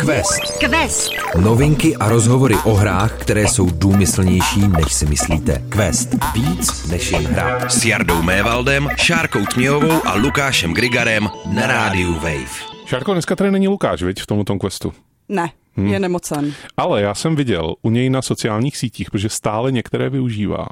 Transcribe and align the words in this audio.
Quest. 0.00 0.58
Quest. 0.58 1.12
Novinky 1.40 1.96
a 1.96 2.08
rozhovory 2.08 2.54
o 2.64 2.74
hrách, 2.74 3.18
které 3.18 3.48
jsou 3.48 3.70
důmyslnější, 3.70 4.68
než 4.68 4.92
si 4.92 5.06
myslíte. 5.06 5.62
Quest. 5.68 6.08
Víc 6.34 6.90
než 6.90 7.12
jen 7.12 7.26
hra. 7.26 7.68
S 7.68 7.84
Jardou 7.84 8.22
Mévaldem, 8.22 8.88
Šárkou 8.96 9.44
Tměhovou 9.54 10.06
a 10.06 10.14
Lukášem 10.14 10.74
Grigarem 10.74 11.28
na 11.54 11.66
rádiu 11.66 12.14
Wave. 12.14 12.50
Šárko, 12.86 13.12
dneska 13.12 13.36
tady 13.36 13.50
není 13.50 13.68
Lukáš, 13.68 14.02
viď, 14.02 14.22
v 14.22 14.26
tomto 14.26 14.58
questu. 14.58 14.92
Ne, 15.28 15.50
hmm. 15.76 15.86
je 15.86 16.00
nemocen. 16.00 16.52
Ale 16.76 17.02
já 17.02 17.14
jsem 17.14 17.36
viděl 17.36 17.74
u 17.82 17.90
něj 17.90 18.10
na 18.10 18.22
sociálních 18.22 18.76
sítích, 18.76 19.10
protože 19.10 19.28
stále 19.28 19.72
některé 19.72 20.10
využívá, 20.10 20.66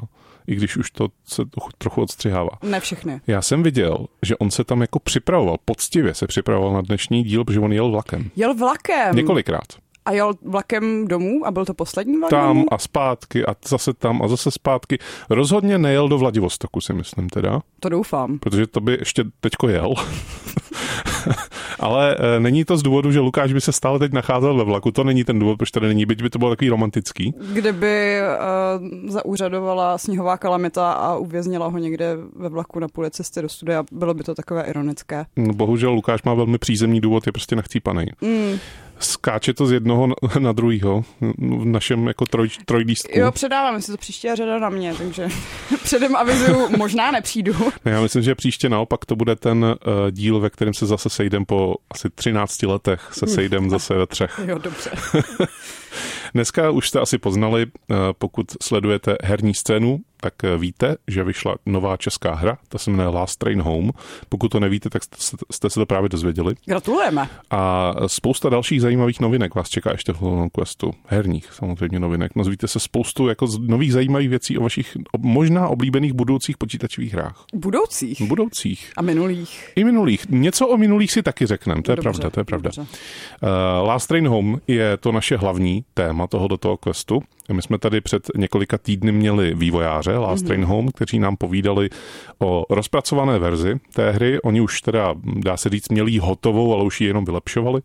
i 0.49 0.55
když 0.55 0.77
už 0.77 0.91
to 0.91 1.07
se 1.25 1.43
trochu 1.77 2.01
odstřihává. 2.01 2.49
Ne 2.63 2.79
všechny. 2.79 3.21
Já 3.27 3.41
jsem 3.41 3.63
viděl, 3.63 4.05
že 4.23 4.37
on 4.37 4.51
se 4.51 4.63
tam 4.63 4.81
jako 4.81 4.99
připravoval, 4.99 5.57
poctivě 5.65 6.13
se 6.13 6.27
připravoval 6.27 6.73
na 6.73 6.81
dnešní 6.81 7.23
díl, 7.23 7.45
protože 7.45 7.59
on 7.59 7.73
jel 7.73 7.91
vlakem. 7.91 8.31
Jel 8.35 8.53
vlakem? 8.53 9.15
Několikrát. 9.15 9.65
A 10.05 10.11
jel 10.11 10.33
vlakem 10.45 11.07
domů 11.07 11.45
a 11.45 11.51
byl 11.51 11.65
to 11.65 11.73
poslední 11.73 12.17
vlak 12.17 12.29
Tam 12.29 12.47
domů? 12.47 12.73
a 12.73 12.77
zpátky 12.77 13.45
a 13.45 13.55
zase 13.67 13.93
tam 13.93 14.21
a 14.21 14.27
zase 14.27 14.51
zpátky. 14.51 14.97
Rozhodně 15.29 15.77
nejel 15.77 16.07
do 16.09 16.17
Vladivostoku, 16.17 16.81
si 16.81 16.93
myslím 16.93 17.29
teda. 17.29 17.61
To 17.79 17.89
doufám. 17.89 18.39
Protože 18.39 18.67
to 18.67 18.81
by 18.81 18.97
ještě 18.99 19.23
teďko 19.41 19.67
jel. 19.69 19.93
Ale 21.79 22.15
e, 22.15 22.39
není 22.39 22.65
to 22.65 22.77
z 22.77 22.83
důvodu, 22.83 23.11
že 23.11 23.19
Lukáš 23.19 23.53
by 23.53 23.61
se 23.61 23.71
stále 23.71 23.99
teď 23.99 24.13
nacházel 24.13 24.57
ve 24.57 24.63
vlaku. 24.63 24.91
To 24.91 25.03
není 25.03 25.23
ten 25.23 25.39
důvod, 25.39 25.57
proč 25.57 25.71
tady 25.71 25.87
není, 25.87 26.05
byť 26.05 26.21
by 26.21 26.29
to 26.29 26.39
bylo 26.39 26.51
takový 26.51 26.69
romantický. 26.69 27.33
Kdyby 27.53 28.19
uh, 28.21 29.09
zaúřadovala 29.09 29.97
sněhová 29.97 30.37
kalamita 30.37 30.91
a 30.91 31.15
uvěznila 31.15 31.67
ho 31.67 31.77
někde 31.77 32.17
ve 32.35 32.49
vlaku 32.49 32.79
na 32.79 32.87
půli 32.87 33.11
cesty 33.11 33.41
do 33.41 33.49
studia, 33.49 33.83
bylo 33.91 34.13
by 34.13 34.23
to 34.23 34.35
takové 34.35 34.63
ironické. 34.63 35.25
No, 35.37 35.53
bohužel 35.53 35.91
Lukáš 35.91 36.23
má 36.23 36.33
velmi 36.33 36.57
přízemní 36.57 37.01
důvod, 37.01 37.27
je 37.27 37.31
prostě 37.31 37.55
nachcípaný. 37.55 38.05
Mm. 38.21 38.59
Skáče 38.99 39.53
to 39.53 39.65
z 39.65 39.71
jednoho 39.71 40.07
na 40.39 40.51
druhýho 40.59 41.03
v 41.37 41.65
našem 41.65 42.07
jako 42.07 42.25
troj, 42.25 42.49
trojdístku. 42.65 43.19
Jo, 43.19 43.31
předávám 43.31 43.81
si 43.81 43.91
to 43.91 43.97
příště 43.97 44.35
řada 44.35 44.59
na 44.59 44.69
mě, 44.69 44.93
takže 44.93 45.27
předem 45.83 46.15
avizuju, 46.15 46.77
možná 46.77 47.11
nepřijdu. 47.11 47.53
Ne, 47.85 47.91
já 47.91 48.01
myslím, 48.01 48.23
že 48.23 48.35
příště 48.35 48.69
naopak 48.69 49.05
to 49.05 49.15
bude 49.15 49.35
ten 49.35 49.63
uh, 49.63 49.75
díl, 50.11 50.39
ve 50.39 50.49
kterém 50.49 50.73
se 50.73 50.85
zase 50.85 51.09
sejdem 51.09 51.45
po 51.45 51.75
asi 51.91 52.09
13 52.09 52.63
letech, 52.63 53.09
se 53.11 53.27
sejdem 53.27 53.69
zase 53.69 53.93
ve 53.93 54.07
třech. 54.07 54.39
Jo, 54.45 54.57
dobře. 54.57 54.91
Dneska 56.33 56.69
už 56.69 56.89
jste 56.89 56.99
asi 56.99 57.17
poznali, 57.17 57.65
uh, 57.65 57.97
pokud 58.17 58.45
sledujete 58.61 59.15
herní 59.23 59.53
scénu, 59.53 59.99
tak 60.21 60.33
víte, 60.57 60.95
že 61.07 61.23
vyšla 61.23 61.55
nová 61.65 61.97
česká 61.97 62.33
hra, 62.33 62.57
ta 62.69 62.77
se 62.77 62.91
jmenuje 62.91 63.09
Last 63.09 63.39
Train 63.39 63.61
Home. 63.61 63.91
Pokud 64.29 64.49
to 64.49 64.59
nevíte, 64.59 64.89
tak 64.89 65.01
jste 65.51 65.69
se 65.69 65.79
to 65.79 65.85
právě 65.85 66.09
dozvěděli. 66.09 66.55
Gratulujeme. 66.65 67.29
A 67.51 67.93
spousta 68.07 68.49
dalších 68.49 68.81
zajímavých 68.81 69.19
novinek 69.19 69.55
vás 69.55 69.69
čeká 69.69 69.91
ještě 69.91 70.13
v 70.13 70.21
Long 70.21 70.51
Questu. 70.53 70.91
Herních 71.05 71.49
samozřejmě 71.53 71.99
novinek. 71.99 72.35
Nazvíte 72.35 72.67
se 72.67 72.79
spoustu 72.79 73.27
jako 73.27 73.47
nových 73.59 73.93
zajímavých 73.93 74.29
věcí 74.29 74.57
o 74.57 74.63
vašich 74.63 74.97
možná 75.17 75.67
oblíbených 75.67 76.13
budoucích 76.13 76.57
počítačových 76.57 77.13
hrách. 77.13 77.45
Budoucích? 77.53 78.21
Budoucích. 78.21 78.91
A 78.97 79.01
minulých? 79.01 79.71
I 79.75 79.83
minulých. 79.83 80.29
Něco 80.29 80.67
o 80.67 80.77
minulých 80.77 81.11
si 81.11 81.23
taky 81.23 81.45
řekneme, 81.45 81.81
to 81.81 81.91
je 81.91 81.95
dobře, 81.95 82.09
pravda, 82.11 82.29
to 82.29 82.39
je 82.39 82.43
pravda. 82.43 82.71
Uh, 82.77 83.87
Last 83.87 84.07
Train 84.07 84.27
Home 84.27 84.61
je 84.67 84.97
to 84.97 85.11
naše 85.11 85.37
hlavní 85.37 85.85
téma 85.93 86.27
tohoto 86.27 86.57
toho 86.57 86.77
questu. 86.77 87.23
My 87.53 87.61
jsme 87.61 87.77
tady 87.77 88.01
před 88.01 88.27
několika 88.35 88.77
týdny 88.77 89.11
měli 89.11 89.53
vývojáře 89.55 90.17
Last 90.17 90.43
mm-hmm. 90.43 90.47
Train 90.47 90.65
Home, 90.65 90.91
kteří 90.91 91.19
nám 91.19 91.37
povídali 91.37 91.89
o 92.39 92.65
rozpracované 92.69 93.39
verzi 93.39 93.79
té 93.93 94.11
hry. 94.11 94.41
Oni 94.41 94.61
už 94.61 94.81
teda, 94.81 95.15
dá 95.23 95.57
se 95.57 95.69
říct, 95.69 95.89
měli 95.89 96.17
hotovou, 96.17 96.73
ale 96.73 96.83
už 96.83 97.01
ji 97.01 97.07
jenom 97.07 97.25
vylepšovali. 97.25 97.81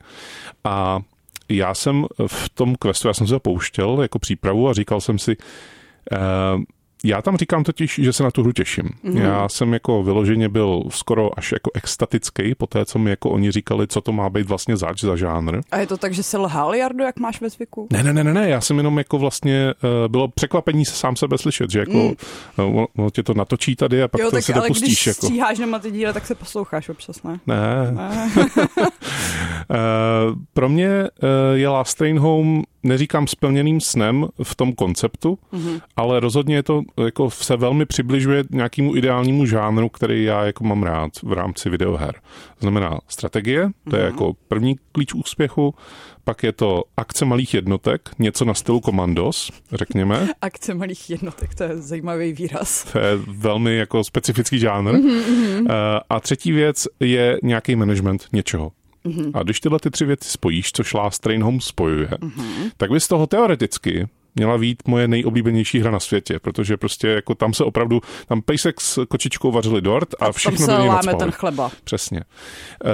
A 0.64 1.00
já 1.48 1.74
jsem 1.74 2.06
v 2.26 2.48
tom 2.48 2.74
questu, 2.76 3.08
já 3.08 3.14
jsem 3.14 3.26
se 3.26 3.38
pouštěl 3.38 4.02
jako 4.02 4.18
přípravu 4.18 4.68
a 4.68 4.72
říkal 4.72 5.00
jsem 5.00 5.18
si, 5.18 5.36
uh, 5.36 6.62
já 7.04 7.22
tam 7.22 7.36
říkám 7.36 7.64
totiž, 7.64 8.00
že 8.02 8.12
se 8.12 8.22
na 8.22 8.30
tu 8.30 8.42
hru 8.42 8.52
těším. 8.52 8.90
Mm. 9.02 9.16
Já 9.16 9.48
jsem 9.48 9.72
jako 9.72 10.02
vyloženě 10.02 10.48
byl 10.48 10.82
skoro 10.88 11.38
až 11.38 11.52
jako 11.52 11.70
extatický 11.74 12.54
po 12.54 12.66
té, 12.66 12.84
co 12.84 12.98
mi 12.98 13.10
jako 13.10 13.30
oni 13.30 13.50
říkali, 13.50 13.86
co 13.86 14.00
to 14.00 14.12
má 14.12 14.30
být 14.30 14.48
vlastně 14.48 14.76
zač 14.76 15.00
za 15.00 15.16
žánr. 15.16 15.60
A 15.70 15.78
je 15.78 15.86
to 15.86 15.96
tak, 15.96 16.14
že 16.14 16.22
se 16.22 16.38
lhal, 16.38 16.74
Jardo, 16.74 17.04
jak 17.04 17.18
máš 17.18 17.40
ve 17.40 17.50
zvyku? 17.50 17.88
Ne, 17.92 18.02
ne, 18.02 18.12
ne, 18.12 18.24
ne, 18.24 18.34
ne. 18.34 18.48
já 18.48 18.60
jsem 18.60 18.76
jenom 18.76 18.98
jako 18.98 19.18
vlastně, 19.18 19.74
uh, 19.84 20.08
bylo 20.08 20.28
překvapení 20.28 20.84
se 20.84 20.94
sám 20.94 21.16
sebe 21.16 21.38
slyšet, 21.38 21.70
že 21.70 21.78
jako 21.78 21.92
mm. 21.92 22.14
uh, 22.66 22.84
ono 22.96 23.10
tě 23.10 23.22
to 23.22 23.34
natočí 23.34 23.76
tady 23.76 24.02
a 24.02 24.08
pak 24.08 24.20
jo, 24.20 24.26
to 24.30 24.36
tak, 24.36 24.44
se 24.44 24.52
ale 24.52 24.62
dopustíš. 24.62 24.88
když 24.88 25.06
jako. 25.06 25.26
stříháš 25.26 25.58
na 25.58 25.78
ty 25.78 25.90
díle, 25.90 26.12
tak 26.12 26.26
se 26.26 26.34
posloucháš 26.34 26.88
občas, 26.88 27.22
ne? 27.22 27.40
Ne. 27.46 27.92
ne. 27.92 28.30
uh, 28.56 30.38
pro 30.52 30.68
mě 30.68 30.88
uh, 30.88 31.08
je 31.54 31.68
Last 31.68 31.98
Train 31.98 32.18
Home 32.18 32.62
neříkám 32.84 33.26
splněným 33.26 33.80
snem 33.80 34.26
v 34.42 34.54
tom 34.54 34.72
konceptu, 34.72 35.38
mm-hmm. 35.52 35.80
ale 35.96 36.20
rozhodně 36.20 36.54
je 36.54 36.62
to 36.62 36.82
jako 37.04 37.30
se 37.30 37.56
velmi 37.56 37.86
přibližuje 37.86 38.44
nějakému 38.50 38.96
ideálnímu 38.96 39.46
žánru, 39.46 39.88
který 39.88 40.24
já 40.24 40.44
jako 40.44 40.64
mám 40.64 40.82
rád 40.82 41.12
v 41.22 41.32
rámci 41.32 41.70
videoher. 41.70 42.14
Znamená 42.60 42.98
strategie, 43.08 43.70
to 43.90 43.96
je 43.96 44.02
mm-hmm. 44.02 44.06
jako 44.06 44.32
první 44.48 44.76
klíč 44.92 45.14
úspěchu, 45.14 45.74
pak 46.24 46.42
je 46.42 46.52
to 46.52 46.82
akce 46.96 47.24
malých 47.24 47.54
jednotek, 47.54 48.10
něco 48.18 48.44
na 48.44 48.54
stylu 48.54 48.80
Commandos, 48.80 49.50
řekněme. 49.72 50.28
Akce 50.40 50.74
malých 50.74 51.10
jednotek, 51.10 51.54
to 51.54 51.62
je 51.62 51.76
zajímavý 51.76 52.32
výraz. 52.32 52.92
To 52.92 52.98
je 52.98 53.16
velmi 53.16 53.76
jako 53.76 54.04
specifický 54.04 54.58
žánr. 54.58 54.94
Mm-hmm. 54.94 56.00
A 56.10 56.20
třetí 56.20 56.52
věc 56.52 56.88
je 57.00 57.38
nějaký 57.42 57.76
management 57.76 58.26
něčeho. 58.32 58.72
Mm-hmm. 59.04 59.30
A 59.34 59.42
když 59.42 59.60
tyhle 59.60 59.78
ty 59.78 59.90
tři 59.90 60.04
věci 60.04 60.28
spojíš, 60.28 60.72
což 60.72 60.94
Last 60.94 61.22
Train 61.22 61.42
Home 61.42 61.60
spojuje, 61.60 62.08
mm-hmm. 62.08 62.70
tak 62.76 62.90
by 62.90 63.00
z 63.00 63.08
toho 63.08 63.26
teoreticky 63.26 64.08
měla 64.34 64.58
být 64.58 64.88
moje 64.88 65.08
nejoblíbenější 65.08 65.80
hra 65.80 65.90
na 65.90 66.00
světě, 66.00 66.38
protože 66.38 66.76
prostě 66.76 67.08
jako 67.08 67.34
tam 67.34 67.54
se 67.54 67.64
opravdu, 67.64 68.00
tam 68.26 68.42
pejsek 68.42 68.80
s 68.80 69.06
kočičkou 69.06 69.52
vařili 69.52 69.80
dort 69.80 70.08
a 70.20 70.32
všechno 70.32 70.58
tam 70.58 70.66
se 70.66 70.72
do 70.72 70.78
něj 70.78 70.88
láme 70.88 71.14
ten 71.14 71.30
chleba. 71.30 71.70
Přesně. 71.84 72.20
Uh, 72.84 72.90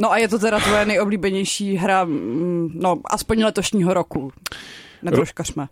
no 0.00 0.12
a 0.12 0.18
je 0.18 0.28
to 0.28 0.38
teda 0.38 0.60
tvoje 0.60 0.86
nejoblíbenější 0.86 1.76
hra, 1.76 2.06
no 2.74 3.00
aspoň 3.04 3.44
letošního 3.44 3.94
roku. 3.94 4.32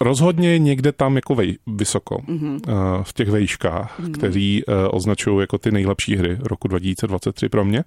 Rozhodně 0.01 0.59
někde 0.59 0.93
tam 0.93 1.17
jako 1.17 1.35
vej, 1.35 1.59
vysoko, 1.67 2.17
mm-hmm. 2.17 2.55
uh, 2.69 3.03
v 3.03 3.13
těch 3.13 3.29
vejškách, 3.29 4.01
mm-hmm. 4.01 4.13
kteří 4.13 4.65
uh, 4.65 4.75
označují 4.91 5.41
jako 5.41 5.59
ty 5.59 5.71
nejlepší 5.71 6.17
hry 6.17 6.39
roku 6.41 6.69
2023 6.69 7.49
pro 7.49 7.65
mě. 7.65 7.79
Uh, 7.79 7.85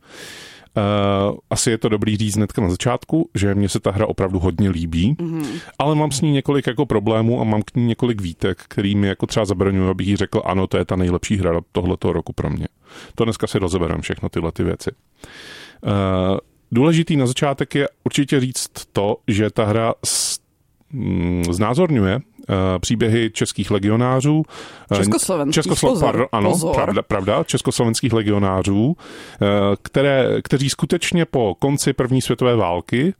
asi 1.49 1.69
je 1.69 1.77
to 1.77 1.89
dobrý 1.89 2.17
říct 2.17 2.35
hnedka 2.35 2.61
na 2.61 2.69
začátku, 2.69 3.29
že 3.35 3.55
mně 3.55 3.69
se 3.69 3.79
ta 3.79 3.91
hra 3.91 4.07
opravdu 4.07 4.39
hodně 4.39 4.69
líbí, 4.69 5.15
mm-hmm. 5.19 5.45
ale 5.79 5.95
mám 5.95 6.11
s 6.11 6.21
ní 6.21 6.31
několik 6.31 6.67
jako 6.67 6.85
problémů 6.85 7.41
a 7.41 7.43
mám 7.43 7.61
k 7.61 7.75
ní 7.75 7.85
několik 7.85 8.21
výtek, 8.21 8.63
který 8.67 8.95
mi 8.95 9.07
jako 9.07 9.25
třeba 9.25 9.45
zabraňují, 9.45 9.89
abych 9.89 10.07
jí 10.07 10.15
řekl, 10.15 10.41
ano, 10.45 10.67
to 10.67 10.77
je 10.77 10.85
ta 10.85 10.95
nejlepší 10.95 11.37
hra 11.37 11.61
tohoto 11.71 12.13
roku 12.13 12.33
pro 12.33 12.49
mě. 12.49 12.67
To 13.15 13.23
dneska 13.23 13.47
si 13.47 13.59
rozebereme 13.59 14.01
všechno 14.01 14.29
tyhle 14.29 14.51
ty 14.51 14.63
věci. 14.63 14.91
Uh, 15.81 15.91
důležitý 16.71 17.17
na 17.17 17.27
začátek 17.27 17.75
je 17.75 17.87
určitě 18.03 18.39
říct 18.39 18.69
to, 18.91 19.17
že 19.27 19.49
ta 19.49 19.65
hra 19.65 19.93
mm, 20.91 21.43
znázorňuje 21.51 22.19
příběhy 22.79 23.31
českých 23.31 23.71
legionářů. 23.71 24.43
Eh, 24.91 24.95
Československých, 24.95 25.63
Českoslo- 25.63 25.89
pozor, 25.89 26.05
pardon, 26.05 26.27
ano, 26.31 26.49
pozor. 26.49 26.75
Pravda, 26.75 27.01
pravda, 27.01 27.43
československých 27.43 28.13
legionářů, 28.13 28.95
eh, 28.97 29.45
které, 29.81 30.41
kteří 30.43 30.69
skutečně 30.69 31.25
po 31.25 31.55
konci 31.59 31.93
první 31.93 32.21
světové 32.21 32.55
války 32.55 33.13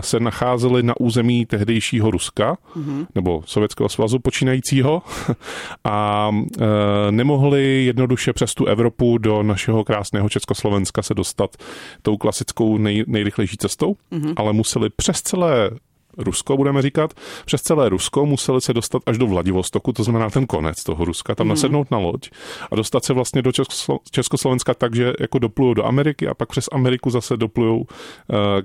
se 0.00 0.20
nacházeli 0.20 0.82
na 0.82 0.94
území 1.00 1.46
tehdejšího 1.46 2.10
Ruska, 2.10 2.56
mm-hmm. 2.76 3.06
nebo 3.14 3.42
Sovětského 3.46 3.88
svazu 3.88 4.18
počínajícího 4.18 5.02
a 5.84 6.30
e, 6.60 7.12
nemohli 7.12 7.84
jednoduše 7.84 8.32
přes 8.32 8.54
tu 8.54 8.66
Evropu 8.66 9.18
do 9.18 9.42
našeho 9.42 9.84
krásného 9.84 10.28
Československa 10.28 11.02
se 11.02 11.14
dostat 11.14 11.56
tou 12.02 12.16
klasickou 12.16 12.78
nej, 12.78 13.04
nejrychlejší 13.06 13.56
cestou, 13.56 13.96
mm-hmm. 14.12 14.32
ale 14.36 14.52
museli 14.52 14.90
přes 14.96 15.22
celé 15.22 15.70
Rusko, 16.18 16.56
budeme 16.56 16.82
říkat, 16.82 17.14
přes 17.44 17.62
celé 17.62 17.88
Rusko 17.88 18.26
museli 18.26 18.60
se 18.60 18.72
dostat 18.72 19.02
až 19.06 19.18
do 19.18 19.26
Vladivostoku, 19.26 19.92
to 19.92 20.04
znamená 20.04 20.30
ten 20.30 20.46
konec 20.46 20.84
toho 20.84 21.04
Ruska, 21.04 21.34
tam 21.34 21.46
mm. 21.46 21.48
nasednout 21.50 21.90
na 21.90 21.98
loď 21.98 22.30
a 22.70 22.76
dostat 22.76 23.04
se 23.04 23.12
vlastně 23.12 23.42
do 23.42 23.50
Českoslo- 23.50 23.98
Československa 24.10 24.74
tak, 24.74 24.94
že 24.94 25.12
jako 25.20 25.38
doplujou 25.38 25.74
do 25.74 25.86
Ameriky 25.86 26.28
a 26.28 26.34
pak 26.34 26.48
přes 26.48 26.68
Ameriku 26.72 27.10
zase 27.10 27.36
doplujou 27.36 27.78
uh, 27.78 27.86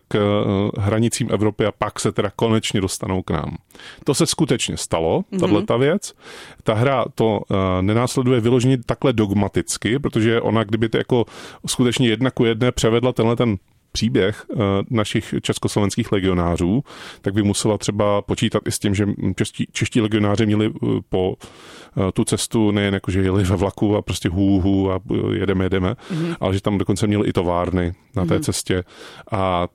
k 0.07 0.15
uh, 0.15 0.83
hranicím 0.83 1.27
Evropy 1.31 1.65
a 1.65 1.71
pak 1.71 1.99
se 1.99 2.11
teda 2.11 2.31
konečně 2.35 2.81
dostanou 2.81 3.21
k 3.21 3.31
nám. 3.31 3.57
To 4.03 4.13
se 4.13 4.25
skutečně 4.25 4.77
stalo, 4.77 5.23
tahle 5.39 5.65
ta 5.65 5.77
věc. 5.77 6.13
Ta 6.63 6.73
hra 6.73 7.05
to 7.15 7.39
uh, 7.49 7.57
nenásleduje 7.81 8.41
vyloženě 8.41 8.77
takhle 8.85 9.13
dogmaticky, 9.13 9.99
protože 9.99 10.41
ona, 10.41 10.63
kdyby 10.63 10.89
to 10.89 10.97
jako 10.97 11.25
skutečně 11.65 12.09
jedna 12.09 12.31
ku 12.31 12.45
jedné 12.45 12.71
převedla 12.71 13.13
tenhle 13.13 13.35
ten 13.35 13.57
příběh 13.91 14.45
uh, 14.49 14.61
našich 14.89 15.33
československých 15.41 16.11
legionářů, 16.11 16.83
tak 17.21 17.33
by 17.33 17.43
musela 17.43 17.77
třeba 17.77 18.21
počítat 18.21 18.63
i 18.67 18.71
s 18.71 18.79
tím, 18.79 18.95
že 18.95 19.05
čeští, 19.35 19.67
čeští 19.71 20.01
legionáři 20.01 20.45
měli 20.45 20.67
uh, 20.67 20.99
po 21.09 21.29
uh, 21.29 22.03
tu 22.13 22.23
cestu 22.23 22.71
nejen 22.71 22.93
jako, 22.93 23.11
že 23.11 23.21
jeli 23.21 23.43
ve 23.43 23.55
vlaku 23.55 23.95
a 23.95 24.01
prostě 24.01 24.29
hů, 24.29 24.61
hů 24.61 24.91
a 24.91 24.99
jedeme, 25.33 25.65
jedeme, 25.65 25.91
mm-hmm. 25.91 26.35
ale 26.39 26.53
že 26.53 26.61
tam 26.61 26.77
dokonce 26.77 27.07
měli 27.07 27.29
i 27.29 27.33
továrny 27.33 27.93
na 28.15 28.25
té 28.25 28.37
mm-hmm. 28.37 28.43
cestě 28.43 28.83
a 29.31 29.67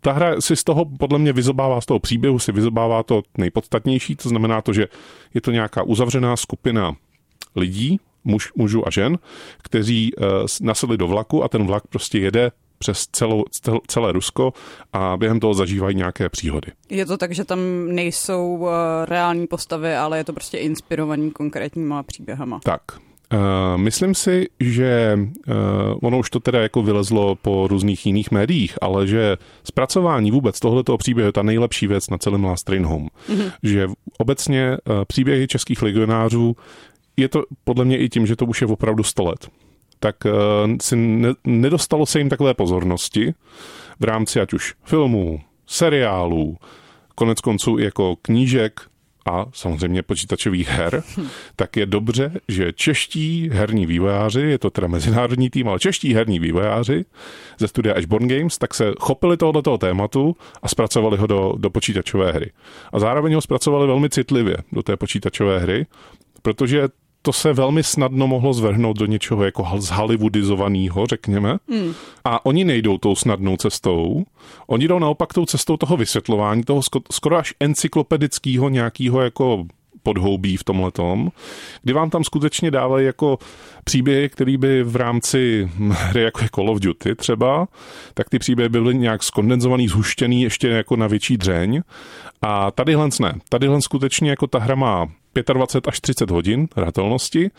ta 0.00 0.12
hra 0.12 0.40
si 0.40 0.56
z 0.56 0.64
toho, 0.64 0.84
podle 0.98 1.18
mě, 1.18 1.32
vyzobává 1.32 1.80
z 1.80 1.86
toho 1.86 2.00
příběhu, 2.00 2.38
si 2.38 2.52
vyzobává 2.52 3.02
to 3.02 3.22
nejpodstatnější, 3.38 4.16
to 4.16 4.28
znamená 4.28 4.62
to, 4.62 4.72
že 4.72 4.88
je 5.34 5.40
to 5.40 5.50
nějaká 5.50 5.82
uzavřená 5.82 6.36
skupina 6.36 6.96
lidí, 7.56 8.00
muž, 8.24 8.52
mužů 8.56 8.88
a 8.88 8.90
žen, 8.90 9.18
kteří 9.62 10.14
uh, 10.14 10.26
nasedli 10.60 10.96
do 10.96 11.08
vlaku 11.08 11.44
a 11.44 11.48
ten 11.48 11.66
vlak 11.66 11.86
prostě 11.86 12.18
jede 12.18 12.52
přes 12.82 13.06
celou, 13.06 13.44
celé 13.86 14.12
Rusko 14.12 14.52
a 14.92 15.16
během 15.16 15.40
toho 15.40 15.54
zažívají 15.54 15.96
nějaké 15.96 16.28
příhody. 16.28 16.72
Je 16.90 17.06
to 17.06 17.16
tak, 17.16 17.34
že 17.34 17.44
tam 17.44 17.60
nejsou 17.86 18.56
uh, 18.56 18.68
reální 19.04 19.46
postavy, 19.46 19.94
ale 19.94 20.18
je 20.18 20.24
to 20.24 20.32
prostě 20.32 20.58
inspirovaný 20.58 21.30
konkrétníma 21.30 22.02
příběhama. 22.02 22.60
Tak, 22.64 22.82
Uh, 23.32 23.80
myslím 23.80 24.14
si, 24.14 24.48
že 24.60 25.18
uh, 25.18 25.54
ono 26.02 26.18
už 26.18 26.30
to 26.30 26.40
teda 26.40 26.62
jako 26.62 26.82
vylezlo 26.82 27.34
po 27.34 27.66
různých 27.68 28.06
jiných 28.06 28.30
médiích, 28.30 28.78
ale 28.80 29.06
že 29.06 29.36
zpracování 29.64 30.30
vůbec 30.30 30.60
tohletoho 30.60 30.98
příběhu 30.98 31.28
je 31.28 31.32
ta 31.32 31.42
nejlepší 31.42 31.86
věc 31.86 32.10
na 32.10 32.18
celém 32.18 32.44
Last 32.44 32.66
Train 32.66 32.84
Home. 32.84 33.08
Mm-hmm. 33.28 33.52
Že 33.62 33.88
obecně 34.18 34.70
uh, 34.70 35.04
příběhy 35.04 35.48
českých 35.48 35.82
legionářů 35.82 36.56
je 37.16 37.28
to 37.28 37.42
podle 37.64 37.84
mě 37.84 37.98
i 37.98 38.08
tím, 38.08 38.26
že 38.26 38.36
to 38.36 38.46
už 38.46 38.60
je 38.60 38.66
opravdu 38.66 39.02
100 39.02 39.24
let. 39.24 39.48
Tak 40.00 40.16
uh, 40.24 40.32
si 40.82 40.96
ne, 40.96 41.28
nedostalo 41.44 42.06
se 42.06 42.18
jim 42.18 42.28
takové 42.28 42.54
pozornosti 42.54 43.34
v 44.00 44.04
rámci 44.04 44.40
ať 44.40 44.52
už 44.52 44.74
filmů, 44.84 45.40
seriálů, 45.66 46.56
konec 47.14 47.40
konců 47.40 47.78
jako 47.78 48.16
knížek, 48.22 48.80
a 49.26 49.46
samozřejmě 49.52 50.02
počítačových 50.02 50.68
her, 50.68 51.02
tak 51.56 51.76
je 51.76 51.86
dobře, 51.86 52.32
že 52.48 52.72
čeští 52.72 53.50
herní 53.52 53.86
vývojáři, 53.86 54.40
je 54.40 54.58
to 54.58 54.70
teda 54.70 54.88
mezinárodní 54.88 55.50
tým, 55.50 55.68
ale 55.68 55.78
čeští 55.78 56.14
herní 56.14 56.38
vývojáři 56.38 57.04
ze 57.58 57.68
studia 57.68 57.94
Ashborn 57.94 58.28
Games, 58.28 58.58
tak 58.58 58.74
se 58.74 58.92
chopili 59.00 59.36
tohoto 59.36 59.78
tématu 59.78 60.36
a 60.62 60.68
zpracovali 60.68 61.16
ho 61.16 61.26
do, 61.26 61.54
do 61.56 61.70
počítačové 61.70 62.32
hry. 62.32 62.50
A 62.92 62.98
zároveň 62.98 63.34
ho 63.34 63.40
zpracovali 63.40 63.86
velmi 63.86 64.08
citlivě 64.08 64.56
do 64.72 64.82
té 64.82 64.96
počítačové 64.96 65.58
hry, 65.58 65.86
protože 66.42 66.88
to 67.22 67.32
se 67.32 67.52
velmi 67.52 67.82
snadno 67.82 68.26
mohlo 68.26 68.52
zvrhnout 68.52 68.98
do 68.98 69.06
něčeho 69.06 69.44
jako 69.44 69.68
zhollywoodizovaného, 69.76 71.06
řekněme. 71.06 71.56
Hmm. 71.68 71.94
A 72.24 72.46
oni 72.46 72.64
nejdou 72.64 72.98
tou 72.98 73.14
snadnou 73.14 73.56
cestou. 73.56 74.24
Oni 74.66 74.88
jdou 74.88 74.98
naopak 74.98 75.32
tou 75.32 75.46
cestou 75.46 75.76
toho 75.76 75.96
vysvětlování, 75.96 76.62
toho 76.62 76.80
skoro 77.12 77.36
až 77.36 77.54
encyklopedického 77.60 78.68
nějakého 78.68 79.20
jako 79.20 79.64
podhoubí 80.02 80.56
v 80.56 80.64
tomhle 80.64 80.90
tom, 80.90 81.30
kdy 81.82 81.92
vám 81.92 82.10
tam 82.10 82.24
skutečně 82.24 82.70
dávají 82.70 83.06
jako 83.06 83.38
příběhy, 83.84 84.28
které 84.28 84.58
by 84.58 84.82
v 84.82 84.96
rámci 84.96 85.70
hry 85.90 86.22
jako 86.22 86.42
je 86.42 86.48
Call 86.54 86.70
of 86.70 86.80
Duty 86.80 87.14
třeba, 87.14 87.68
tak 88.14 88.30
ty 88.30 88.38
příběhy 88.38 88.68
byly 88.68 88.94
nějak 88.94 89.22
skondenzovaný, 89.22 89.88
zhuštěný 89.88 90.42
ještě 90.42 90.68
jako 90.68 90.96
na 90.96 91.06
větší 91.06 91.36
dřeň. 91.36 91.82
A 92.42 92.70
tadyhle 92.70 93.08
ne. 93.20 93.34
Tadyhle 93.48 93.82
skutečně 93.82 94.30
jako 94.30 94.46
ta 94.46 94.58
hra 94.58 94.74
má 94.74 95.08
25 95.52 95.88
až 95.88 96.00
30 96.00 96.30
hodin 96.30 96.68
hratelnosti 96.76 97.50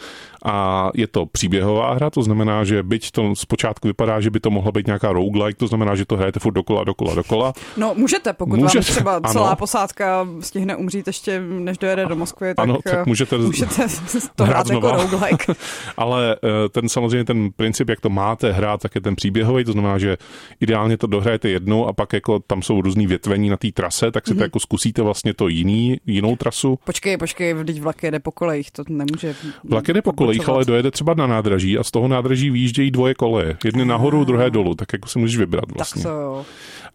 a 0.45 0.89
je 0.95 1.07
to 1.07 1.25
příběhová 1.25 1.93
hra, 1.93 2.09
to 2.09 2.23
znamená, 2.23 2.63
že 2.63 2.83
byť 2.83 3.11
to 3.11 3.35
zpočátku 3.35 3.87
vypadá, 3.87 4.19
že 4.21 4.29
by 4.29 4.39
to 4.39 4.49
mohla 4.49 4.71
být 4.71 4.87
nějaká 4.87 5.11
roguelike, 5.11 5.57
to 5.57 5.67
znamená, 5.67 5.95
že 5.95 6.05
to 6.05 6.17
hrajete 6.17 6.39
furt 6.39 6.53
dokola, 6.53 6.83
dokola, 6.83 7.15
dokola. 7.15 7.53
No 7.77 7.93
můžete, 7.95 8.33
pokud 8.33 8.59
můžete, 8.59 8.77
vám 8.77 8.83
třeba 8.83 9.11
ano. 9.11 9.33
celá 9.33 9.55
posádka 9.55 10.27
stihne 10.39 10.75
umřít 10.75 11.07
ještě, 11.07 11.39
než 11.39 11.77
dojede 11.77 12.05
do 12.05 12.15
Moskvy, 12.15 12.55
tak, 12.55 12.63
ano, 12.63 12.77
tak 12.83 13.05
můžete, 13.05 13.37
můžete 13.37 13.87
to 14.35 14.43
hrát, 14.43 14.67
hrát 14.67 14.69
jako 14.69 14.91
roguelike. 14.91 15.53
Ale 15.97 16.35
eh, 16.43 16.69
ten 16.69 16.89
samozřejmě 16.89 17.25
ten 17.25 17.49
princip, 17.55 17.89
jak 17.89 17.99
to 17.99 18.09
máte 18.09 18.51
hrát, 18.51 18.81
tak 18.81 18.95
je 18.95 19.01
ten 19.01 19.15
příběhový, 19.15 19.63
to 19.63 19.71
znamená, 19.71 19.97
že 19.97 20.17
ideálně 20.59 20.97
to 20.97 21.07
dohrajete 21.07 21.49
jednou 21.49 21.87
a 21.87 21.93
pak 21.93 22.13
jako 22.13 22.39
tam 22.39 22.61
jsou 22.61 22.81
různý 22.81 23.07
větvení 23.07 23.49
na 23.49 23.57
té 23.57 23.71
trase, 23.71 24.11
tak 24.11 24.27
si 24.27 24.31
mm-hmm. 24.31 24.35
to 24.35 24.37
mhm. 24.37 24.43
jako 24.43 24.59
zkusíte 24.59 25.01
vlastně 25.01 25.33
to 25.33 25.47
jiný, 25.47 25.97
jinou 26.05 26.35
trasu. 26.35 26.79
Počkej, 26.83 27.17
počkej, 27.17 27.53
teď 27.73 27.81
vlak 27.81 28.03
jede 28.03 28.19
po 28.19 28.31
kolejích, 28.31 28.71
to 28.71 28.83
nemůže... 28.89 29.35
Vlak 29.63 29.87
jede 29.87 30.01
po 30.01 30.13
kolejích, 30.13 30.49
ale 30.49 30.65
dojede 30.65 30.91
třeba 30.91 31.13
na 31.13 31.27
nádraží 31.27 31.77
a 31.77 31.83
z 31.83 31.91
toho 31.91 32.07
nádraží 32.07 32.49
výjíždějí 32.49 32.91
dvoje 32.91 33.13
koleje. 33.13 33.57
Jedny 33.65 33.85
nahoru, 33.85 34.25
druhé 34.25 34.49
dolů, 34.49 34.75
tak 34.75 34.93
jako 34.93 35.07
si 35.07 35.19
můžeš 35.19 35.37
vybrat 35.37 35.71
vlastně. 35.71 36.03
Tak 36.03 36.11
jo. 36.11 36.45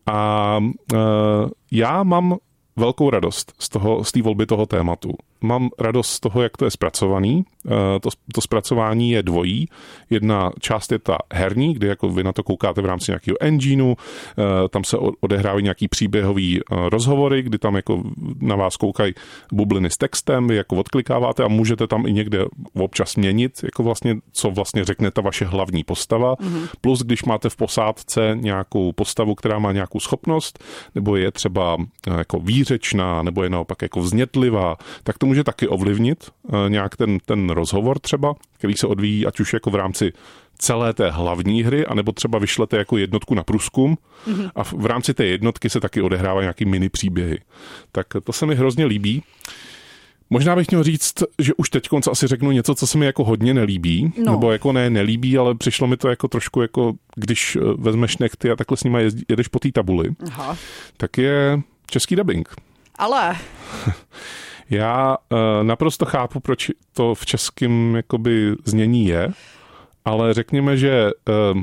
A 0.07 0.59
uh, 0.59 0.99
já 1.73 2.03
mám 2.03 2.37
velkou 2.77 3.11
radost 3.11 3.53
z, 3.59 3.69
toho, 3.69 4.05
z 4.05 4.13
té 4.13 4.23
volby 4.23 4.47
toho 4.47 4.67
tématu. 4.67 5.13
Mám 5.47 5.71
radost 5.79 6.11
z 6.11 6.21
toho, 6.21 6.43
jak 6.43 6.57
to 6.57 6.65
je 6.65 6.71
zpracovaný. 6.71 7.45
Eh, 7.67 8.01
to, 8.01 8.09
to 8.33 8.41
zpracování 8.41 9.11
je 9.11 9.23
dvojí. 9.23 9.69
Jedna 10.11 10.51
část 10.61 10.93
je 10.93 10.99
ta 10.99 11.19
herní, 11.33 11.75
kdy 11.75 11.87
jako 11.87 12.09
vy 12.09 12.25
na 12.25 12.33
to 12.33 12.43
koukáte 12.43 12.83
v 12.83 12.87
rámci 12.87 13.11
nějakého 13.11 13.37
engineu, 13.41 13.95
eh, 13.95 14.69
tam 14.69 14.85
se 14.85 14.97
odehrávají 15.21 15.63
nějaký 15.63 15.89
příběhový 15.89 16.61
eh, 16.61 16.75
rozhovory, 16.89 17.43
kdy 17.43 17.59
tam 17.59 17.77
jako 17.77 18.03
na 18.41 18.57
vás 18.57 18.77
koukají 18.77 19.15
bubliny 19.53 19.91
s 19.91 19.97
textem, 19.97 20.49
vy 20.49 20.57
jako 20.57 20.77
odklikáváte 20.77 21.45
a 21.45 21.49
můžete 21.49 21.87
tam 21.87 22.07
i 22.07 22.13
někde 22.13 22.45
občas 22.75 23.17
měnit, 23.17 23.61
jako 23.63 23.83
vlastně, 23.83 24.17
co 24.33 24.51
vlastně 24.51 24.85
řekne 24.85 25.11
ta 25.11 25.21
vaše 25.21 25.45
hlavní 25.45 25.85
postava. 25.85 26.35
Mm-hmm. 26.35 26.69
Plus, 26.81 27.03
když 27.03 27.25
máte 27.25 27.49
v 27.49 27.57
posádce 27.57 28.37
nějakou 28.41 28.93
postavu, 28.93 29.35
která 29.35 29.59
má 29.59 29.73
nějakou 29.73 30.01
schopnost, 30.01 30.65
nebo 30.95 31.17
je 31.17 31.33
třeba 31.33 31.77
jako 32.17 32.41
výřečná, 32.41 33.23
nebo 33.23 33.43
je 33.43 33.51
naopak 33.51 33.83
jako 33.83 34.01
vznětlivá, 34.01 34.77
tak 35.03 35.19
to 35.19 35.27
může 35.27 35.36
taky 35.45 35.69
ovlivnit 35.69 36.31
nějak 36.69 36.97
ten, 36.97 37.19
ten 37.27 37.51
rozhovor 37.51 37.99
třeba, 37.99 38.35
který 38.59 38.75
se 38.75 38.87
odvíjí 38.87 39.27
ať 39.27 39.41
už 39.41 39.53
jako 39.53 39.71
v 39.71 39.75
rámci 39.75 40.13
celé 40.59 40.93
té 40.95 41.11
hlavní 41.11 41.63
hry, 41.63 41.87
anebo 41.87 42.13
třeba 42.13 42.39
vyšlete 42.39 42.77
jako 42.77 42.97
jednotku 42.97 43.35
na 43.35 43.43
průzkum 43.43 43.97
mm-hmm. 44.27 44.51
a 44.55 44.65
v 44.65 44.87
rámci 44.87 45.15
té 45.15 45.25
jednotky 45.25 45.71
se 45.71 45.81
taky 45.81 46.03
odehrává 46.03 46.41
nějaký 46.41 46.65
mini 46.65 46.89
příběhy. 46.89 47.39
Tak 47.93 48.07
to 48.25 48.33
se 48.33 48.47
mi 48.47 48.55
hrozně 48.55 48.87
líbí. 48.87 49.23
Možná 50.31 50.57
bych 50.57 50.71
měl 50.71 50.83
říct, 50.83 51.15
že 51.39 51.55
už 51.55 51.71
teď 51.71 51.89
asi 52.11 52.27
řeknu 52.27 52.51
něco, 52.51 52.75
co 52.75 52.87
se 52.87 52.99
mi 52.99 53.07
jako 53.07 53.25
hodně 53.25 53.55
nelíbí, 53.55 54.13
no. 54.25 54.33
nebo 54.33 54.53
jako 54.53 54.73
ne 54.73 54.91
nelíbí, 54.91 55.39
ale 55.39 55.55
přišlo 55.55 55.87
mi 55.87 55.97
to 55.97 56.09
jako 56.09 56.29
trošku 56.29 56.63
jako, 56.63 56.93
když 57.17 57.57
eh, 57.57 57.61
vezmeš 57.79 58.19
nechty 58.19 58.51
a 58.51 58.57
takhle 58.57 58.77
s 58.77 58.85
nimi 58.85 58.99
jedeš 59.29 59.49
po 59.49 59.59
té 59.59 59.73
tabuli, 59.73 60.11
Aha. 60.27 60.57
tak 60.97 61.19
je 61.19 61.61
český 61.87 62.17
dubbing. 62.17 62.55
Ale... 62.99 63.37
Já 64.71 65.17
uh, 65.17 65.39
naprosto 65.63 66.05
chápu, 66.05 66.41
proč 66.41 66.71
to 66.93 67.15
v 67.15 67.27
českém 67.27 67.97
jakoby 67.97 68.55
znění 68.65 69.07
je, 69.07 69.33
ale 70.05 70.35
řekněme, 70.35 70.77
že 70.77 71.11
uh, 71.55 71.63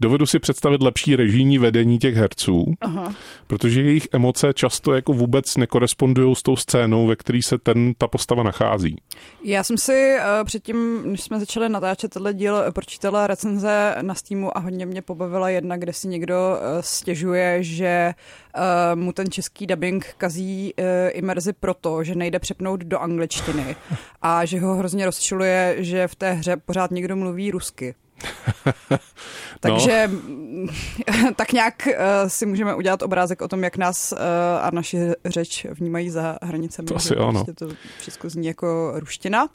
dovedu 0.00 0.26
si 0.26 0.38
představit 0.38 0.82
lepší 0.82 1.16
režijní 1.16 1.58
vedení 1.58 1.98
těch 1.98 2.14
herců, 2.14 2.64
Aha. 2.80 3.14
protože 3.46 3.82
jejich 3.82 4.08
emoce 4.12 4.52
často 4.54 4.94
jako 4.94 5.12
vůbec 5.12 5.56
nekorespondují 5.56 6.36
s 6.36 6.42
tou 6.42 6.56
scénou, 6.56 7.06
ve 7.06 7.16
které 7.16 7.42
se 7.42 7.58
ten, 7.58 7.94
ta 7.98 8.08
postava 8.08 8.42
nachází. 8.42 8.96
Já 9.44 9.64
jsem 9.64 9.78
si 9.78 10.16
uh, 10.16 10.44
předtím, 10.44 11.02
než 11.10 11.20
jsme 11.20 11.40
začali 11.40 11.68
natáčet 11.68 12.12
tenhle 12.12 12.34
díl, 12.34 12.72
pročítala 12.72 13.26
recenze 13.26 13.94
na 14.02 14.14
Steamu 14.14 14.56
a 14.56 14.60
hodně 14.60 14.86
mě 14.86 15.02
pobavila 15.02 15.48
jedna, 15.48 15.76
kde 15.76 15.92
si 15.92 16.08
někdo 16.08 16.34
uh, 16.34 16.80
stěžuje, 16.80 17.62
že 17.62 18.14
uh, 18.56 19.00
mu 19.00 19.12
ten 19.12 19.30
český 19.30 19.66
dubbing 19.66 20.14
kazí 20.18 20.74
uh, 20.78 20.84
imerzi 21.12 21.52
proto, 21.52 22.04
že 22.04 22.14
nejde 22.14 22.38
přepnout 22.38 22.80
do 22.80 22.98
angličtiny 22.98 23.76
a 24.22 24.44
že 24.44 24.60
ho 24.60 24.74
hrozně 24.74 25.06
rozčiluje, 25.06 25.76
že 25.78 26.08
v 26.08 26.14
té 26.14 26.32
hře 26.32 26.56
pořád 26.56 26.90
někdo 26.90 27.16
mluví 27.16 27.50
rusky. 27.50 27.94
Takže 29.60 30.10
no. 30.10 30.72
tak 31.36 31.52
nějak 31.52 31.88
uh, 31.88 32.28
si 32.28 32.46
můžeme 32.46 32.74
udělat 32.74 33.02
obrázek 33.02 33.42
o 33.42 33.48
tom, 33.48 33.64
jak 33.64 33.76
nás 33.76 34.12
uh, 34.12 34.18
a 34.62 34.70
naši 34.72 34.98
řeč 35.24 35.66
vnímají 35.70 36.10
za 36.10 36.38
hranicemi. 36.42 36.88
To 36.88 36.96
asi 36.96 37.16
ano. 37.16 37.32
Prostě 37.32 37.52
to 37.52 37.68
všechno 37.98 38.30
zní 38.30 38.46
jako 38.46 38.92
ruština. 38.94 39.48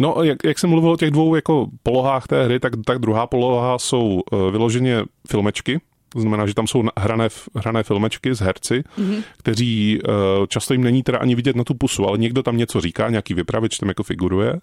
No, 0.00 0.16
jak, 0.22 0.38
jak 0.44 0.58
jsem 0.58 0.70
mluvil 0.70 0.90
o 0.90 0.96
těch 0.96 1.10
dvou 1.10 1.34
jako 1.34 1.66
polohách 1.82 2.26
té 2.26 2.44
hry, 2.44 2.60
tak, 2.60 2.72
tak 2.84 2.98
druhá 2.98 3.26
poloha 3.26 3.78
jsou 3.78 4.22
uh, 4.32 4.50
vyloženě 4.50 5.02
filmečky, 5.28 5.80
to 6.08 6.20
znamená, 6.20 6.46
že 6.46 6.54
tam 6.54 6.66
jsou 6.66 6.84
hrané, 6.98 7.28
hrané 7.56 7.82
filmečky 7.82 8.34
s 8.34 8.40
herci, 8.40 8.84
mm-hmm. 8.98 9.22
kteří 9.38 10.00
často 10.48 10.74
jim 10.74 10.82
není 10.82 11.02
teda 11.02 11.18
ani 11.18 11.34
vidět 11.34 11.56
na 11.56 11.64
tu 11.64 11.74
pusu, 11.74 12.08
ale 12.08 12.18
někdo 12.18 12.42
tam 12.42 12.56
něco 12.56 12.80
říká, 12.80 13.10
nějaký 13.10 13.34
vypravěč 13.34 13.78
tam 13.78 13.88
jako 13.88 14.02
figuruje. 14.02 14.60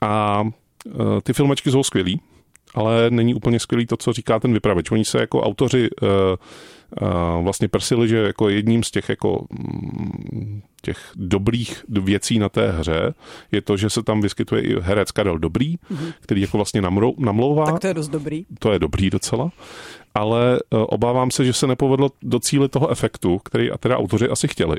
A 0.00 0.44
ty 1.22 1.32
filmečky 1.32 1.70
jsou 1.70 1.82
skvělý, 1.82 2.20
ale 2.74 3.10
není 3.10 3.34
úplně 3.34 3.60
skvělý 3.60 3.86
to, 3.86 3.96
co 3.96 4.12
říká 4.12 4.40
ten 4.40 4.52
vypravěč. 4.52 4.90
Oni 4.90 5.04
se 5.04 5.20
jako 5.20 5.42
autoři 5.42 5.88
uh, 6.02 6.08
uh, 7.02 7.44
vlastně 7.44 7.68
prsili, 7.68 8.08
že 8.08 8.16
jako 8.16 8.48
jedním 8.48 8.82
z 8.82 8.90
těch 8.90 9.08
jako 9.08 9.46
mm, 9.50 10.62
těch 10.82 11.12
dobrých 11.16 11.84
věcí 11.88 12.38
na 12.38 12.48
té 12.48 12.72
hře 12.72 13.14
je 13.52 13.62
to, 13.62 13.76
že 13.76 13.90
se 13.90 14.02
tam 14.02 14.20
vyskytuje 14.20 14.62
i 14.62 14.80
herec 14.80 15.10
Karel 15.10 15.38
Dobrý, 15.38 15.76
mm-hmm. 15.76 16.12
který 16.20 16.40
jako 16.40 16.58
vlastně 16.58 16.82
namrou, 16.82 17.14
namlouvá. 17.18 17.66
Tak 17.66 17.78
to 17.78 17.86
je 17.86 17.94
dost 17.94 18.08
dobrý. 18.08 18.46
To 18.58 18.72
je 18.72 18.78
dobrý 18.78 19.10
docela. 19.10 19.50
Ale 20.14 20.60
uh, 20.70 20.84
obávám 20.88 21.30
se, 21.30 21.44
že 21.44 21.52
se 21.52 21.66
nepovedlo 21.66 22.10
docílit 22.22 22.72
toho 22.72 22.90
efektu, 22.90 23.38
který 23.38 23.70
a 23.70 23.78
teda 23.78 23.98
autoři 23.98 24.28
asi 24.28 24.48
chtěli. 24.48 24.76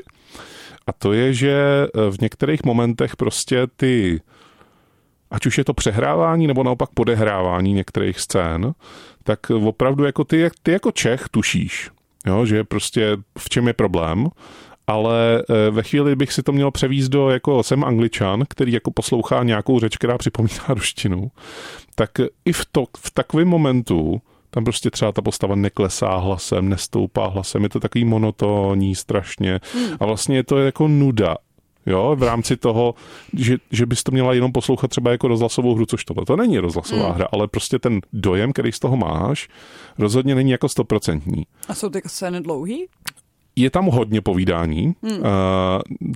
A 0.86 0.92
to 0.92 1.12
je, 1.12 1.34
že 1.34 1.86
v 2.10 2.20
některých 2.20 2.64
momentech 2.64 3.16
prostě 3.16 3.66
ty 3.76 4.20
ať 5.32 5.46
už 5.46 5.58
je 5.58 5.64
to 5.64 5.74
přehrávání 5.74 6.46
nebo 6.46 6.62
naopak 6.62 6.90
podehrávání 6.94 7.72
některých 7.72 8.20
scén, 8.20 8.72
tak 9.24 9.50
opravdu 9.50 10.04
jako 10.04 10.24
ty, 10.24 10.50
ty 10.62 10.72
jako 10.72 10.92
Čech 10.92 11.28
tušíš, 11.30 11.90
jo, 12.26 12.46
že 12.46 12.64
prostě 12.64 13.16
v 13.38 13.48
čem 13.48 13.66
je 13.66 13.72
problém, 13.72 14.28
ale 14.86 15.42
eh, 15.50 15.70
ve 15.70 15.82
chvíli 15.82 16.16
bych 16.16 16.32
si 16.32 16.42
to 16.42 16.52
měl 16.52 16.70
převízt 16.70 17.10
do, 17.10 17.30
jako 17.30 17.62
jsem 17.62 17.84
angličan, 17.84 18.44
který 18.48 18.72
jako 18.72 18.90
poslouchá 18.90 19.42
nějakou 19.42 19.80
řeč, 19.80 19.96
která 19.96 20.18
připomíná 20.18 20.64
ruštinu, 20.68 21.30
tak 21.94 22.10
i 22.44 22.52
v, 22.52 22.66
to, 22.72 22.84
v 22.98 23.10
takovém 23.10 23.48
momentu 23.48 24.22
tam 24.54 24.64
prostě 24.64 24.90
třeba 24.90 25.12
ta 25.12 25.22
postava 25.22 25.54
neklesá 25.54 26.16
hlasem, 26.16 26.68
nestoupá 26.68 27.26
hlasem, 27.26 27.62
je 27.62 27.68
to 27.68 27.80
takový 27.80 28.04
monotónní 28.04 28.94
strašně 28.94 29.60
hmm. 29.74 29.96
a 30.00 30.06
vlastně 30.06 30.36
je 30.36 30.44
to 30.44 30.58
jako 30.58 30.88
nuda. 30.88 31.36
Jo, 31.86 32.16
v 32.18 32.22
rámci 32.22 32.56
toho, 32.56 32.94
že, 33.32 33.56
že 33.70 33.86
bys 33.86 34.02
to 34.02 34.12
měla 34.12 34.32
jenom 34.32 34.52
poslouchat 34.52 34.88
třeba 34.88 35.10
jako 35.10 35.28
rozhlasovou 35.28 35.74
hru, 35.74 35.86
což 35.86 36.04
tohle 36.04 36.24
to 36.24 36.36
není 36.36 36.58
rozhlasová 36.58 37.06
hmm. 37.06 37.14
hra, 37.14 37.28
ale 37.32 37.48
prostě 37.48 37.78
ten 37.78 38.00
dojem, 38.12 38.52
který 38.52 38.72
z 38.72 38.78
toho 38.78 38.96
máš, 38.96 39.48
rozhodně 39.98 40.34
není 40.34 40.50
jako 40.50 40.68
stoprocentní. 40.68 41.46
A 41.68 41.74
jsou 41.74 41.88
ty 41.88 42.02
scény 42.06 42.40
dlouhý? 42.40 42.86
Je 43.56 43.70
tam 43.70 43.86
hodně 43.86 44.20
povídání. 44.20 44.94
Hmm. 45.02 45.18
Uh, 45.18 45.24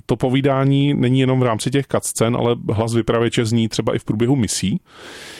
to 0.05 0.15
povídání 0.15 0.93
není 0.93 1.19
jenom 1.19 1.39
v 1.39 1.43
rámci 1.43 1.71
těch 1.71 1.87
cutscén, 1.87 2.35
ale 2.35 2.55
hlas 2.71 2.93
vypravěče 2.93 3.45
zní 3.45 3.69
třeba 3.69 3.95
i 3.95 3.99
v 3.99 4.03
průběhu 4.05 4.35
misí. 4.35 4.81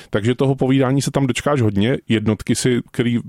Takže 0.10 0.36
toho 0.36 0.56
povídání 0.56 1.02
se 1.02 1.12
tam 1.12 1.28
dočkáš 1.28 1.62
hodně. 1.62 1.98
Jednotky, 2.10 2.56
si, 2.56 2.82
který 2.92 3.20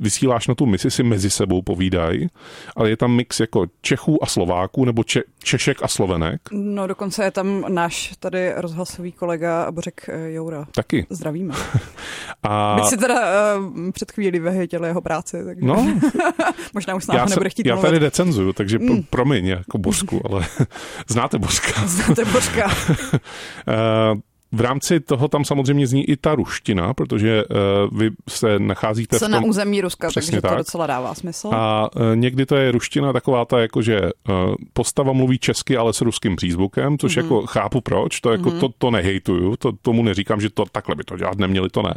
vysíláš 0.00 0.48
na 0.48 0.54
tu 0.54 0.66
misi, 0.66 0.90
si 0.90 1.02
mezi 1.02 1.30
sebou 1.30 1.62
povídají, 1.62 2.28
ale 2.76 2.90
je 2.90 2.96
tam 2.96 3.12
mix 3.12 3.40
jako 3.40 3.66
Čechů 3.82 4.24
a 4.24 4.26
Slováků 4.26 4.84
nebo 4.84 5.04
če, 5.04 5.22
Češek 5.42 5.82
a 5.82 5.88
Slovenek. 5.88 6.40
No 6.52 6.86
dokonce 6.86 7.24
je 7.24 7.30
tam 7.30 7.64
náš 7.68 8.14
tady 8.20 8.52
rozhlasový 8.56 9.12
kolega 9.12 9.70
Bořek 9.70 10.08
eh, 10.08 10.32
Joura. 10.32 10.66
Taky. 10.74 11.06
Zdravíme. 11.10 11.54
a... 12.42 12.74
Byť 12.76 12.84
si 12.84 12.96
teda 12.96 13.20
uh, 13.56 13.90
před 13.90 14.12
chvíli 14.12 14.38
vyhytěli 14.38 14.88
jeho 14.88 15.00
práci, 15.00 15.44
takže 15.44 15.66
no, 15.66 15.98
možná 16.74 16.94
už 16.94 17.04
s 17.04 17.06
námi 17.06 17.30
nebude 17.30 17.50
chtít 17.50 17.66
Já 17.66 17.76
tady 17.76 18.00
recenzuju, 18.06 18.52
takže 18.52 18.78
mm. 18.78 19.02
promiň 19.10 19.46
jako 19.46 19.78
Božku, 19.78 20.20
ale 20.30 20.46
znáte 21.08 21.38
Božka. 21.38 21.86
Znáte 21.86 22.24
Božka. 22.24 22.66
uh, 22.66 24.18
v 24.52 24.60
rámci 24.60 25.00
toho 25.00 25.28
tam 25.28 25.44
samozřejmě 25.44 25.86
zní 25.86 26.08
i 26.08 26.16
ta 26.16 26.34
ruština, 26.34 26.94
protože 26.94 27.44
uh, 27.44 27.98
vy 27.98 28.10
se 28.28 28.58
nacházíte 28.58 29.18
se 29.18 29.26
v 29.26 29.30
tom... 29.30 29.42
na 29.42 29.48
území 29.48 29.80
Ruska, 29.80 30.08
takže 30.14 30.40
tak. 30.40 30.50
to 30.50 30.56
docela 30.56 30.86
dává 30.86 31.14
smysl. 31.14 31.50
A 31.52 31.90
uh, 31.96 32.16
někdy 32.16 32.46
to 32.46 32.56
je 32.56 32.72
ruština 32.72 33.12
taková 33.12 33.44
ta, 33.44 33.60
jako 33.60 33.82
že 33.82 34.00
uh, 34.00 34.54
postava 34.72 35.12
mluví 35.12 35.38
česky, 35.38 35.76
ale 35.76 35.92
s 35.92 36.00
ruským 36.00 36.36
přízvukem, 36.36 36.98
což 36.98 37.16
mm-hmm. 37.16 37.22
jako 37.22 37.46
chápu 37.46 37.80
proč, 37.80 38.20
to 38.20 38.32
jako 38.32 38.50
mm-hmm. 38.50 38.60
to, 38.60 38.68
to 38.78 38.90
nehejtuju, 38.90 39.56
to 39.56 39.72
tomu 39.82 40.02
neříkám, 40.02 40.40
že 40.40 40.50
to 40.50 40.64
takhle 40.72 40.94
by 40.94 41.04
to 41.04 41.16
dělat 41.16 41.38
neměli, 41.38 41.68
to 41.68 41.82
ne. 41.82 41.94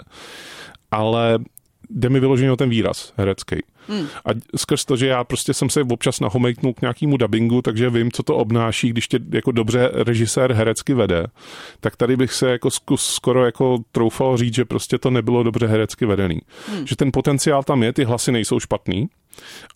Ale 0.91 1.39
jde 1.89 2.09
mi 2.09 2.19
vyloženě 2.19 2.51
o 2.51 2.55
ten 2.55 2.69
výraz 2.69 3.13
herecký. 3.17 3.55
Hmm. 3.87 4.07
A 4.25 4.29
skrz 4.55 4.85
to, 4.85 4.97
že 4.97 5.07
já 5.07 5.23
prostě 5.23 5.53
jsem 5.53 5.69
se 5.69 5.81
občas 5.81 6.19
nahomejknul 6.19 6.73
k 6.73 6.81
nějakému 6.81 7.17
dubbingu, 7.17 7.61
takže 7.61 7.89
vím, 7.89 8.11
co 8.11 8.23
to 8.23 8.35
obnáší, 8.35 8.89
když 8.89 9.07
tě 9.07 9.19
jako 9.29 9.51
dobře 9.51 9.91
režisér 9.93 10.53
herecky 10.53 10.93
vede, 10.93 11.25
tak 11.79 11.95
tady 11.95 12.17
bych 12.17 12.33
se 12.33 12.51
jako 12.51 12.69
skoro 12.95 13.45
jako 13.45 13.77
troufal 13.91 14.37
říct, 14.37 14.55
že 14.55 14.65
prostě 14.65 14.97
to 14.97 15.09
nebylo 15.09 15.43
dobře 15.43 15.67
herecky 15.67 16.05
vedený. 16.05 16.39
Hmm. 16.67 16.87
Že 16.87 16.95
ten 16.95 17.09
potenciál 17.13 17.63
tam 17.63 17.83
je, 17.83 17.93
ty 17.93 18.03
hlasy 18.03 18.31
nejsou 18.31 18.59
špatný, 18.59 19.07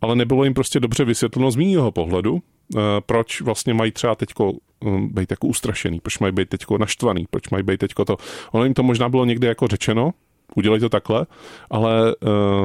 ale 0.01 0.15
nebylo 0.15 0.43
jim 0.43 0.53
prostě 0.53 0.79
dobře 0.79 1.05
vysvětleno 1.05 1.51
z 1.51 1.55
mýho 1.55 1.91
pohledu, 1.91 2.39
eh, 2.75 2.79
proč 3.05 3.41
vlastně 3.41 3.73
mají 3.73 3.91
třeba 3.91 4.15
teďko 4.15 4.53
eh, 4.85 4.89
být 4.99 5.31
jako 5.31 5.47
ustrašený, 5.47 5.99
proč 5.99 6.19
mají 6.19 6.33
být 6.33 6.49
teďko 6.49 6.77
naštvaný, 6.77 7.25
proč 7.29 7.49
mají 7.49 7.63
být 7.63 7.79
teďko 7.79 8.05
to. 8.05 8.17
Ono 8.51 8.63
jim 8.63 8.73
to 8.73 8.83
možná 8.83 9.09
bylo 9.09 9.25
někde 9.25 9.47
jako 9.47 9.67
řečeno, 9.67 10.11
udělej 10.55 10.79
to 10.79 10.89
takhle, 10.89 11.25
ale 11.71 12.15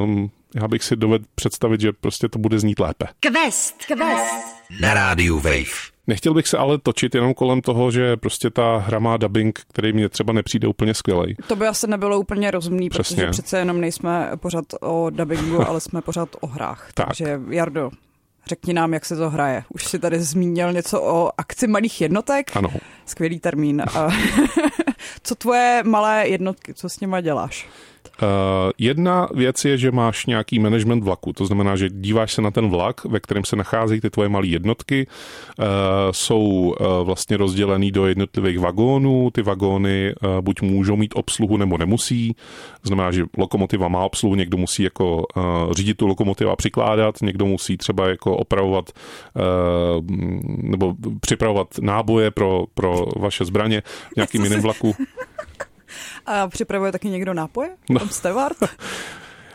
um, 0.02 0.30
já 0.62 0.68
bych 0.68 0.83
si 0.85 0.97
dovedl 0.97 1.25
představit, 1.35 1.80
že 1.80 1.92
prostě 1.92 2.28
to 2.28 2.38
bude 2.38 2.59
znít 2.59 2.78
lépe. 2.80 3.07
Quest, 3.21 3.85
Quest. 3.87 4.35
Na 4.80 4.95
rádiu 4.95 5.37
Wave. 5.37 5.88
Nechtěl 6.07 6.35
bych 6.35 6.49
se 6.49 6.59
ale 6.59 6.78
točit 6.78 7.14
jenom 7.14 7.35
kolem 7.35 7.61
toho, 7.61 7.90
že 7.90 8.16
prostě 8.16 8.50
ta 8.50 8.76
hra 8.76 8.99
má 8.99 9.16
dubbing, 9.16 9.61
který 9.68 9.92
mě 9.92 10.09
třeba 10.09 10.33
nepřijde 10.33 10.68
úplně 10.68 10.95
skvělej. 10.95 11.37
To 11.47 11.57
by 11.57 11.66
asi 11.66 11.87
nebylo 11.87 12.18
úplně 12.21 12.50
rozumný, 12.50 12.88
Přesně. 12.90 13.16
protože 13.16 13.30
přece 13.30 13.59
jenom 13.59 13.80
nejsme 13.80 14.30
pořád 14.37 14.64
o 14.80 15.11
dubbingu, 15.11 15.62
ale 15.68 15.80
jsme 15.80 16.02
pořád 16.02 16.28
o 16.40 16.47
hrách. 16.47 16.90
Tak. 16.95 17.07
Takže 17.07 17.40
Jardo, 17.50 17.90
Řekni 18.49 18.75
nám, 18.75 18.95
jak 18.95 19.05
se 19.05 19.17
to 19.17 19.31
hraje. 19.31 19.64
Už 19.69 19.85
si 19.85 19.99
tady 19.99 20.21
zmínil 20.21 20.73
něco 20.73 21.02
o 21.02 21.31
akci 21.38 21.67
malých 21.67 22.00
jednotek. 22.00 22.57
Ano. 22.57 22.69
Skvělý 23.07 23.40
termín. 23.40 23.83
co 25.23 25.35
tvoje 25.35 25.83
malé 25.85 26.28
jednotky, 26.28 26.75
co 26.75 26.88
s 26.88 27.00
nima 27.00 27.21
děláš? 27.21 27.69
Uh, 28.23 28.29
jedna 28.79 29.29
věc 29.35 29.65
je, 29.65 29.79
že 29.79 29.91
máš 29.91 30.27
nějaký 30.27 30.59
management 30.59 31.05
vlaku, 31.05 31.33
to 31.33 31.47
znamená, 31.47 31.77
že 31.77 31.89
díváš 31.91 32.33
se 32.33 32.43
na 32.43 32.51
ten 32.51 32.71
vlak, 32.71 33.05
ve 33.05 33.21
kterém 33.21 33.45
se 33.45 33.57
nacházejí 33.57 34.01
ty 34.01 34.11
tvoje 34.11 34.29
malé 34.29 34.47
jednotky, 34.47 35.07
uh, 35.59 35.65
jsou 36.11 36.41
uh, 36.41 36.87
vlastně 37.03 37.37
rozdělený 37.37 37.93
do 37.93 38.07
jednotlivých 38.07 38.59
vagónů, 38.59 39.31
ty 39.31 39.43
vagóny 39.43 40.15
buď 40.41 40.63
můžou 40.63 40.97
mít 40.97 41.15
obsluhu 41.17 41.57
nebo 41.57 41.79
nemusí, 41.79 42.35
to 42.83 42.89
znamená, 42.89 43.11
že 43.11 43.25
lokomotiva 43.37 43.89
má 43.89 44.05
obsluhu, 44.05 44.35
někdo 44.35 44.57
musí 44.57 44.83
jako 44.83 45.27
řídit 45.73 45.97
tu 45.97 46.07
lokomotivu 46.07 46.51
a 46.51 46.57
přikládat, 46.57 47.23
někdo 47.23 47.47
musí 47.47 47.77
třeba 47.77 48.09
jako 48.09 48.37
opravovat 48.37 48.91
nebo 50.47 50.95
připravovat 51.21 51.69
náboje 51.81 52.31
pro, 52.31 52.65
pro 52.75 53.07
vaše 53.17 53.45
zbraně 53.45 53.83
v 54.13 54.17
nějakým 54.17 54.45
jiném 54.45 54.61
vlaku. 54.61 54.95
A 56.26 56.49
připravuje 56.49 56.92
taky 56.92 57.09
někdo 57.09 57.35
nápoje? 57.35 57.71
No. 57.90 57.99
Tam 57.99 58.09
stevard? 58.09 58.57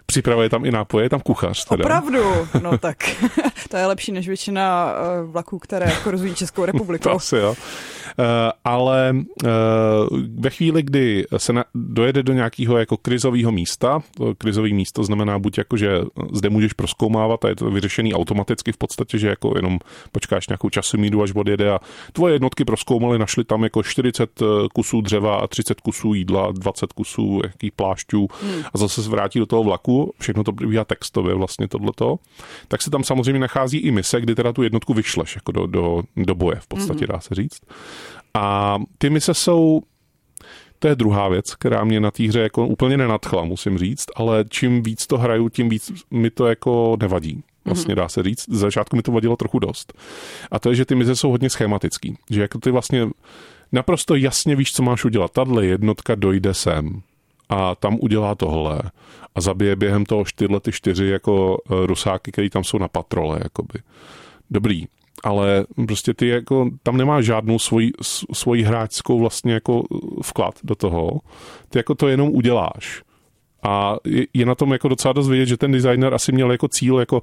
Připravuje 0.06 0.50
tam 0.50 0.66
i 0.66 0.72
nápoje, 0.72 1.06
je 1.06 1.10
tam 1.10 1.20
kuchař. 1.20 1.66
Teda. 1.66 1.84
Opravdu? 1.84 2.24
No 2.62 2.78
tak 2.78 2.98
to 3.70 3.78
je 3.78 3.86
lepší 3.86 4.12
než 4.12 4.28
většina 4.28 4.94
eh, 4.94 5.26
vlaků, 5.26 5.60
které 5.60 5.92
kurzují 6.04 6.36
Českou 6.36 6.66
republikou. 6.66 7.10
to 7.10 7.16
asi 7.16 7.36
jo. 7.36 7.56
Eh, 8.20 8.52
ale 8.66 9.16
eh, 9.44 9.50
ve 10.40 10.50
chvíli, 10.50 10.84
kdy 10.84 11.26
se 11.38 11.54
dojede 11.76 12.24
do 12.24 12.34
nějakého 12.34 12.78
jako 12.78 12.98
krizového 12.98 13.52
místa, 13.52 14.04
to 14.18 14.36
krizový 14.36 14.74
místo 14.74 15.04
znamená 15.04 15.40
buď 15.40 15.58
jako, 15.58 15.78
že 15.78 16.02
zde 16.34 16.50
můžeš 16.50 16.74
proskoumávat 16.74 17.46
a 17.46 17.50
je 17.50 17.56
to 17.56 17.72
vyřešený 17.72 18.14
automaticky 18.14 18.72
v 18.72 18.78
podstatě, 18.78 19.18
že 19.18 19.28
jako 19.28 19.54
jenom 19.56 19.80
počkáš 20.12 20.48
nějakou 20.48 20.70
časomíru, 20.70 21.24
až 21.24 21.32
odjede 21.36 21.72
a 21.72 21.80
tvoje 22.14 22.36
jednotky 22.36 22.66
proskoumaly, 22.66 23.20
našli 23.20 23.44
tam 23.44 23.64
jako 23.64 23.84
40 23.84 24.42
eh, 24.42 24.46
kusů 24.74 25.02
dřeva 25.02 25.36
a 25.36 25.48
30 25.48 25.82
kusů 25.82 26.14
jídla, 26.14 26.52
20 26.52 26.94
kusů 26.94 27.40
jakých 27.44 27.72
plášťů 27.72 28.28
hmm. 28.42 28.64
a 28.74 28.78
zase 28.78 29.04
se 29.04 29.10
vrátí 29.10 29.40
do 29.40 29.46
toho 29.46 29.64
vlaku, 29.64 30.14
všechno 30.20 30.44
to 30.44 30.54
probíhá 30.54 30.86
textově 30.86 31.36
vlastně 31.36 31.68
tohleto, 31.68 32.20
tak 32.68 32.82
se 32.82 32.90
tam 32.90 33.04
samozřejmě 33.04 33.40
nachází 33.40 33.78
i 33.78 33.92
mise, 33.92 34.22
kdy 34.22 34.36
teda 34.36 34.54
tu 34.54 34.64
jednotku 34.64 34.94
vyšleš 34.94 35.36
jako 35.36 35.52
do, 35.52 35.68
do, 35.68 36.02
do 36.18 36.36
boje 36.36 36.56
v 36.60 36.68
podstatě, 36.68 37.06
hmm. 37.06 37.14
dá 37.14 37.20
se 37.20 37.36
říct. 37.36 37.62
A 38.34 38.78
ty 38.98 39.10
mise 39.10 39.34
jsou 39.34 39.82
to 40.80 40.88
je 40.88 40.96
druhá 40.96 41.28
věc, 41.30 41.56
která 41.56 41.84
mě 41.84 42.00
na 42.00 42.12
té 42.12 42.28
hře 42.28 42.40
jako 42.40 42.68
úplně 42.68 42.98
nenadchla, 42.98 43.44
musím 43.44 43.78
říct, 43.78 44.06
ale 44.16 44.46
čím 44.50 44.84
víc 44.84 45.08
to 45.08 45.18
hraju, 45.18 45.50
tím 45.50 45.70
víc 45.70 45.92
mi 46.12 46.30
to 46.30 46.48
jako 46.48 46.98
nevadí. 47.02 47.44
Vlastně 47.66 47.96
dá 47.96 48.10
se 48.10 48.24
říct. 48.24 48.46
Z 48.50 48.58
začátku 48.58 48.96
mi 48.96 49.02
to 49.02 49.12
vadilo 49.12 49.36
trochu 49.36 49.60
dost. 49.60 49.94
A 50.52 50.60
to 50.60 50.70
je, 50.70 50.76
že 50.76 50.86
ty 50.86 50.96
mise 50.96 51.16
jsou 51.16 51.32
hodně 51.32 51.50
schematický. 51.50 52.18
Že 52.30 52.42
jako 52.42 52.60
ty 52.60 52.72
vlastně 52.72 53.08
naprosto 53.72 54.16
jasně 54.16 54.56
víš, 54.56 54.74
co 54.74 54.84
máš 54.84 55.06
udělat. 55.06 55.32
Tadle 55.32 55.66
jednotka 55.66 56.16
dojde 56.16 56.54
sem 56.54 57.02
a 57.50 57.76
tam 57.76 57.98
udělá 58.02 58.36
tohle 58.36 58.82
a 59.36 59.42
zabije 59.42 59.76
během 59.76 60.06
toho 60.06 60.24
tyhle 60.36 60.60
ty 60.60 60.72
čtyři 60.72 61.06
jako 61.06 61.58
eh, 61.58 61.86
rusáky, 61.86 62.32
který 62.32 62.50
tam 62.50 62.64
jsou 62.64 62.78
na 62.78 62.88
patrole, 62.88 63.40
jakoby. 63.44 63.80
Dobrý, 64.52 64.86
ale 65.24 65.66
prostě 65.88 66.14
ty 66.14 66.28
jako, 66.28 66.70
tam 66.84 66.98
nemáš 66.98 67.26
žádnou 67.26 67.60
svoji, 67.60 67.92
svoji 68.34 68.64
hráčskou 68.64 69.20
vlastně 69.20 69.54
jako 69.54 69.84
vklad 70.24 70.56
do 70.64 70.76
toho. 70.76 71.20
Ty 71.70 71.80
jako 71.80 71.96
to 71.96 72.08
jenom 72.08 72.30
uděláš. 72.30 73.04
A 73.64 73.96
je 74.34 74.46
na 74.46 74.56
tom 74.56 74.72
jako 74.72 74.88
docela 74.88 75.14
dost 75.14 75.30
vidět, 75.30 75.46
že 75.46 75.58
ten 75.58 75.72
designer 75.72 76.14
asi 76.14 76.32
měl 76.32 76.52
jako 76.52 76.68
cíl, 76.68 77.00
jako 77.00 77.22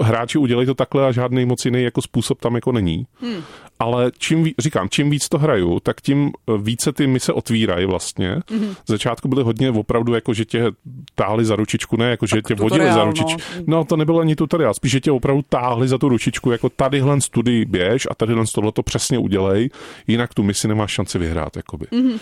hráči 0.00 0.38
udělej 0.38 0.66
to 0.66 0.74
takhle 0.74 1.06
a 1.06 1.12
žádný 1.12 1.44
moc 1.44 1.64
jiný 1.64 1.82
jako 1.82 2.02
způsob 2.02 2.40
tam 2.40 2.54
jako 2.54 2.72
není. 2.72 3.06
Hmm. 3.20 3.42
Ale 3.82 4.12
čím, 4.18 4.50
říkám, 4.58 4.88
čím 4.88 5.10
víc 5.10 5.28
to 5.28 5.38
hraju, 5.38 5.80
tak 5.80 6.00
tím 6.00 6.30
více 6.58 6.92
ty 6.92 7.06
mise 7.06 7.32
otvírají 7.32 7.86
vlastně. 7.86 8.36
Hmm. 8.50 8.74
Z 8.74 8.86
začátku 8.86 9.28
byly 9.28 9.42
hodně 9.42 9.70
opravdu 9.70 10.14
jako, 10.14 10.34
že 10.34 10.44
tě 10.44 10.70
táhli 11.14 11.44
za 11.44 11.56
ručičku, 11.56 11.96
ne 11.96 12.10
jako, 12.10 12.26
že 12.26 12.42
tě 12.42 12.54
vodili 12.54 12.92
za 12.92 13.04
ručičku. 13.04 13.40
No. 13.56 13.64
no. 13.66 13.84
to 13.84 13.96
nebylo 13.96 14.20
ani 14.20 14.36
tutoriál, 14.36 14.74
spíš, 14.74 14.90
že 14.92 15.00
tě 15.00 15.12
opravdu 15.12 15.42
táhli 15.48 15.88
za 15.88 15.98
tu 15.98 16.08
ručičku, 16.08 16.50
jako 16.50 16.68
tadyhle 16.68 17.20
studii 17.20 17.64
běž 17.64 18.08
a 18.10 18.14
tadyhle 18.14 18.44
tohle 18.54 18.72
to 18.72 18.82
přesně 18.82 19.18
udělej, 19.18 19.70
jinak 20.06 20.34
tu 20.34 20.42
misi 20.42 20.68
nemáš 20.68 20.92
šanci 20.92 21.18
vyhrát, 21.18 21.56
jakoby. 21.56 21.86
Hmm. 21.92 22.18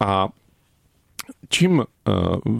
A 0.00 0.28
čím 1.48 1.84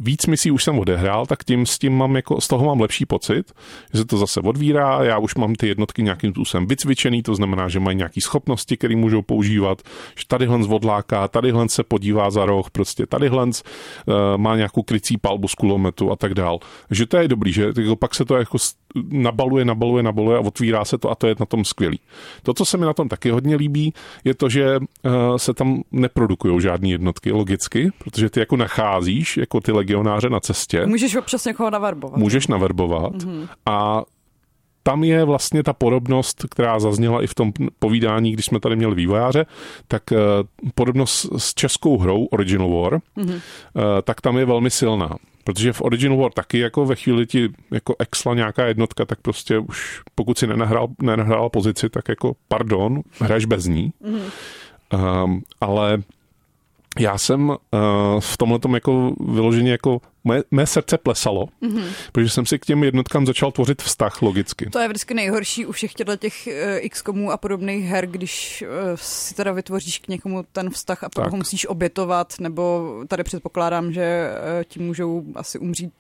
víc 0.03 0.27
misí 0.27 0.51
už 0.51 0.65
jsem 0.65 0.79
odehrál, 0.79 1.27
tak 1.27 1.45
tím 1.45 1.67
s 1.67 1.79
tím 1.79 1.97
mám 1.97 2.17
jako, 2.17 2.41
z 2.41 2.49
toho 2.49 2.67
mám 2.67 2.81
lepší 2.81 3.07
pocit, 3.07 3.53
že 3.93 3.99
se 3.99 4.05
to 4.05 4.19
zase 4.19 4.41
odvírá, 4.41 5.05
já 5.05 5.19
už 5.19 5.35
mám 5.35 5.55
ty 5.55 5.69
jednotky 5.69 6.03
nějakým 6.03 6.31
způsobem 6.31 6.67
vycvičený, 6.67 7.23
to 7.23 7.35
znamená, 7.35 7.69
že 7.69 7.81
mají 7.81 7.97
nějaké 7.97 8.21
schopnosti, 8.21 8.77
které 8.77 8.97
můžou 8.97 9.23
používat, 9.23 9.83
že 10.17 10.25
tadyhle 10.27 10.59
odláká, 10.69 11.29
tadyhle 11.29 11.69
se 11.69 11.83
podívá 11.83 12.31
za 12.31 12.47
roh, 12.47 12.71
prostě 12.71 13.07
tadyhle 13.07 13.47
uh, 13.47 13.53
má 14.37 14.57
nějakou 14.57 14.83
krycí 14.83 15.19
palbu 15.19 15.49
z 15.49 15.55
kulometu 15.55 16.13
a 16.13 16.17
tak 16.17 16.35
dál. 16.35 16.59
Že 16.91 17.07
to 17.07 17.17
je 17.17 17.29
dobrý, 17.29 17.53
že 17.53 17.73
jako 17.77 17.97
pak 17.97 18.15
se 18.15 18.25
to 18.25 18.37
jako 18.37 18.59
nabaluje, 19.11 19.65
nabaluje, 19.65 20.03
nabaluje 20.03 20.39
a 20.39 20.41
otvírá 20.41 20.85
se 20.85 20.99
to 20.99 21.11
a 21.11 21.15
to 21.15 21.27
je 21.27 21.35
na 21.41 21.47
tom 21.47 21.65
skvělý. 21.65 22.01
To, 22.43 22.55
co 22.55 22.65
se 22.65 22.77
mi 22.77 22.85
na 22.85 22.93
tom 22.93 23.09
taky 23.09 23.31
hodně 23.31 23.57
líbí, 23.57 23.95
je 24.25 24.35
to, 24.35 24.49
že 24.49 24.79
uh, 24.79 25.37
se 25.37 25.55
tam 25.55 25.83
neprodukují 25.93 26.61
žádné 26.61 26.89
jednotky 26.89 27.33
logicky, 27.33 27.91
protože 27.99 28.31
ty 28.31 28.41
jako 28.41 28.57
nacházíš 28.57 29.32
jako 29.37 29.61
ty 29.61 29.73
legionáře 29.73 30.31
na 30.31 30.41
cestě. 30.41 30.87
Můžeš 30.87 31.17
občas 31.17 31.45
někoho 31.45 31.71
naverbovat. 31.71 32.17
Můžeš 32.19 32.47
naverbovat 32.47 33.13
mm-hmm. 33.13 33.49
a 33.67 34.03
tam 34.83 35.05
je 35.05 35.25
vlastně 35.25 35.63
ta 35.63 35.73
podobnost, 35.73 36.45
která 36.51 36.81
zazněla 36.81 37.23
i 37.23 37.27
v 37.27 37.35
tom 37.35 37.53
povídání, 37.79 38.33
když 38.33 38.47
jsme 38.47 38.61
tady 38.61 38.77
měli 38.77 38.95
vývojáře, 38.95 39.47
tak 39.89 40.03
uh, 40.11 40.19
podobnost 40.75 41.27
s 41.37 41.55
českou 41.55 41.99
hrou 41.99 42.25
Original 42.25 42.71
War, 42.71 43.01
mm-hmm. 43.17 43.41
tak 44.05 44.21
tam 44.21 44.39
je 44.39 44.45
velmi 44.45 44.71
silná. 44.71 45.17
Protože 45.45 45.73
v 45.73 45.83
Original 45.83 46.19
War 46.19 46.33
taky 46.33 46.59
jako 46.59 46.87
ve 46.87 46.95
chvíli 46.95 47.27
ti 47.27 47.49
jako 47.71 47.95
exla 47.99 48.35
nějaká 48.35 48.67
jednotka, 48.67 49.05
tak 49.05 49.21
prostě 49.21 49.59
už 49.59 50.01
pokud 50.15 50.39
si 50.39 50.47
nenahrál, 50.47 50.89
nenahrál 51.03 51.51
pozici, 51.51 51.89
tak 51.89 52.09
jako 52.09 52.33
pardon, 52.49 53.01
hraješ 53.21 53.45
bez 53.45 53.67
ní. 53.67 53.93
Mm-hmm. 54.05 55.25
Um, 55.25 55.43
ale 55.61 56.03
já 56.99 57.19
jsem 57.19 57.49
uh, 57.49 57.57
v 58.21 58.37
tomhle 58.37 58.59
jako 58.75 59.15
vyloženě 59.21 59.71
jako 59.71 60.01
mé, 60.25 60.43
mé 60.51 60.67
srdce 60.67 60.99
plesalo, 60.99 61.45
mm-hmm. 61.63 61.85
protože 62.13 62.29
jsem 62.29 62.47
si 62.47 62.59
k 62.59 62.67
těm 62.67 62.85
jednotkám 62.85 63.27
začal 63.27 63.53
tvořit 63.53 63.83
vztah 63.83 64.23
logicky. 64.23 64.71
To 64.71 64.79
je 64.79 64.89
vždycky 64.89 65.15
nejhorší 65.15 65.67
u 65.67 65.73
všech 65.73 65.95
těchto 65.95 66.17
těch 66.17 66.49
uh, 66.83 66.89
XCOMů 66.89 67.31
a 67.31 67.37
podobných 67.37 67.85
her, 67.85 68.07
když 68.07 68.65
uh, 68.67 68.97
si 68.97 69.35
teda 69.35 69.53
vytvoříš 69.53 69.99
k 69.99 70.09
někomu 70.09 70.45
ten 70.53 70.71
vztah 70.71 71.05
a 71.05 71.09
pak 71.09 71.31
ho 71.31 71.37
musíš 71.37 71.67
obětovat, 71.67 72.35
nebo 72.41 72.93
tady 73.09 73.25
předpokládám, 73.25 73.93
že 73.93 74.31
uh, 74.31 74.65
ti 74.65 74.81
můžou 74.81 75.25
asi 75.35 75.59
umřít 75.59 75.93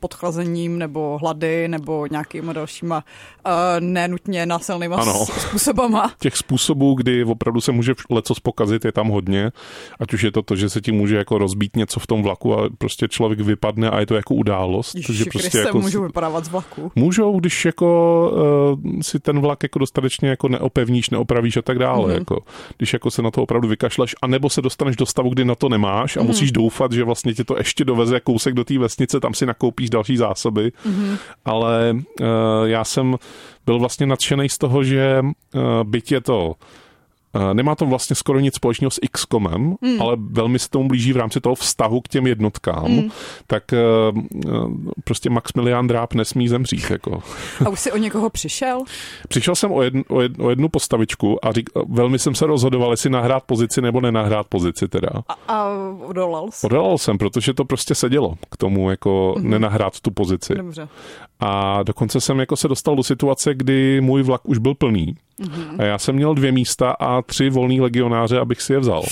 podchlazením 0.00 0.78
nebo 0.78 1.18
hlady 1.20 1.68
nebo 1.68 2.06
nějakýma 2.10 2.52
dalšíma 2.52 3.04
uh, 3.46 3.52
nenutně 3.80 4.46
násilnýma 4.46 4.96
ano. 4.96 5.26
způsobama. 5.26 6.14
Těch 6.18 6.36
způsobů, 6.36 6.94
kdy 6.94 7.24
opravdu 7.24 7.60
se 7.60 7.72
může 7.72 7.92
leco 8.10 8.34
spokazit, 8.34 8.84
je 8.84 8.92
tam 8.92 9.08
hodně. 9.08 9.52
Ať 10.00 10.14
už 10.14 10.22
je 10.22 10.32
to 10.32 10.42
to, 10.42 10.56
že 10.56 10.70
se 10.70 10.80
ti 10.80 10.92
může 10.92 11.16
jako 11.16 11.38
rozbít 11.38 11.76
něco 11.76 12.00
v 12.00 12.06
tom 12.06 12.22
vlaku 12.22 12.54
a 12.54 12.68
prostě 12.78 13.08
člověk 13.08 13.40
vy 13.40 13.56
vypadne 13.60 13.90
a 13.90 14.00
je 14.00 14.06
to 14.06 14.14
jako 14.14 14.34
událost. 14.34 14.94
Ježiši, 14.94 15.06
takže 15.06 15.24
prostě 15.30 15.58
jako, 15.58 15.80
můžou 15.80 16.02
vypadávat 16.02 16.44
z 16.44 16.48
vlaku. 16.48 16.92
Můžou, 16.94 17.40
když 17.40 17.64
jako 17.64 18.30
uh, 18.84 19.00
si 19.00 19.20
ten 19.20 19.40
vlak 19.40 19.62
jako 19.62 19.78
dostatečně 19.78 20.28
jako 20.28 20.48
neopevníš, 20.48 21.10
neopravíš 21.10 21.56
a 21.56 21.62
tak 21.62 21.78
dále. 21.78 22.08
Mm-hmm. 22.08 22.18
Jako, 22.18 22.38
když 22.76 22.92
jako 22.92 23.10
se 23.10 23.22
na 23.22 23.30
to 23.30 23.42
opravdu 23.42 23.68
vykašleš, 23.68 24.14
anebo 24.22 24.50
se 24.50 24.62
dostaneš 24.62 24.96
do 24.96 25.06
stavu, 25.06 25.30
kdy 25.30 25.44
na 25.44 25.54
to 25.54 25.68
nemáš 25.68 26.16
a 26.16 26.20
mm-hmm. 26.20 26.26
musíš 26.26 26.52
doufat, 26.52 26.92
že 26.92 27.04
vlastně 27.04 27.34
tě 27.34 27.44
to 27.44 27.58
ještě 27.58 27.84
doveze 27.84 28.20
kousek 28.20 28.54
do 28.54 28.64
té 28.64 28.78
vesnice, 28.78 29.20
tam 29.20 29.34
si 29.34 29.46
nakoupíš 29.46 29.90
další 29.90 30.16
zásoby. 30.16 30.72
Mm-hmm. 30.86 31.18
Ale 31.44 31.92
uh, 32.20 32.26
já 32.64 32.84
jsem 32.84 33.16
byl 33.66 33.78
vlastně 33.78 34.06
nadšený 34.06 34.48
z 34.48 34.58
toho, 34.58 34.84
že 34.84 35.20
uh, 35.22 35.60
byť 35.84 36.12
je 36.12 36.20
to 36.20 36.54
nemá 37.52 37.74
to 37.74 37.86
vlastně 37.86 38.16
skoro 38.16 38.40
nic 38.40 38.54
společného 38.54 38.90
s 38.90 39.00
XCOMem, 39.12 39.76
mm. 39.80 40.02
ale 40.02 40.16
velmi 40.30 40.58
se 40.58 40.68
tomu 40.68 40.88
blíží 40.88 41.12
v 41.12 41.16
rámci 41.16 41.40
toho 41.40 41.54
vztahu 41.54 42.00
k 42.00 42.08
těm 42.08 42.26
jednotkám, 42.26 42.90
mm. 42.90 43.10
tak 43.46 43.64
uh, 43.72 44.18
prostě 45.04 45.30
Maximilian 45.30 45.86
Dráb 45.86 46.14
nesmí 46.14 46.48
zemřít. 46.48 46.90
Jako. 46.90 47.22
A 47.66 47.68
už 47.68 47.80
jsi 47.80 47.92
o 47.92 47.96
někoho 47.96 48.30
přišel? 48.30 48.82
Přišel 49.28 49.54
jsem 49.54 49.72
o, 49.72 49.82
jedn, 49.82 50.00
o, 50.08 50.20
jedn, 50.20 50.42
o 50.42 50.50
jednu 50.50 50.68
postavičku 50.68 51.46
a 51.46 51.52
řík, 51.52 51.70
velmi 51.88 52.18
jsem 52.18 52.34
se 52.34 52.46
rozhodoval, 52.46 52.90
jestli 52.90 53.10
nahrát 53.10 53.44
pozici 53.44 53.80
nebo 53.80 54.00
nenahrát 54.00 54.46
pozici 54.46 54.88
teda. 54.88 55.08
A, 55.28 55.32
a 55.48 55.68
odolal 56.06 56.50
jsi? 56.50 56.66
Odolal 56.66 56.98
jsem, 56.98 57.18
protože 57.18 57.54
to 57.54 57.64
prostě 57.64 57.94
sedělo 57.94 58.34
k 58.50 58.56
tomu 58.56 58.90
jako 58.90 59.34
mm. 59.38 59.50
nenahrát 59.50 60.00
tu 60.00 60.10
pozici. 60.10 60.54
Dobře. 60.54 60.88
A 61.40 61.82
dokonce 61.82 62.20
jsem 62.20 62.40
jako 62.40 62.56
se 62.56 62.68
dostal 62.68 62.96
do 62.96 63.02
situace, 63.02 63.54
kdy 63.54 64.00
můj 64.00 64.22
vlak 64.22 64.48
už 64.48 64.58
byl 64.58 64.74
plný. 64.74 65.14
Mm-hmm. 65.40 65.76
A 65.78 65.84
já 65.84 65.98
jsem 65.98 66.14
měl 66.14 66.34
dvě 66.34 66.52
místa 66.52 66.90
a 66.90 67.22
tři 67.22 67.50
volný 67.50 67.80
legionáře, 67.80 68.38
abych 68.38 68.62
si 68.62 68.72
je 68.72 68.78
vzal. 68.78 69.02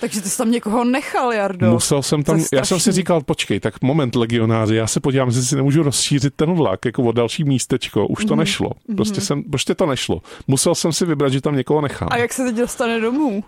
Takže 0.00 0.20
ty 0.20 0.28
jsi 0.28 0.38
tam 0.38 0.50
někoho 0.50 0.84
nechal, 0.84 1.32
Jardo. 1.32 1.70
Musel 1.70 2.02
jsem 2.02 2.22
tam, 2.22 2.40
já 2.52 2.64
jsem 2.64 2.80
si 2.80 2.92
říkal, 2.92 3.20
počkej, 3.20 3.60
tak 3.60 3.82
moment 3.82 4.14
legionáři, 4.14 4.74
já 4.74 4.86
se 4.86 5.00
podívám, 5.00 5.28
jestli 5.28 5.42
si 5.42 5.56
nemůžu 5.56 5.82
rozšířit 5.82 6.34
ten 6.36 6.54
vlak 6.54 6.84
jako 6.84 7.02
o 7.02 7.12
další 7.12 7.44
místečko. 7.44 8.06
Už 8.06 8.24
to 8.24 8.34
mm-hmm. 8.34 8.38
nešlo. 8.38 8.70
Prostě, 8.96 9.20
mm-hmm. 9.20 9.24
jsem, 9.24 9.42
prostě 9.42 9.74
to 9.74 9.86
nešlo. 9.86 10.22
Musel 10.46 10.74
jsem 10.74 10.92
si 10.92 11.06
vybrat, 11.06 11.32
že 11.32 11.40
tam 11.40 11.56
někoho 11.56 11.80
nechám. 11.80 12.08
A 12.10 12.16
jak 12.16 12.32
se 12.32 12.44
teď 12.44 12.56
dostane 12.56 13.00
domů? 13.00 13.44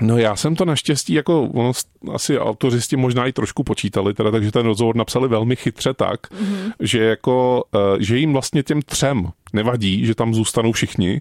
No 0.00 0.18
já 0.18 0.36
jsem 0.36 0.56
to 0.56 0.64
naštěstí, 0.64 1.12
jako 1.12 1.42
ono, 1.42 1.72
asi 2.14 2.38
autoristi 2.38 2.96
možná 2.96 3.26
i 3.26 3.32
trošku 3.32 3.64
počítali, 3.64 4.14
teda, 4.14 4.30
takže 4.30 4.52
ten 4.52 4.66
rozhovor 4.66 4.96
napsali 4.96 5.28
velmi 5.28 5.56
chytře 5.56 5.94
tak, 5.94 6.30
mm-hmm. 6.30 6.72
že 6.80 7.04
jako, 7.04 7.64
eh, 7.74 7.78
že 8.02 8.18
jim 8.18 8.32
vlastně 8.32 8.62
těm 8.62 8.82
třem 8.82 9.28
nevadí, 9.52 10.06
že 10.06 10.14
tam 10.14 10.34
zůstanou 10.34 10.72
všichni, 10.72 11.20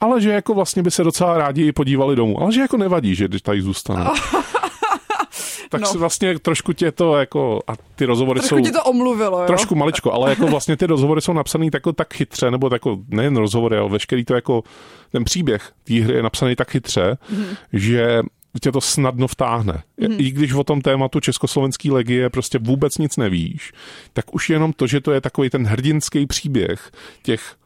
ale 0.00 0.20
že 0.20 0.30
jako 0.30 0.54
vlastně 0.54 0.82
by 0.82 0.90
se 0.90 1.04
docela 1.04 1.38
rádi 1.38 1.72
podívali 1.72 2.16
domů, 2.16 2.42
ale 2.42 2.52
že 2.52 2.60
jako 2.60 2.76
nevadí, 2.76 3.14
že 3.14 3.28
tady 3.42 3.62
zůstanou. 3.62 4.10
tak 5.68 5.80
no. 5.80 5.86
si 5.86 5.98
vlastně 5.98 6.38
trošku 6.38 6.72
tě 6.72 6.92
to 6.92 7.16
jako, 7.16 7.60
a 7.66 7.72
ty 7.94 8.04
rozhovory 8.04 8.40
trošku 8.40 8.48
jsou... 8.48 8.62
Trošku 8.62 8.72
tě 8.72 8.78
to 8.78 8.90
omluvilo, 8.90 9.40
jo? 9.40 9.46
Trošku 9.46 9.74
maličko, 9.74 10.12
ale 10.12 10.30
jako 10.30 10.46
vlastně 10.46 10.76
ty 10.76 10.86
rozhovory 10.86 11.20
jsou 11.20 11.32
napsané 11.32 11.70
tak, 11.70 11.82
tak 11.96 12.14
chytře, 12.14 12.50
nebo 12.50 12.68
jako 12.72 12.98
nejen 13.08 13.36
rozhovory, 13.36 13.76
ale 13.76 13.88
veškerý 13.88 14.24
to 14.24 14.34
jako, 14.34 14.62
ten 15.12 15.24
příběh 15.24 15.72
té 15.84 15.94
hry 15.94 16.14
je 16.14 16.22
napsaný 16.22 16.56
tak 16.56 16.70
chytře, 16.70 17.18
mm-hmm. 17.32 17.56
že 17.72 18.22
tě 18.60 18.72
to 18.72 18.80
snadno 18.80 19.26
vtáhne. 19.26 19.82
Mm. 20.00 20.16
I 20.18 20.30
když 20.30 20.52
o 20.52 20.64
tom 20.64 20.80
tématu 20.80 21.20
Československý 21.20 21.90
legie 21.90 22.30
prostě 22.30 22.58
vůbec 22.58 22.98
nic 22.98 23.16
nevíš, 23.16 23.72
tak 24.12 24.34
už 24.34 24.50
jenom 24.50 24.72
to, 24.72 24.86
že 24.86 25.00
to 25.00 25.12
je 25.12 25.20
takový 25.20 25.50
ten 25.50 25.66
hrdinský 25.66 26.26
příběh 26.26 26.90
těch 27.22 27.56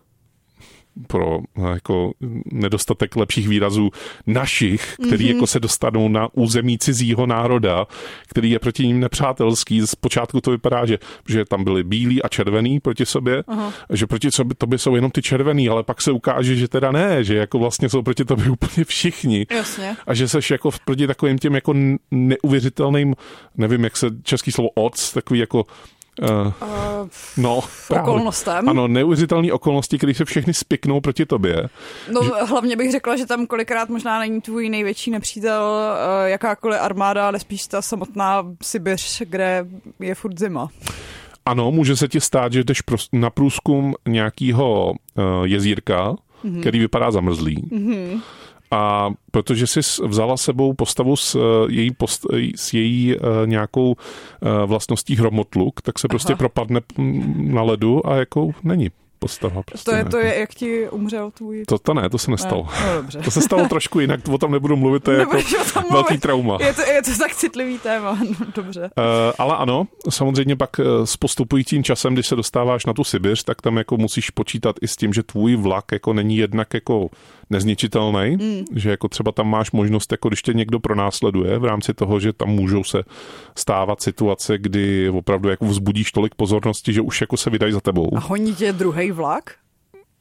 pro 1.06 1.38
jako 1.70 2.12
nedostatek 2.52 3.16
lepších 3.16 3.48
výrazů 3.48 3.90
našich, 4.26 4.94
který 5.06 5.24
mm-hmm. 5.24 5.34
jako 5.34 5.46
se 5.46 5.60
dostanou 5.60 6.08
na 6.08 6.28
území 6.32 6.78
cizího 6.78 7.26
národa, 7.26 7.86
který 8.28 8.50
je 8.50 8.58
proti 8.58 8.86
ním 8.86 9.00
nepřátelský. 9.00 9.86
Zpočátku 9.86 10.40
to 10.40 10.50
vypadá, 10.50 10.86
že, 10.86 10.98
že 11.28 11.44
tam 11.44 11.64
byli 11.64 11.84
bílí 11.84 12.22
a 12.22 12.28
červený 12.28 12.80
proti 12.80 13.06
sobě, 13.06 13.44
Aha. 13.46 13.72
že 13.90 14.06
proti 14.06 14.30
sobě 14.30 14.54
tobě 14.54 14.78
jsou 14.78 14.94
jenom 14.94 15.10
ty 15.10 15.22
červený, 15.22 15.68
ale 15.68 15.82
pak 15.82 16.02
se 16.02 16.12
ukáže, 16.12 16.56
že 16.56 16.68
teda 16.68 16.92
ne, 16.92 17.24
že 17.24 17.36
jako 17.36 17.58
vlastně 17.58 17.88
jsou 17.88 18.02
proti 18.02 18.24
tobě 18.24 18.50
úplně 18.50 18.84
všichni. 18.84 19.46
Jasně. 19.50 19.96
A 20.06 20.14
že 20.14 20.28
seš 20.28 20.50
jako 20.50 20.70
proti 20.84 21.06
takovým 21.06 21.38
těm 21.38 21.54
jako 21.54 21.74
neuvěřitelným, 22.10 23.14
nevím, 23.56 23.84
jak 23.84 23.96
se 23.96 24.06
český 24.22 24.52
slovo 24.52 24.70
oc, 24.74 25.12
takový 25.12 25.40
jako 25.40 25.64
Uh, 26.22 26.52
no, 27.36 27.60
právě. 27.88 28.02
okolnostem. 28.02 28.68
Ano, 28.68 28.88
neuvěřitelné 28.88 29.52
okolnosti, 29.52 29.98
které 29.98 30.14
se 30.14 30.24
všechny 30.24 30.54
spiknou 30.54 31.00
proti 31.00 31.26
tobě. 31.26 31.68
No 32.12 32.22
že... 32.24 32.30
hlavně 32.48 32.76
bych 32.76 32.92
řekla, 32.92 33.16
že 33.16 33.26
tam 33.26 33.46
kolikrát 33.46 33.88
možná 33.88 34.18
není 34.18 34.40
tvůj 34.40 34.68
největší 34.68 35.10
nepřítel 35.10 35.62
uh, 35.62 36.28
jakákoliv 36.28 36.80
armáda, 36.80 37.26
ale 37.26 37.38
spíš 37.38 37.66
ta 37.66 37.82
samotná 37.82 38.46
Sibiř, 38.62 39.22
kde 39.24 39.66
je 40.00 40.14
furt 40.14 40.38
zima. 40.38 40.68
Ano, 41.46 41.70
může 41.70 41.96
se 41.96 42.08
ti 42.08 42.20
stát, 42.20 42.52
že 42.52 42.64
jdeš 42.64 42.82
na 43.12 43.30
průzkum 43.30 43.94
nějakého 44.08 44.90
uh, 44.90 44.94
jezírka, 45.44 46.14
mm-hmm. 46.44 46.60
který 46.60 46.78
vypadá 46.78 47.10
zamrzlý. 47.10 47.56
Mm-hmm 47.56 48.20
a 48.70 49.10
protože 49.30 49.66
jsi 49.66 49.80
vzala 50.06 50.36
sebou 50.36 50.74
postavu 50.74 51.16
s 51.16 51.34
eh, 51.34 51.72
její, 51.72 51.90
post, 51.90 52.26
s 52.56 52.74
její 52.74 53.16
uh, 53.16 53.22
nějakou 53.46 53.96
vlastností 54.66 55.16
hromotluk, 55.16 55.82
tak 55.82 55.98
se 55.98 56.08
prostě 56.08 56.32
Aha. 56.32 56.38
propadne 56.38 56.80
na 57.36 57.62
ledu 57.62 58.06
a 58.06 58.16
jako 58.16 58.50
není 58.62 58.90
postava. 59.20 59.62
Prostě 59.62 59.90
to 59.90 59.96
je 59.96 60.04
to, 60.04 60.18
je, 60.18 60.38
jak 60.38 60.54
ti 60.54 60.88
umřel 60.88 61.30
tvůj... 61.30 61.64
To, 61.68 61.78
to 61.78 61.94
ne, 61.94 62.10
to 62.10 62.18
se 62.18 62.30
nestalo. 62.30 62.68
Ne, 62.80 62.86
no, 62.86 62.96
dobře. 62.96 63.18
To 63.24 63.30
se 63.30 63.40
stalo 63.40 63.68
trošku 63.68 64.00
jinak, 64.00 64.28
o 64.28 64.38
tom 64.38 64.52
nebudu 64.52 64.76
mluvit, 64.76 65.02
to 65.02 65.12
je 65.12 65.18
jako 65.20 65.36
velký 65.90 66.18
trauma. 66.18 66.58
Je 66.60 66.74
to, 66.74 66.82
je 66.82 67.02
to 67.02 67.10
tak 67.18 67.34
citlivý 67.34 67.78
téma, 67.78 68.18
no, 68.40 68.46
dobře. 68.54 68.80
Uh, 68.80 69.04
ale 69.38 69.56
ano, 69.56 69.86
samozřejmě 70.08 70.56
pak 70.56 70.70
s 71.04 71.16
postupujícím 71.16 71.84
časem, 71.84 72.14
když 72.14 72.26
se 72.26 72.36
dostáváš 72.36 72.86
na 72.86 72.92
tu 72.92 73.04
Sibiř, 73.04 73.44
tak 73.44 73.62
tam 73.62 73.76
jako 73.76 73.96
musíš 73.96 74.30
počítat 74.30 74.76
i 74.82 74.88
s 74.88 74.96
tím, 74.96 75.12
že 75.12 75.22
tvůj 75.22 75.56
vlak 75.56 75.92
jako 75.92 76.12
není 76.12 76.36
jednak 76.36 76.74
jako 76.74 77.08
nezničitelný, 77.50 78.36
mm. 78.36 78.64
že 78.74 78.90
jako 78.90 79.08
třeba 79.08 79.32
tam 79.32 79.48
máš 79.48 79.70
možnost, 79.70 80.12
jako 80.12 80.28
když 80.28 80.42
tě 80.42 80.54
někdo 80.54 80.80
pronásleduje 80.80 81.58
v 81.58 81.64
rámci 81.64 81.94
toho, 81.94 82.20
že 82.20 82.32
tam 82.32 82.48
můžou 82.48 82.84
se 82.84 83.02
stávat 83.56 84.02
situace, 84.02 84.58
kdy 84.58 85.10
opravdu 85.10 85.48
jako 85.48 85.64
vzbudíš 85.64 86.12
tolik 86.12 86.34
pozornosti, 86.34 86.92
že 86.92 87.00
už 87.00 87.20
jako 87.20 87.36
se 87.36 87.50
vydají 87.50 87.72
za 87.72 87.80
tebou. 87.80 88.16
A 88.16 88.20
honí 88.20 88.54
tě 88.54 88.72
druhý 88.72 89.10
vlak? 89.10 89.54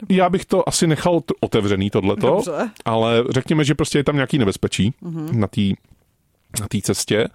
Já 0.09 0.29
bych 0.29 0.45
to 0.45 0.69
asi 0.69 0.87
nechal 0.87 1.21
otevřený 1.39 1.89
tohleto, 1.89 2.27
Dobře. 2.27 2.69
ale 2.85 3.23
řekněme, 3.29 3.63
že 3.63 3.75
prostě 3.75 3.99
je 3.99 4.03
tam 4.03 4.15
nějaký 4.15 4.37
nebezpečí 4.37 4.93
mm-hmm. 5.03 5.33
na 5.33 5.47
té 5.47 5.61
na 6.59 6.67
té 6.67 6.81
cestě 6.81 7.27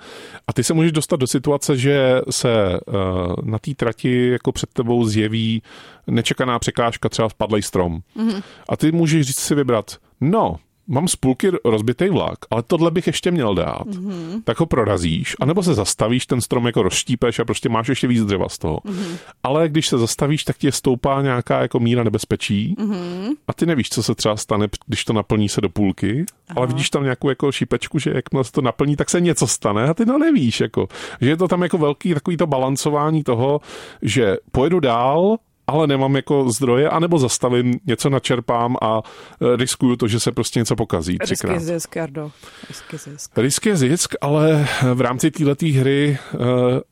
a 0.46 0.52
ty 0.52 0.64
se 0.64 0.74
můžeš 0.74 0.92
dostat 0.92 1.16
do 1.16 1.26
situace, 1.26 1.76
že 1.76 2.20
se 2.30 2.80
uh, 2.86 2.94
na 3.42 3.58
té 3.58 3.74
trati 3.74 4.28
jako 4.28 4.52
před 4.52 4.70
tebou 4.72 5.04
zjeví 5.04 5.62
nečekaná 6.06 6.58
překážka, 6.58 7.08
třeba 7.08 7.28
spadlej 7.28 7.62
strom. 7.62 8.00
Mm-hmm. 8.16 8.42
A 8.68 8.76
ty 8.76 8.92
můžeš 8.92 9.26
říct 9.26 9.38
si 9.38 9.54
vybrat, 9.54 9.96
no, 10.20 10.56
mám 10.86 11.08
z 11.08 11.16
půlky 11.16 11.50
rozbitý 11.64 12.08
vlak, 12.08 12.38
ale 12.50 12.62
tohle 12.62 12.90
bych 12.90 13.06
ještě 13.06 13.30
měl 13.30 13.54
dát, 13.54 13.86
mm-hmm. 13.86 14.42
tak 14.44 14.60
ho 14.60 14.66
prorazíš, 14.66 15.36
anebo 15.40 15.62
se 15.62 15.74
zastavíš, 15.74 16.26
ten 16.26 16.40
strom 16.40 16.66
jako 16.66 16.82
rozštípeš 16.82 17.38
a 17.38 17.44
prostě 17.44 17.68
máš 17.68 17.88
ještě 17.88 18.06
víc 18.06 18.24
dřeva 18.24 18.48
z 18.48 18.58
toho. 18.58 18.76
Mm-hmm. 18.76 19.16
Ale 19.42 19.68
když 19.68 19.88
se 19.88 19.98
zastavíš, 19.98 20.44
tak 20.44 20.58
ti 20.58 20.72
stoupá 20.72 21.22
nějaká 21.22 21.62
jako 21.62 21.80
míra 21.80 22.04
nebezpečí 22.04 22.76
mm-hmm. 22.78 23.34
a 23.48 23.52
ty 23.52 23.66
nevíš, 23.66 23.90
co 23.90 24.02
se 24.02 24.14
třeba 24.14 24.36
stane, 24.36 24.68
když 24.86 25.04
to 25.04 25.12
naplní 25.12 25.48
se 25.48 25.60
do 25.60 25.68
půlky, 25.68 26.24
Aha. 26.48 26.56
ale 26.56 26.66
vidíš 26.66 26.90
tam 26.90 27.02
nějakou 27.02 27.28
jako 27.28 27.52
šípečku, 27.52 27.98
že 27.98 28.12
jak 28.14 28.24
se 28.42 28.52
to 28.52 28.60
naplní, 28.60 28.96
tak 28.96 29.10
se 29.10 29.20
něco 29.20 29.46
stane 29.46 29.88
a 29.88 29.94
ty 29.94 30.04
no 30.04 30.18
nevíš, 30.18 30.60
jako, 30.60 30.88
že 31.20 31.28
je 31.28 31.36
to 31.36 31.48
tam 31.48 31.62
jako 31.62 31.78
velký 31.78 32.14
takový 32.14 32.36
to 32.36 32.46
balancování 32.46 33.24
toho, 33.24 33.60
že 34.02 34.36
pojedu 34.52 34.80
dál, 34.80 35.36
ale 35.66 35.86
nemám 35.86 36.16
jako 36.16 36.50
zdroje, 36.50 36.88
anebo 36.88 37.18
zastavím, 37.18 37.74
něco 37.86 38.10
načerpám 38.10 38.76
a 38.82 39.02
e, 39.02 39.56
riskuju 39.56 39.96
to, 39.96 40.08
že 40.08 40.20
se 40.20 40.32
prostě 40.32 40.58
něco 40.58 40.76
pokazí 40.76 41.18
třikrát. 41.18 41.52
Risk 41.52 41.68
je 41.68 41.74
zisk, 41.74 41.96
Jardo. 41.96 42.30
Risk 42.68 42.92
je 42.92 42.98
zisk. 42.98 43.38
Risk 43.38 43.66
je 43.66 43.76
zisk, 43.76 44.14
ale 44.20 44.68
v 44.94 45.00
rámci 45.00 45.30
této 45.30 45.66
hry 45.66 46.18
uh, 46.34 46.40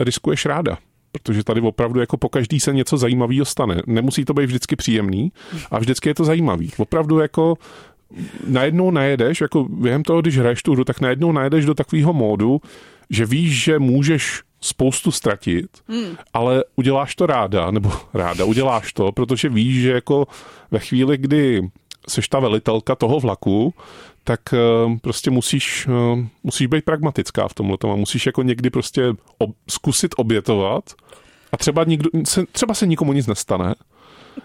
riskuješ 0.00 0.46
ráda 0.46 0.78
protože 1.12 1.44
tady 1.44 1.61
opravdu 1.61 2.00
jako 2.00 2.16
po 2.16 2.28
každý 2.28 2.61
se 2.61 2.72
něco 2.72 2.96
zajímavého 2.96 3.44
stane. 3.44 3.82
Nemusí 3.87 4.24
to 4.24 4.35
být 4.35 4.46
vždycky 4.46 4.76
příjemný 4.76 5.32
a 5.70 5.78
vždycky 5.78 6.08
je 6.08 6.14
to 6.14 6.24
zajímavý. 6.24 6.72
Opravdu 6.78 7.18
jako 7.18 7.54
najednou 8.46 8.90
najedeš, 8.90 9.40
jako 9.40 9.64
během 9.64 10.02
toho, 10.02 10.20
když 10.20 10.38
hraješ 10.38 10.62
tu 10.62 10.72
hru, 10.72 10.85
tak 10.85 11.00
najednou 11.00 11.32
najedeš 11.32 11.64
do 11.64 11.74
takového 11.74 12.12
módu, 12.12 12.61
že 13.11 13.26
víš, 13.26 13.62
že 13.62 13.78
můžeš 13.78 14.42
spoustu 14.62 15.12
ztratit, 15.12 15.70
hmm. 15.88 16.16
ale 16.33 16.64
uděláš 16.77 17.14
to 17.14 17.27
ráda, 17.27 17.70
nebo 17.70 17.92
ráda, 18.14 18.44
uděláš 18.44 18.92
to, 18.92 19.12
protože 19.12 19.48
víš, 19.48 19.83
že 19.83 19.92
jako 19.92 20.27
ve 20.70 20.79
chvíli, 20.79 21.18
kdy 21.18 21.70
seš 22.09 22.29
ta 22.29 22.38
velitelka 22.38 22.94
toho 22.94 23.20
vlaku, 23.20 23.75
tak 24.25 24.40
uh, 24.53 24.96
prostě 24.98 25.31
musíš, 25.31 25.87
uh, 25.87 26.25
musíš 26.42 26.66
být 26.66 26.85
pragmatická 26.85 27.48
v 27.48 27.55
tomhle 27.55 27.77
a 27.83 27.87
musíš 27.87 28.27
jako 28.27 28.42
někdy 28.42 28.70
prostě 28.70 29.12
ob, 29.38 29.51
zkusit 29.70 30.14
obětovat 30.16 30.85
a 31.53 31.57
třeba, 31.57 31.85
nikdo, 31.85 32.11
se, 32.25 32.46
třeba 32.53 32.75
se 32.75 32.87
nikomu 32.87 33.12
nic 33.12 33.27
nestane, 33.27 33.75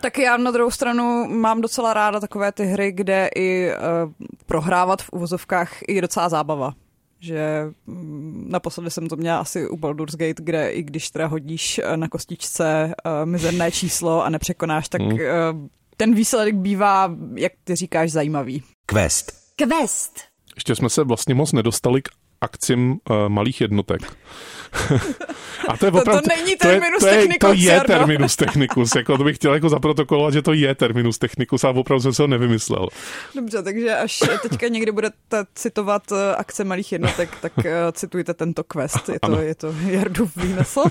tak 0.01 0.17
já 0.17 0.37
na 0.37 0.51
druhou 0.51 0.71
stranu 0.71 1.27
mám 1.29 1.61
docela 1.61 1.93
ráda 1.93 2.19
takové 2.19 2.51
ty 2.51 2.65
hry, 2.65 2.91
kde 2.91 3.29
i 3.35 3.69
uh, 3.69 4.11
prohrávat 4.45 5.01
v 5.01 5.09
uvozovkách 5.11 5.89
je 5.89 6.01
docela 6.01 6.29
zábava 6.29 6.73
že 7.19 7.71
mm, 7.87 8.45
naposledy 8.49 8.91
jsem 8.91 9.07
to 9.07 9.15
měla 9.15 9.39
asi 9.39 9.69
u 9.69 9.77
Baldur's 9.77 10.15
Gate, 10.15 10.43
kde 10.43 10.69
i 10.69 10.83
když 10.83 11.09
teda 11.09 11.27
hodíš 11.27 11.81
eh, 11.83 11.97
na 11.97 12.07
kostičce 12.07 12.93
uh, 13.05 13.29
mizerné 13.29 13.71
číslo 13.77 14.23
a 14.23 14.29
nepřekonáš, 14.29 14.89
tak 14.89 15.01
hmm. 15.01 15.11
uh, 15.13 15.19
ten 15.97 16.15
výsledek 16.15 16.55
bývá, 16.55 17.15
jak 17.35 17.53
ty 17.63 17.75
říkáš, 17.75 18.11
zajímavý. 18.11 18.63
Quest. 18.85 19.31
Quest. 19.55 20.19
Ještě 20.55 20.75
jsme 20.75 20.89
se 20.89 21.03
vlastně 21.03 21.35
moc 21.35 21.53
nedostali 21.53 22.01
k 22.01 22.09
akcím 22.41 22.91
uh, 22.91 23.29
malých 23.29 23.61
jednotek. 23.61 24.01
A 25.67 25.77
to 25.77 25.85
je 25.85 25.91
opravdu, 25.91 26.21
to, 26.21 26.29
to 26.29 26.35
není 26.37 26.55
terminus 26.55 26.99
to 26.99 27.07
je, 27.07 27.13
technicus. 27.13 27.39
To 27.39 27.53
je, 27.53 27.81
to 27.81 27.91
je 27.91 27.97
terminus 27.97 28.35
technicus. 28.35 28.95
Jako 28.95 29.17
to 29.17 29.23
bych 29.23 29.35
chtěl 29.35 29.53
jako 29.53 29.69
zaprotokolovat, 29.69 30.33
že 30.33 30.41
to 30.41 30.53
je 30.53 30.75
terminus 30.75 31.17
technicus 31.17 31.63
a 31.63 31.69
opravdu 31.69 32.01
jsem 32.01 32.13
se 32.13 32.23
ho 32.23 32.27
nevymyslel. 32.27 32.87
Dobře, 33.35 33.63
takže 33.63 33.95
až 33.95 34.19
teďka 34.41 34.67
někdy 34.67 34.91
budete 34.91 35.45
citovat 35.55 36.11
eh, 36.11 36.35
akce 36.35 36.63
malých 36.63 36.91
jednotek, 36.91 37.29
tak 37.41 37.57
uh, 37.57 37.63
citujte 37.91 38.33
tento 38.33 38.63
quest. 38.63 39.09
Je 39.09 39.19
to, 39.19 39.41
je 39.41 39.55
to 39.55 39.75
Jardův 39.87 40.37
výmysl. 40.37 40.83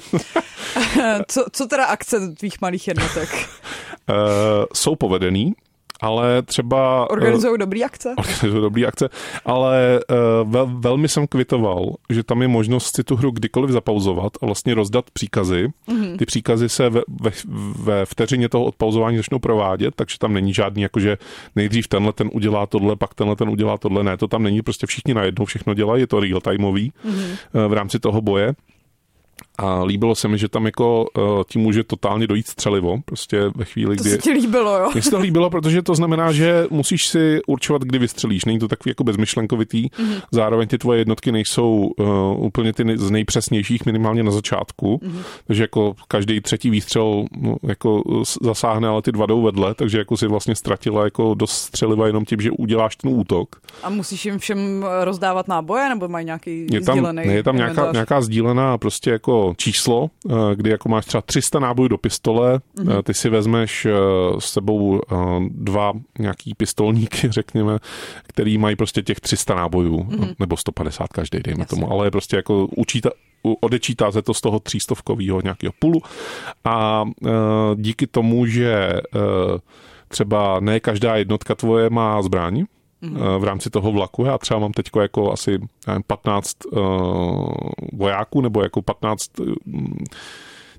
co, 1.28 1.44
co 1.52 1.66
teda 1.66 1.84
akce 1.84 2.28
tvých 2.34 2.60
malých 2.60 2.88
jednotek? 2.88 3.48
Uh, 4.08 4.16
jsou 4.74 4.96
povedený, 4.96 5.54
ale 6.00 6.42
třeba... 6.42 7.06
Eh, 7.10 7.12
organizují 7.12 7.58
dobrý 7.58 7.84
akce. 7.84 8.14
Organizují 8.18 8.62
dobrý 8.62 8.86
akce, 8.86 9.08
ale 9.44 10.00
uh, 10.42 10.52
vel, 10.52 10.70
velmi 10.78 11.08
jsem 11.08 11.26
kvitoval, 11.26 11.94
že 12.10 12.22
tam 12.22 12.42
je 12.42 12.48
možnost 12.48 12.96
si 12.96 13.04
tu 13.04 13.16
hru 13.16 13.30
kdykoliv 13.30 13.70
zapauzovat 13.70 14.32
a 14.42 14.46
vlastně 14.46 14.74
rozdat 14.74 15.10
příkazy. 15.10 15.68
Mm-hmm. 15.88 16.16
Ty 16.16 16.26
příkazy 16.26 16.68
se 16.68 16.90
ve, 16.90 17.00
ve, 17.20 17.30
ve 17.82 18.06
vteřině 18.06 18.48
toho 18.48 18.64
odpauzování 18.64 19.16
začnou 19.16 19.38
provádět, 19.38 19.94
takže 19.96 20.18
tam 20.18 20.32
není 20.32 20.54
žádný, 20.54 20.82
jakože 20.82 21.18
nejdřív 21.56 21.88
tenhle 21.88 22.12
ten 22.12 22.30
udělá 22.32 22.66
tohle, 22.66 22.96
pak 22.96 23.14
tenhle 23.14 23.36
ten 23.36 23.48
udělá 23.48 23.78
tohle. 23.78 24.04
Ne, 24.04 24.16
to 24.16 24.28
tam 24.28 24.42
není, 24.42 24.62
prostě 24.62 24.86
všichni 24.86 25.14
najednou 25.14 25.44
všechno 25.44 25.74
dělají, 25.74 26.02
je 26.02 26.06
to 26.06 26.20
real-timeový 26.20 26.92
mm-hmm. 27.06 27.36
uh, 27.64 27.70
v 27.70 27.72
rámci 27.72 27.98
toho 27.98 28.20
boje. 28.20 28.54
A 29.58 29.82
líbilo 29.82 30.14
se 30.14 30.28
mi, 30.28 30.38
že 30.38 30.48
tam 30.48 30.66
jako 30.66 31.06
uh, 31.18 31.42
tím 31.48 31.62
může 31.62 31.84
totálně 31.84 32.26
dojít 32.26 32.46
střelivo, 32.46 32.98
prostě 33.04 33.40
ve 33.54 33.64
chvíli, 33.64 33.96
to 33.96 34.02
kdy... 34.02 34.10
To 34.10 34.16
se 34.16 34.22
ti 34.22 34.30
líbilo, 34.30 34.78
jo? 34.78 34.90
Mně 34.92 35.02
se 35.02 35.10
to 35.10 35.18
líbilo, 35.18 35.50
protože 35.50 35.82
to 35.82 35.94
znamená, 35.94 36.32
že 36.32 36.66
musíš 36.70 37.06
si 37.06 37.40
určovat, 37.46 37.82
kdy 37.82 37.98
vystřelíš. 37.98 38.44
Není 38.44 38.58
to 38.58 38.68
takový 38.68 38.90
jako 38.90 39.04
bezmyšlenkovitý. 39.04 39.86
Mm-hmm. 39.86 40.22
Zároveň 40.30 40.68
ty 40.68 40.78
tvoje 40.78 40.98
jednotky 40.98 41.32
nejsou 41.32 41.90
uh, 41.98 42.44
úplně 42.44 42.72
ty 42.72 42.84
z 42.98 43.10
nejpřesnějších 43.10 43.86
minimálně 43.86 44.22
na 44.22 44.30
začátku. 44.30 45.00
Mm-hmm. 45.02 45.22
Takže 45.46 45.62
jako 45.62 45.94
každý 46.08 46.40
třetí 46.40 46.70
výstřel 46.70 47.24
no, 47.40 47.56
jako 47.62 48.02
zasáhne, 48.42 48.88
ale 48.88 49.02
ty 49.02 49.12
dva 49.12 49.26
jdou 49.26 49.42
vedle, 49.42 49.74
takže 49.74 49.98
jako 49.98 50.16
si 50.16 50.26
vlastně 50.26 50.54
ztratila 50.54 51.04
jako 51.04 51.34
dost 51.34 51.52
střeliva 51.52 52.06
jenom 52.06 52.24
tím, 52.24 52.40
že 52.40 52.50
uděláš 52.50 52.96
ten 52.96 53.10
útok. 53.14 53.56
A 53.82 53.90
musíš 53.90 54.24
jim 54.24 54.38
všem 54.38 54.86
rozdávat 55.04 55.48
náboje, 55.48 55.88
nebo 55.88 56.08
mají 56.08 56.26
nějaký 56.26 56.66
je 56.70 56.80
tam, 56.80 56.94
sdílený? 56.94 57.26
Ne, 57.26 57.34
je 57.34 57.42
tam 57.42 57.56
nějaká, 57.56 57.92
nějaká 57.92 58.20
sdílená 58.20 58.78
prostě 58.78 59.10
jako 59.10 59.45
číslo, 59.54 60.10
eh, 60.30 60.34
kdy 60.54 60.70
jako 60.70 60.88
máš 60.88 61.06
třeba 61.06 61.22
300 61.22 61.58
nábojů 61.58 61.88
do 61.88 61.98
pistole, 61.98 62.60
mm-hmm. 62.78 63.02
ty 63.02 63.14
si 63.14 63.28
vezmeš 63.28 63.86
eh, 63.86 63.92
s 64.38 64.44
sebou 64.44 65.00
dva 65.50 65.92
nějaký 66.18 66.54
pistolníky, 66.54 67.28
řekněme, 67.30 67.78
který 68.22 68.58
mají 68.58 68.76
prostě 68.76 69.02
těch 69.02 69.20
300 69.20 69.54
nábojů, 69.54 69.98
mm-hmm. 69.98 70.34
nebo 70.38 70.56
150 70.56 71.08
každý, 71.08 71.38
dejme 71.44 71.62
Jasně. 71.62 71.76
tomu, 71.76 71.92
ale 71.92 72.06
je 72.06 72.10
prostě 72.10 72.36
jako 72.36 72.66
učíta, 72.76 73.10
odečítá 73.60 74.12
se 74.12 74.22
to 74.22 74.34
z 74.34 74.40
toho 74.40 74.60
třístovkového 74.60 75.40
nějakého 75.40 75.72
pulu 75.78 76.00
a 76.64 77.04
díky 77.74 78.06
tomu, 78.06 78.46
že 78.46 79.00
třeba 80.08 80.60
ne 80.60 80.80
každá 80.80 81.16
jednotka 81.16 81.54
tvoje 81.54 81.90
má 81.90 82.22
zbraň. 82.22 82.64
V 83.38 83.44
rámci 83.44 83.70
toho 83.70 83.92
vlaku. 83.92 84.24
Já 84.24 84.38
třeba 84.38 84.60
mám 84.60 84.72
teď 84.72 84.90
jako 85.00 85.32
asi 85.32 85.58
nevím, 85.86 86.02
15 86.06 86.56
uh, 86.72 86.80
vojáků 87.92 88.40
nebo 88.40 88.62
jako 88.62 88.82
15 88.82 89.40
uh, 89.40 89.54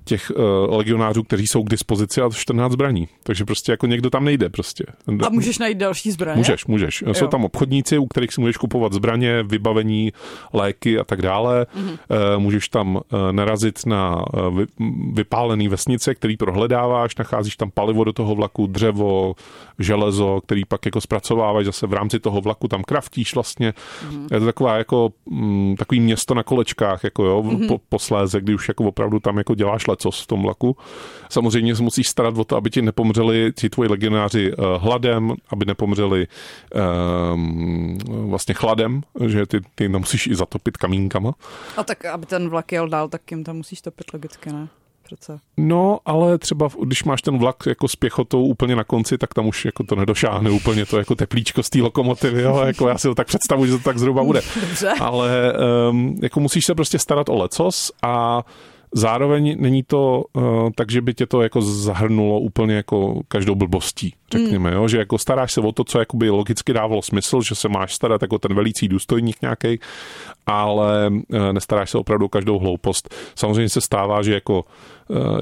těch 0.08 0.32
uh, 0.36 0.76
legionářů, 0.76 1.22
kteří 1.22 1.46
jsou 1.46 1.62
k 1.62 1.70
dispozici 1.70 2.20
a 2.20 2.30
14 2.30 2.72
zbraní. 2.72 3.08
Takže 3.22 3.44
prostě 3.44 3.72
jako 3.72 3.86
někdo 3.86 4.10
tam 4.10 4.24
nejde 4.24 4.48
prostě. 4.48 4.84
A 5.26 5.28
můžeš 5.28 5.58
najít 5.58 5.78
další 5.78 6.10
zbraně? 6.10 6.38
Můžeš, 6.38 6.66
můžeš. 6.66 7.02
Jo. 7.06 7.14
Jsou 7.14 7.26
tam 7.26 7.44
obchodníci, 7.44 7.98
u 7.98 8.06
kterých 8.06 8.32
si 8.32 8.40
můžeš 8.40 8.56
kupovat 8.56 8.92
zbraně, 8.92 9.42
vybavení, 9.42 10.12
léky 10.52 10.98
a 10.98 11.04
tak 11.04 11.22
dále. 11.22 11.66
Mm-hmm. 11.76 11.98
Uh, 12.34 12.42
můžeš 12.42 12.68
tam 12.68 12.96
uh, 12.96 13.02
narazit 13.30 13.86
na 13.86 14.16
uh, 14.16 14.58
vy, 14.58 14.66
vypálený 15.12 15.68
vesnice, 15.68 16.14
který 16.14 16.36
prohledáváš, 16.36 17.16
nacházíš 17.16 17.56
tam 17.56 17.70
palivo 17.70 18.04
do 18.04 18.12
toho 18.12 18.34
vlaku, 18.34 18.66
dřevo, 18.66 19.34
železo, 19.78 20.40
který 20.44 20.64
pak 20.64 20.86
jako 20.86 21.00
zpracováváš 21.00 21.66
zase 21.66 21.86
v 21.86 21.92
rámci 21.92 22.18
toho 22.18 22.40
vlaku, 22.40 22.68
tam 22.68 22.82
kraftíš 22.82 23.34
vlastně. 23.34 23.70
Mm-hmm. 23.70 24.28
Je 24.32 24.40
to 24.40 24.46
taková 24.46 24.76
jako 24.76 25.12
mm, 25.30 25.76
takový 25.78 26.00
město 26.00 26.34
na 26.34 26.42
kolečkách, 26.42 27.04
jako 27.04 27.24
jo, 27.24 27.42
mm-hmm. 27.42 27.68
po, 27.68 27.80
posléze, 27.88 28.40
kdy 28.40 28.54
už 28.54 28.68
jako 28.68 28.84
opravdu 28.84 29.20
tam 29.20 29.38
jako 29.38 29.54
děláš 29.54 29.86
lecos 29.98 30.22
v 30.22 30.26
tom 30.26 30.42
vlaku. 30.42 30.76
Samozřejmě 31.30 31.76
se 31.76 31.82
musíš 31.82 32.08
starat 32.08 32.38
o 32.38 32.44
to, 32.44 32.56
aby 32.56 32.70
ti 32.70 32.82
nepomřeli 32.82 33.52
ti 33.56 33.68
tvoji 33.68 33.90
legionáři 33.90 34.52
uh, 34.52 34.64
hladem, 34.82 35.34
aby 35.50 35.64
nepomřeli 35.64 36.26
um, 37.32 37.98
vlastně 38.08 38.54
chladem, 38.54 39.02
že 39.26 39.46
ty, 39.46 39.60
ty 39.74 39.88
musíš 39.88 40.26
i 40.26 40.34
zatopit 40.34 40.76
kamínkama. 40.76 41.32
A 41.76 41.84
tak, 41.84 42.04
aby 42.04 42.26
ten 42.26 42.48
vlak 42.48 42.72
jel 42.72 42.88
dál, 42.88 43.08
tak 43.08 43.30
jim 43.30 43.44
tam 43.44 43.56
musíš 43.56 43.80
topit 43.80 44.12
logicky, 44.12 44.52
ne? 44.52 44.68
Přece. 45.02 45.38
No, 45.56 45.98
ale 46.04 46.38
třeba 46.38 46.68
když 46.84 47.04
máš 47.04 47.22
ten 47.22 47.38
vlak 47.38 47.56
jako 47.66 47.88
s 47.88 47.96
pěchotou 47.96 48.44
úplně 48.44 48.76
na 48.76 48.84
konci, 48.84 49.18
tak 49.18 49.34
tam 49.34 49.46
už 49.46 49.64
jako 49.64 49.84
to 49.84 49.96
nedošáhne 49.96 50.50
úplně 50.50 50.86
to 50.86 50.98
jako 50.98 51.14
teplíčko 51.14 51.62
z 51.62 51.70
té 51.70 51.82
lokomotivy, 51.82 52.42
jo? 52.42 52.62
jako 52.66 52.88
já 52.88 52.98
si 52.98 53.08
to 53.08 53.14
tak 53.14 53.26
představuji, 53.26 53.70
že 53.70 53.78
to 53.78 53.84
tak 53.84 53.98
zhruba 53.98 54.24
bude. 54.24 54.40
Dobře. 54.60 54.92
Ale 55.00 55.52
um, 55.90 56.18
jako 56.22 56.40
musíš 56.40 56.66
se 56.66 56.74
prostě 56.74 56.98
starat 56.98 57.28
o 57.28 57.36
lecos 57.36 57.92
a 58.02 58.42
Zároveň 58.94 59.56
není 59.58 59.82
to 59.82 60.24
uh, 60.32 60.70
tak, 60.74 60.90
že 60.90 61.00
by 61.00 61.14
tě 61.14 61.26
to 61.26 61.42
jako 61.42 61.62
zahrnulo 61.62 62.40
úplně 62.40 62.74
jako 62.74 63.20
každou 63.28 63.54
blbostí, 63.54 64.14
řekněme, 64.32 64.70
mm. 64.70 64.76
jo? 64.76 64.88
že 64.88 64.98
jako 64.98 65.18
staráš 65.18 65.52
se 65.52 65.60
o 65.60 65.72
to, 65.72 65.84
co 65.84 65.98
jakoby 65.98 66.30
logicky 66.30 66.72
dávalo 66.72 67.02
smysl, 67.02 67.42
že 67.42 67.54
se 67.54 67.68
máš 67.68 67.94
starat 67.94 68.22
jako 68.22 68.38
ten 68.38 68.54
velící 68.54 68.88
důstojník 68.88 69.42
nějaký, 69.42 69.80
ale 70.46 71.08
uh, 71.08 71.52
nestaráš 71.52 71.90
se 71.90 71.98
opravdu 71.98 72.26
o 72.26 72.28
každou 72.28 72.58
hloupost. 72.58 73.14
Samozřejmě 73.34 73.68
se 73.68 73.80
stává, 73.80 74.22
že 74.22 74.34
jako 74.34 74.64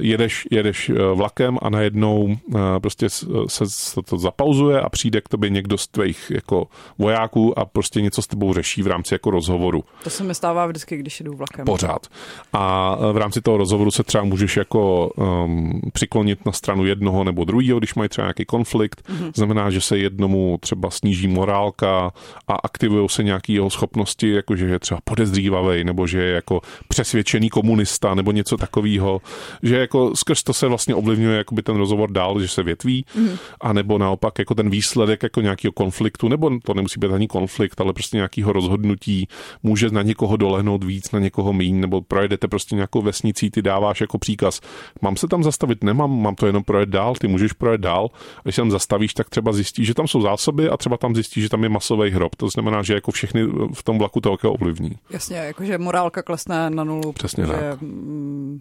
jedeš, 0.00 0.48
jedeš 0.50 0.90
vlakem 1.14 1.58
a 1.62 1.70
najednou 1.70 2.36
prostě 2.80 3.08
se, 3.10 3.66
se 3.66 4.00
to 4.08 4.18
zapauzuje 4.18 4.80
a 4.80 4.88
přijde 4.88 5.20
k 5.20 5.28
tobě 5.28 5.50
někdo 5.50 5.78
z 5.78 5.86
tvých 5.88 6.32
jako 6.34 6.66
vojáků 6.98 7.58
a 7.58 7.64
prostě 7.64 8.00
něco 8.00 8.22
s 8.22 8.26
tebou 8.26 8.54
řeší 8.54 8.82
v 8.82 8.86
rámci 8.86 9.14
jako 9.14 9.30
rozhovoru. 9.30 9.84
To 10.04 10.10
se 10.10 10.24
mi 10.24 10.34
stává 10.34 10.66
vždycky, 10.66 10.96
když 10.96 11.20
jdu 11.20 11.32
vlakem. 11.32 11.64
Pořád. 11.64 12.06
A 12.52 12.96
v 13.12 13.16
rámci 13.16 13.40
toho 13.40 13.56
rozhovoru 13.56 13.90
se 13.90 14.02
třeba 14.02 14.24
můžeš 14.24 14.56
jako 14.56 15.08
um, 15.08 15.80
přiklonit 15.92 16.46
na 16.46 16.52
stranu 16.52 16.84
jednoho 16.84 17.24
nebo 17.24 17.44
druhého, 17.44 17.78
když 17.78 17.94
mají 17.94 18.08
třeba 18.08 18.26
nějaký 18.26 18.44
konflikt. 18.44 19.02
Mm-hmm. 19.08 19.30
Znamená, 19.34 19.70
že 19.70 19.80
se 19.80 19.98
jednomu 19.98 20.58
třeba 20.60 20.90
sníží 20.90 21.28
morálka 21.28 22.12
a 22.48 22.54
aktivují 22.54 23.08
se 23.08 23.22
nějaké 23.22 23.52
jeho 23.52 23.70
schopnosti, 23.70 24.30
jako 24.30 24.56
že 24.56 24.66
je 24.66 24.78
třeba 24.78 25.00
podezřívavý 25.04 25.84
nebo 25.84 26.06
že 26.06 26.22
je 26.22 26.32
jako 26.32 26.60
přesvědčený 26.88 27.50
komunista 27.50 28.14
nebo 28.14 28.32
něco 28.32 28.56
takového, 28.56 29.20
že 29.62 29.76
jako 29.76 30.16
skrz 30.16 30.42
to 30.42 30.52
se 30.52 30.66
vlastně 30.68 30.94
ovlivňuje 30.94 31.38
jakoby 31.38 31.62
ten 31.62 31.76
rozhovor 31.76 32.10
dál, 32.10 32.40
že 32.40 32.48
se 32.48 32.62
větví, 32.62 33.04
mm-hmm. 33.16 33.38
a 33.60 33.72
nebo 33.72 33.98
naopak 33.98 34.38
jako 34.38 34.54
ten 34.54 34.70
výsledek 34.70 35.22
jako 35.22 35.40
nějakého 35.40 35.72
konfliktu, 35.72 36.28
nebo 36.28 36.50
to 36.64 36.74
nemusí 36.74 37.00
být 37.00 37.12
ani 37.12 37.26
konflikt, 37.26 37.80
ale 37.80 37.92
prostě 37.92 38.16
nějakého 38.16 38.52
rozhodnutí 38.52 39.28
může 39.62 39.90
na 39.90 40.02
někoho 40.02 40.36
dolehnout 40.36 40.84
víc, 40.84 41.12
na 41.12 41.18
někoho 41.18 41.52
míň, 41.52 41.80
nebo 41.80 42.00
projedete 42.00 42.48
prostě 42.48 42.74
nějakou 42.74 43.02
vesnicí, 43.02 43.50
ty 43.50 43.62
dáváš 43.62 44.00
jako 44.00 44.18
příkaz, 44.18 44.60
mám 45.02 45.16
se 45.16 45.28
tam 45.28 45.42
zastavit, 45.42 45.84
nemám, 45.84 46.22
mám 46.22 46.34
to 46.34 46.46
jenom 46.46 46.64
projet 46.64 46.88
dál, 46.88 47.14
ty 47.14 47.28
můžeš 47.28 47.52
projet 47.52 47.80
dál, 47.80 48.10
a 48.38 48.40
když 48.42 48.54
se 48.54 48.60
tam 48.60 48.70
zastavíš, 48.70 49.14
tak 49.14 49.30
třeba 49.30 49.52
zjistíš, 49.52 49.86
že 49.86 49.94
tam 49.94 50.08
jsou 50.08 50.20
zásoby 50.20 50.68
a 50.68 50.76
třeba 50.76 50.96
tam 50.96 51.14
zjistíš, 51.14 51.42
že 51.42 51.48
tam 51.48 51.62
je 51.62 51.68
masový 51.68 52.10
hrob. 52.10 52.34
To 52.34 52.48
znamená, 52.48 52.82
že 52.82 52.94
jako 52.94 53.10
všechny 53.10 53.46
v 53.74 53.82
tom 53.82 53.98
vlaku 53.98 54.20
to 54.20 54.30
jako 54.30 54.52
ovlivní. 54.52 54.90
Jasně, 55.10 55.36
jakože 55.36 55.78
morálka 55.78 56.22
klesne 56.22 56.70
na 56.70 56.84
nulu. 56.84 57.12
Přesně 57.12 57.46
protože, 57.46 57.60
tak. 57.60 57.80
Mm, 57.80 58.60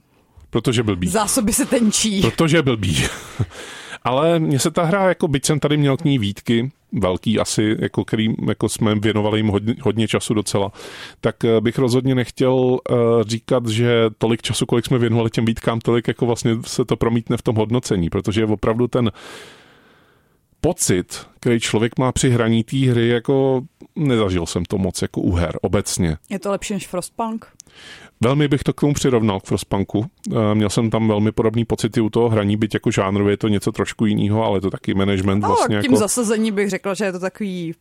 protože 0.56 0.84
blbý. 0.84 1.08
Zásoby 1.08 1.54
se 1.54 1.66
tenčí. 1.66 2.22
Protože 2.22 2.62
blbý. 2.62 3.04
Ale 4.04 4.40
mně 4.40 4.60
se 4.60 4.72
ta 4.72 4.84
hra, 4.84 5.10
jako 5.10 5.28
byť 5.28 5.46
jsem 5.46 5.60
tady 5.60 5.78
měl 5.78 5.98
k 5.98 6.04
ní 6.04 6.20
výtky, 6.20 6.72
velký 6.92 7.40
asi, 7.40 7.76
jako 7.80 8.06
který 8.06 8.28
jako 8.48 8.70
jsme 8.70 8.96
věnovali 8.96 9.40
jim 9.40 9.48
hodně, 9.48 9.76
hodně 9.82 10.08
času 10.08 10.34
docela, 10.34 10.72
tak 11.22 11.46
eh, 11.46 11.62
bych 11.62 11.78
rozhodně 11.78 12.16
nechtěl 12.16 12.54
uh, 12.54 12.80
říkat, 13.28 13.68
že 13.68 14.10
tolik 14.18 14.42
času, 14.42 14.66
kolik 14.66 14.86
jsme 14.86 14.98
věnovali 14.98 15.30
těm 15.30 15.46
výtkám, 15.46 15.80
tolik 15.80 16.08
jako 16.08 16.26
vlastně 16.26 16.58
se 16.66 16.86
to 16.86 16.96
promítne 16.96 17.38
v 17.38 17.42
tom 17.42 17.56
hodnocení, 17.56 18.10
protože 18.10 18.46
opravdu 18.46 18.88
ten 18.88 19.12
pocit, 20.62 21.28
který 21.40 21.60
člověk 21.60 22.00
má 22.00 22.12
při 22.12 22.30
hraní 22.30 22.64
té 22.64 22.78
hry, 22.78 23.08
jako 23.08 23.62
nezažil 23.96 24.46
jsem 24.46 24.66
to 24.66 24.78
moc 24.78 25.02
jako 25.02 25.22
u 25.22 25.32
her 25.32 25.58
obecně. 25.62 26.18
Je 26.30 26.40
to 26.40 26.52
lepší 26.52 26.74
než 26.74 26.88
Frostpunk? 26.88 27.48
Velmi 28.22 28.48
bych 28.48 28.64
to 28.64 28.74
k 28.74 28.82
tomu 28.82 28.94
přirovnal 28.94 29.40
k 29.40 29.46
Frostpunku. 29.46 30.06
Eh, 30.32 30.56
měl 30.56 30.70
jsem 30.70 30.90
tam 30.90 31.08
velmi 31.08 31.32
podobný 31.32 31.66
pocity 31.66 32.02
u 32.02 32.10
toho 32.10 32.30
hraní, 32.30 32.58
byť 32.58 32.74
jako 32.74 32.92
žánrově 32.92 33.34
je 33.34 33.38
to 33.38 33.48
něco 33.48 33.72
trošku 33.72 34.06
jiného, 34.06 34.44
ale 34.44 34.62
to 34.62 34.70
taky 34.70 34.94
management 34.94 35.40
no, 35.42 35.48
vlastně. 35.48 35.82
Tím 35.82 35.92
jako... 35.92 36.00
zasazení 36.00 36.52
bych 36.52 36.70
řekla, 36.70 36.94
že 36.94 37.06
je 37.06 37.12
to 37.12 37.20
takový 37.20 37.74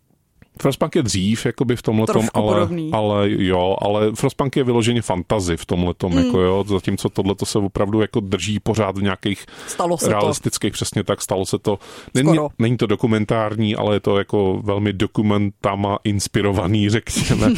Frostpunk 0.62 0.96
je 0.96 1.02
dřív, 1.02 1.46
jakoby 1.46 1.76
v 1.76 1.82
tomhle 1.82 2.06
tom, 2.06 2.28
ale, 2.34 2.68
ale 2.92 3.30
jo, 3.30 3.76
ale 3.80 4.12
Frostpunk 4.14 4.56
je 4.56 4.64
vyloženě 4.64 5.02
fantazy 5.02 5.56
v 5.56 5.66
tomhle 5.66 5.94
tom, 5.94 6.12
mm. 6.12 6.18
jako 6.18 6.40
jo, 6.40 6.64
zatímco 6.68 7.08
tohle 7.08 7.34
se 7.44 7.58
opravdu 7.58 8.00
jako 8.00 8.20
drží 8.20 8.60
pořád 8.60 8.98
v 8.98 9.02
nějakých 9.02 9.46
stalo 9.66 9.98
se 9.98 10.08
realistických, 10.08 10.72
to. 10.72 10.74
přesně 10.74 11.04
tak, 11.04 11.22
stalo 11.22 11.46
se 11.46 11.58
to. 11.58 11.78
Není, 12.14 12.38
není 12.58 12.76
to 12.76 12.86
dokumentární, 12.86 13.76
ale 13.76 13.96
je 13.96 14.00
to 14.00 14.18
jako 14.18 14.60
velmi 14.64 14.92
dokumentama 14.92 15.98
inspirovaný, 16.04 16.88
řekněme. 16.90 17.46
uh, 17.46 17.56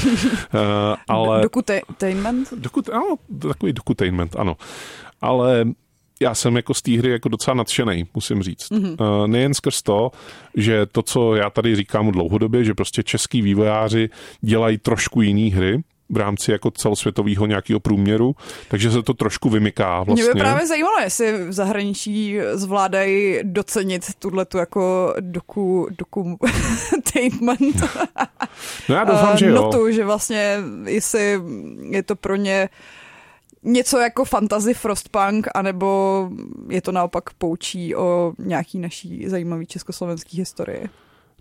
ale... 1.08 1.42
Dokutainment? 1.42 2.52
Dokut, 2.52 2.88
ano, 2.88 3.16
takový 3.38 3.72
dokutainment, 3.72 4.36
ano. 4.36 4.56
Ale 5.20 5.64
já 6.20 6.34
jsem 6.34 6.56
jako 6.56 6.74
z 6.74 6.82
té 6.82 6.98
hry 6.98 7.10
jako 7.10 7.28
docela 7.28 7.54
nadšený, 7.54 8.06
musím 8.14 8.42
říct. 8.42 8.70
Mm-hmm. 8.70 9.26
Nejen 9.26 9.54
skrz 9.54 9.82
to, 9.82 10.10
že 10.54 10.86
to, 10.86 11.02
co 11.02 11.34
já 11.34 11.50
tady 11.50 11.76
říkám 11.76 12.12
dlouhodobě, 12.12 12.64
že 12.64 12.74
prostě 12.74 13.02
český 13.02 13.42
vývojáři 13.42 14.08
dělají 14.40 14.78
trošku 14.78 15.22
jiný 15.22 15.50
hry, 15.50 15.82
v 16.10 16.16
rámci 16.16 16.52
jako 16.52 16.70
celosvětového 16.70 17.46
nějakého 17.46 17.80
průměru, 17.80 18.36
takže 18.68 18.90
se 18.90 19.02
to 19.02 19.14
trošku 19.14 19.50
vymyká 19.50 20.02
vlastně. 20.02 20.24
Mě 20.24 20.34
by 20.34 20.40
právě 20.40 20.66
zajímalo, 20.66 21.00
jestli 21.00 21.44
v 21.48 21.52
zahraničí 21.52 22.38
zvládají 22.52 23.40
docenit 23.42 24.14
tuhle 24.18 24.44
tu 24.44 24.58
jako 24.58 25.14
doku, 25.20 25.88
dokutainment. 25.98 27.76
no 28.88 28.94
já 28.94 29.04
doufám, 29.04 29.36
že 29.36 29.46
jo. 29.46 29.54
Notu, 29.54 29.90
že 29.90 30.04
vlastně 30.04 30.58
jestli 30.84 31.40
je 31.90 32.02
to 32.02 32.16
pro 32.16 32.36
ně 32.36 32.68
uh, 32.72 33.05
něco 33.66 33.98
jako 33.98 34.24
fantasy 34.24 34.74
Frostpunk, 34.74 35.48
anebo 35.54 36.28
je 36.68 36.82
to 36.82 36.92
naopak 36.92 37.30
poučí 37.34 37.94
o 37.94 38.32
nějaký 38.38 38.78
naší 38.78 39.28
zajímavý 39.28 39.66
československý 39.66 40.38
historii? 40.38 40.88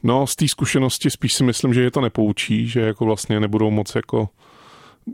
No, 0.03 0.27
z 0.27 0.35
té 0.35 0.47
zkušenosti 0.47 1.09
spíš 1.09 1.33
si 1.33 1.43
myslím, 1.43 1.73
že 1.73 1.81
je 1.81 1.91
to 1.91 2.01
nepoučí, 2.01 2.67
že 2.67 2.81
jako 2.81 3.05
vlastně 3.05 3.39
nebudou 3.39 3.71
moc 3.71 3.95
jako 3.95 4.29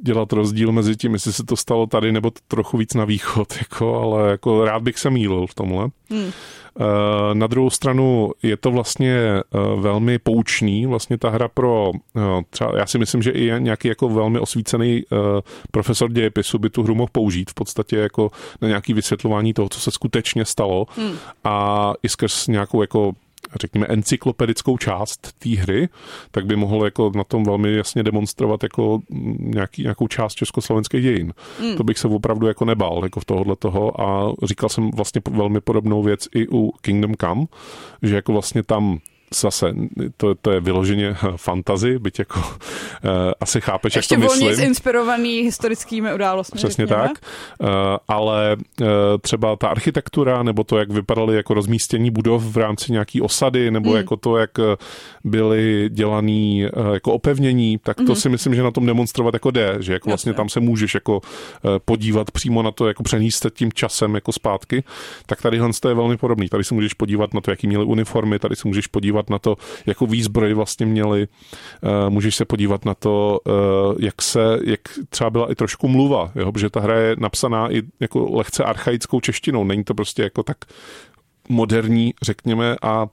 dělat 0.03 0.33
rozdíl 0.33 0.71
mezi 0.71 0.95
tím, 0.95 1.13
jestli 1.13 1.33
se 1.33 1.43
to 1.43 1.57
stalo 1.57 1.87
tady 1.87 2.11
nebo 2.11 2.31
trochu 2.47 2.77
víc 2.77 2.93
na 2.93 3.05
východ, 3.05 3.53
jako, 3.59 4.01
ale 4.01 4.31
jako 4.31 4.65
rád 4.65 4.83
bych 4.83 4.99
se 4.99 5.09
mýlil 5.09 5.47
v 5.47 5.53
tomhle. 5.53 5.87
Hmm. 6.09 6.31
Eh, 6.79 7.35
na 7.35 7.47
druhou 7.47 7.69
stranu 7.69 8.31
je 8.43 8.57
to 8.57 8.71
vlastně 8.71 9.13
eh, 9.15 9.41
velmi 9.75 10.19
poučný, 10.19 10.85
vlastně 10.85 11.17
ta 11.17 11.29
hra 11.29 11.47
pro 11.47 11.91
eh, 12.17 12.21
třeba, 12.49 12.77
já 12.77 12.85
si 12.85 12.97
myslím, 12.97 13.21
že 13.21 13.31
i 13.31 13.51
nějaký 13.59 13.87
jako 13.87 14.09
velmi 14.09 14.39
osvícený 14.39 15.03
profesor 15.71 16.11
dějepisu 16.11 16.59
by 16.59 16.69
tu 16.69 16.83
hru 16.83 16.95
mohl 16.95 17.09
použít 17.11 17.51
v 17.51 17.53
podstatě 17.53 17.97
jako 17.97 18.31
na 18.61 18.67
nějaký 18.67 18.93
vysvětlování 18.93 19.53
toho, 19.53 19.69
co 19.69 19.79
se 19.79 19.91
skutečně 19.91 20.45
stalo 20.45 20.85
hmm. 20.95 21.13
a 21.43 21.93
i 22.03 22.09
skrz 22.09 22.47
nějakou 22.47 22.81
jako 22.81 23.11
řekněme, 23.59 23.87
encyklopedickou 23.87 24.77
část 24.77 25.33
té 25.39 25.49
hry, 25.49 25.89
tak 26.31 26.45
by 26.45 26.55
mohl 26.55 26.85
jako 26.85 27.11
na 27.15 27.23
tom 27.23 27.43
velmi 27.43 27.75
jasně 27.75 28.03
demonstrovat 28.03 28.63
jako 28.63 28.99
nějaký, 29.39 29.81
nějakou 29.81 30.07
část 30.07 30.33
československých 30.33 31.01
dějin. 31.01 31.33
Mm. 31.61 31.75
To 31.75 31.83
bych 31.83 31.97
se 31.97 32.07
opravdu 32.07 32.47
jako 32.47 32.65
nebál 32.65 32.99
jako 33.03 33.19
v 33.19 33.25
tohohle 33.25 33.55
toho 33.55 34.01
a 34.01 34.33
říkal 34.43 34.69
jsem 34.69 34.91
vlastně 34.91 35.21
velmi 35.31 35.61
podobnou 35.61 36.03
věc 36.03 36.27
i 36.35 36.47
u 36.47 36.71
Kingdom 36.81 37.15
Come, 37.21 37.45
že 38.01 38.15
jako 38.15 38.33
vlastně 38.33 38.63
tam 38.63 38.99
zase, 39.33 39.73
to, 40.17 40.35
to 40.35 40.51
je 40.51 40.59
vyloženě 40.59 41.15
fantazy, 41.35 41.99
byť 41.99 42.19
jako 42.19 42.39
uh, 42.39 42.45
asi 43.39 43.61
chápeš, 43.61 43.95
Ještě 43.95 44.15
jak 44.15 44.21
to 44.21 44.27
myslím. 44.27 44.49
Ještě 44.49 44.65
inspirovaný 44.65 45.41
historickými 45.41 46.13
událostmi. 46.13 46.57
Přesně 46.57 46.87
řekněme. 46.87 47.07
tak, 47.07 47.11
uh, 47.59 47.67
ale 48.07 48.55
uh, 48.81 48.87
třeba 49.21 49.55
ta 49.55 49.67
architektura, 49.67 50.43
nebo 50.43 50.63
to, 50.63 50.77
jak 50.77 50.91
vypadaly 50.91 51.35
jako 51.35 51.53
rozmístění 51.53 52.11
budov 52.11 52.43
v 52.43 52.57
rámci 52.57 52.91
nějaký 52.91 53.21
osady, 53.21 53.71
nebo 53.71 53.89
hmm. 53.89 53.97
jako 53.97 54.17
to, 54.17 54.37
jak 54.37 54.51
byly 55.23 55.89
dělaný 55.89 56.65
uh, 56.65 56.93
jako 56.93 57.13
opevnění, 57.13 57.77
tak 57.77 57.97
to 57.97 58.03
hmm. 58.03 58.15
si 58.15 58.29
myslím, 58.29 58.55
že 58.55 58.63
na 58.63 58.71
tom 58.71 58.85
demonstrovat 58.85 59.33
jako 59.33 59.51
jde, 59.51 59.77
že 59.79 59.93
jako 59.93 60.09
vlastně 60.09 60.33
tam 60.33 60.49
se 60.49 60.59
můžeš 60.59 60.93
jako 60.93 61.15
uh, 61.15 61.71
podívat 61.85 62.31
přímo 62.31 62.61
na 62.61 62.71
to, 62.71 62.87
jako 62.87 63.03
přeníst 63.03 63.45
tím 63.53 63.71
časem 63.73 64.15
jako 64.15 64.31
zpátky, 64.31 64.83
tak 65.25 65.41
tady 65.41 65.59
to 65.81 65.89
je 65.89 65.95
velmi 65.95 66.17
podobný. 66.17 66.49
Tady 66.49 66.63
se 66.63 66.73
můžeš 66.73 66.93
podívat 66.93 67.33
na 67.33 67.41
to, 67.41 67.51
jaký 67.51 67.67
měli 67.67 67.85
uniformy, 67.85 68.39
tady 68.39 68.55
se 68.55 68.67
můžeš 68.67 68.87
podívat 68.87 69.20
podívat 69.21 69.29
na 69.29 69.39
to, 69.39 69.57
jakou 69.85 70.07
výzbroj 70.07 70.53
vlastně 70.53 70.85
měli, 70.85 71.27
eh, 71.27 72.09
můžeš 72.09 72.35
se 72.35 72.45
podívat 72.45 72.85
na 72.85 72.93
to, 72.93 73.39
eh, 73.47 73.51
jak 73.99 74.21
se, 74.21 74.59
jak 74.65 74.79
třeba 75.09 75.29
byla 75.29 75.51
i 75.51 75.55
trošku 75.55 75.87
mluva, 75.87 76.31
jo? 76.35 76.51
protože 76.51 76.69
ta 76.69 76.79
hra 76.79 76.99
je 76.99 77.15
napsaná 77.19 77.71
i 77.71 77.81
jako 77.99 78.35
lehce 78.35 78.63
archaickou 78.63 79.19
češtinou, 79.19 79.63
není 79.63 79.83
to 79.83 79.93
prostě 79.93 80.23
jako 80.23 80.43
tak 80.43 80.57
moderní, 81.49 82.13
řekněme, 82.21 82.75
a 82.81 83.07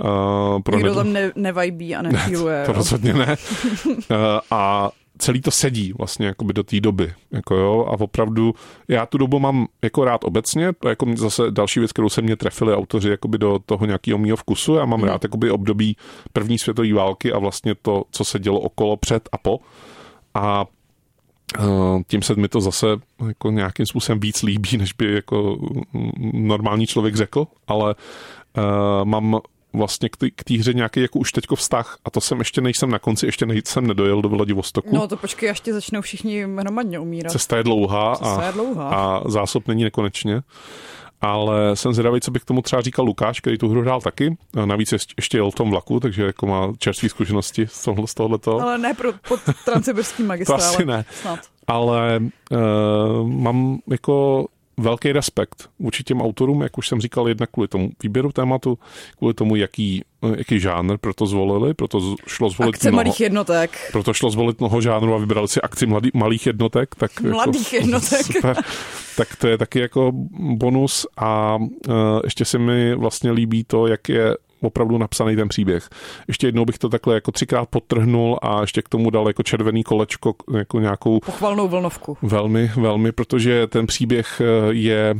Uh, 0.00 0.62
pro 0.62 0.76
Nikdo 0.76 0.94
tam 0.94 1.12
ne, 1.12 1.32
nevajbí 1.36 1.96
a 1.96 2.02
nefíluje. 2.08 2.62
to 2.66 2.72
rozhodně 2.72 3.12
ne. 3.12 3.36
uh, 3.86 3.96
a 4.50 4.90
celý 5.20 5.40
to 5.40 5.50
sedí 5.50 5.92
vlastně 5.98 6.26
jakoby 6.26 6.52
do 6.52 6.62
té 6.62 6.80
doby. 6.80 7.12
Jako 7.30 7.54
jo, 7.56 7.86
a 7.88 8.00
opravdu 8.00 8.54
já 8.88 9.06
tu 9.06 9.18
dobu 9.18 9.38
mám 9.38 9.66
jako 9.82 10.04
rád 10.04 10.24
obecně, 10.24 10.72
to 10.72 10.88
je 10.88 10.90
jako 10.90 11.06
zase 11.14 11.50
další 11.50 11.80
věc, 11.80 11.92
kterou 11.92 12.08
se 12.08 12.22
mě 12.22 12.36
trefili 12.36 12.74
autoři 12.74 13.10
jakoby 13.10 13.38
do 13.38 13.58
toho 13.66 13.86
nějakého 13.86 14.18
mýho 14.18 14.36
vkusu. 14.36 14.74
Já 14.74 14.84
mám 14.84 15.00
hmm. 15.00 15.08
rád 15.08 15.24
jakoby 15.24 15.50
období 15.50 15.96
první 16.32 16.58
světové 16.58 16.92
války 16.92 17.32
a 17.32 17.38
vlastně 17.38 17.74
to, 17.74 18.04
co 18.10 18.24
se 18.24 18.38
dělo 18.38 18.60
okolo, 18.60 18.96
před 18.96 19.28
a 19.32 19.38
po. 19.38 19.60
A 20.34 20.64
tím 22.06 22.22
se 22.22 22.34
mi 22.34 22.48
to 22.48 22.60
zase 22.60 22.86
jako 23.26 23.50
nějakým 23.50 23.86
způsobem 23.86 24.20
víc 24.20 24.42
líbí, 24.42 24.76
než 24.76 24.92
by 24.92 25.14
jako 25.14 25.58
normální 26.32 26.86
člověk 26.86 27.16
řekl, 27.16 27.46
ale 27.66 27.94
uh, 28.58 28.64
mám 29.04 29.40
vlastně 29.72 30.08
k 30.08 30.44
té 30.44 30.54
hře 30.54 30.74
nějaký 30.74 31.00
jako 31.00 31.18
už 31.18 31.32
teďko 31.32 31.56
vztah 31.56 31.98
a 32.04 32.10
to 32.10 32.20
jsem 32.20 32.38
ještě 32.38 32.60
nejsem 32.60 32.90
na 32.90 32.98
konci, 32.98 33.26
ještě 33.26 33.46
nejsem 33.46 33.86
nedojel 33.86 34.22
do 34.22 34.28
Vladivostoku. 34.28 34.96
No 34.96 35.08
to 35.08 35.16
počkej, 35.16 35.50
až 35.50 35.60
ti 35.60 35.72
začnou 35.72 36.00
všichni 36.00 36.46
hromadně 36.58 36.98
umírat. 36.98 37.32
Cesta 37.32 37.56
je 37.56 37.62
dlouhá, 37.62 38.16
Cesta 38.16 38.36
a, 38.36 38.46
je 38.46 38.52
dlouhá. 38.52 38.88
a 38.94 39.28
zásob 39.30 39.68
není 39.68 39.84
nekonečně. 39.84 40.42
Ale 41.22 41.76
jsem 41.76 41.92
zvědavý, 41.92 42.20
co 42.20 42.30
bych 42.30 42.42
k 42.42 42.44
tomu 42.44 42.62
třeba 42.62 42.82
říkal 42.82 43.04
Lukáš, 43.04 43.40
který 43.40 43.58
tu 43.58 43.68
hru 43.68 43.80
hrál 43.80 44.00
taky. 44.00 44.36
A 44.62 44.66
navíc 44.66 44.92
ještě 45.16 45.38
jel 45.38 45.50
v 45.50 45.54
tom 45.54 45.70
vlaku, 45.70 46.00
takže 46.00 46.22
jako 46.22 46.46
má 46.46 46.72
čerstvé 46.78 47.08
zkušenosti 47.08 47.66
z, 47.66 47.84
tohle, 47.84 48.06
z 48.06 48.14
tohleto. 48.14 48.60
Ale 48.60 48.78
ne 48.78 48.94
pro, 48.94 49.12
pod 49.28 49.40
transsibirským 49.64 50.26
magistrálem. 50.26 50.62
to 50.72 50.76
asi 50.76 50.84
ne. 50.84 51.04
Snad. 51.10 51.40
Ale 51.66 52.20
uh, 52.50 53.28
mám 53.28 53.78
jako 53.90 54.46
velký 54.80 55.12
respekt 55.12 55.68
vůči 55.78 56.04
těm 56.04 56.20
autorům, 56.20 56.62
jak 56.62 56.78
už 56.78 56.88
jsem 56.88 57.00
říkal, 57.00 57.28
jednak 57.28 57.50
kvůli 57.50 57.68
tomu 57.68 57.90
výběru 58.02 58.32
tématu, 58.32 58.78
kvůli 59.18 59.34
tomu, 59.34 59.56
jaký, 59.56 60.04
jaký 60.36 60.60
žánr 60.60 60.98
proto 60.98 61.26
zvolili, 61.26 61.74
proto 61.74 62.16
šlo 62.26 62.50
zvolit 62.50 62.74
Akce 62.74 62.90
mnoho, 62.90 62.96
malých 62.96 63.20
jednotek. 63.20 63.88
proto 63.92 64.14
šlo 64.14 64.30
zvolit 64.30 64.60
mnoho 64.60 64.80
žánrů 64.80 65.14
a 65.14 65.18
vybrali 65.18 65.48
si 65.48 65.60
akci 65.60 65.86
mladý, 65.86 66.10
malých 66.14 66.46
jednotek. 66.46 66.94
Tak 66.94 67.20
Mladých 67.20 67.72
jako, 67.72 67.86
jednotek. 67.86 68.26
Super. 68.26 68.56
Tak 69.16 69.36
to 69.36 69.48
je 69.48 69.58
taky 69.58 69.80
jako 69.80 70.12
bonus 70.56 71.06
a 71.16 71.56
uh, 71.56 71.94
ještě 72.24 72.44
se 72.44 72.58
mi 72.58 72.94
vlastně 72.94 73.30
líbí 73.30 73.64
to, 73.64 73.86
jak 73.86 74.08
je 74.08 74.36
opravdu 74.60 74.98
napsaný 74.98 75.36
ten 75.36 75.48
příběh. 75.48 75.88
Ještě 76.28 76.46
jednou 76.46 76.64
bych 76.64 76.78
to 76.78 76.88
takhle 76.88 77.14
jako 77.14 77.32
třikrát 77.32 77.68
podtrhnul 77.68 78.38
a 78.42 78.60
ještě 78.60 78.82
k 78.82 78.88
tomu 78.88 79.10
dal 79.10 79.28
jako 79.28 79.42
červený 79.42 79.84
kolečko, 79.84 80.34
jako 80.58 80.80
nějakou... 80.80 81.20
Pochvalnou 81.20 81.68
vlnovku. 81.68 82.16
Velmi, 82.22 82.70
velmi, 82.76 83.12
protože 83.12 83.66
ten 83.66 83.86
příběh 83.86 84.42
je 84.70 85.14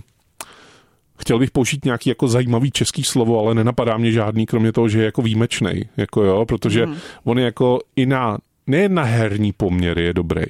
Chtěl 1.20 1.38
bych 1.38 1.50
použít 1.50 1.84
nějaký 1.84 2.08
jako 2.08 2.28
zajímavý 2.28 2.70
český 2.70 3.04
slovo, 3.04 3.40
ale 3.40 3.54
nenapadá 3.54 3.96
mě 3.96 4.12
žádný, 4.12 4.46
kromě 4.46 4.72
toho, 4.72 4.88
že 4.88 4.98
je 4.98 5.04
jako 5.04 5.22
výjimečný, 5.22 5.82
jako 5.96 6.24
jo, 6.24 6.44
protože 6.46 6.86
mm. 6.86 6.96
on 7.24 7.38
je 7.38 7.44
jako 7.44 7.78
i 7.96 8.06
na 8.06 8.38
nejen 8.70 8.94
na 8.94 9.02
herní 9.02 9.52
poměry 9.52 10.04
je 10.04 10.14
dobrý, 10.14 10.44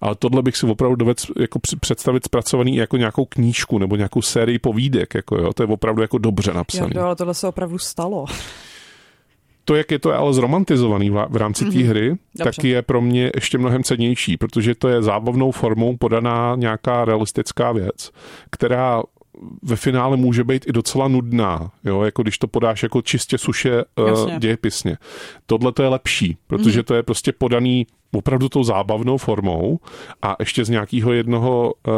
ale 0.00 0.14
tohle 0.18 0.42
bych 0.42 0.56
si 0.56 0.66
opravdu 0.66 0.96
dovedl 0.96 1.22
jako 1.40 1.58
představit 1.80 2.24
zpracovaný 2.24 2.76
jako 2.76 2.96
nějakou 2.96 3.24
knížku 3.24 3.78
nebo 3.78 3.96
nějakou 3.96 4.22
sérii 4.22 4.58
povídek, 4.58 5.14
jako 5.14 5.36
jo, 5.36 5.52
to 5.52 5.62
je 5.62 5.66
opravdu 5.66 6.02
jako 6.02 6.18
dobře 6.18 6.52
napsané. 6.52 6.92
Jo, 6.94 7.02
ale 7.02 7.16
tohle 7.16 7.34
se 7.34 7.48
opravdu 7.48 7.78
stalo. 7.78 8.26
To, 9.64 9.74
jak 9.74 9.90
je 9.90 9.98
to 9.98 10.12
ale 10.12 10.34
zromantizovaný 10.34 11.10
v 11.10 11.36
rámci 11.36 11.64
té 11.64 11.70
mm-hmm. 11.70 11.88
hry, 11.88 12.08
Dobře. 12.08 12.44
tak 12.44 12.64
je 12.64 12.82
pro 12.82 13.00
mě 13.00 13.30
ještě 13.34 13.58
mnohem 13.58 13.82
cennější, 13.82 14.36
protože 14.36 14.74
to 14.74 14.88
je 14.88 15.02
zábavnou 15.02 15.50
formou 15.50 15.96
podaná 15.96 16.54
nějaká 16.56 17.04
realistická 17.04 17.72
věc, 17.72 18.10
která 18.50 19.02
ve 19.62 19.76
finále 19.76 20.16
může 20.16 20.44
být 20.44 20.64
i 20.68 20.72
docela 20.72 21.08
nudná, 21.08 21.70
jo, 21.84 22.02
jako 22.02 22.22
když 22.22 22.38
to 22.38 22.46
podáš 22.46 22.82
jako 22.82 23.02
čistě 23.02 23.38
suše 23.38 23.84
uh, 23.98 24.38
dějepisně. 24.38 24.96
Tohle 25.46 25.72
to 25.72 25.82
je 25.82 25.88
lepší, 25.88 26.36
protože 26.46 26.78
mm. 26.78 26.84
to 26.84 26.94
je 26.94 27.02
prostě 27.02 27.32
podaný 27.32 27.86
opravdu 28.12 28.48
tou 28.48 28.64
zábavnou 28.64 29.18
formou 29.18 29.80
a 30.22 30.36
ještě 30.38 30.64
z 30.64 30.68
nějakého 30.68 31.12
jednoho 31.12 31.72
uh, 31.86 31.92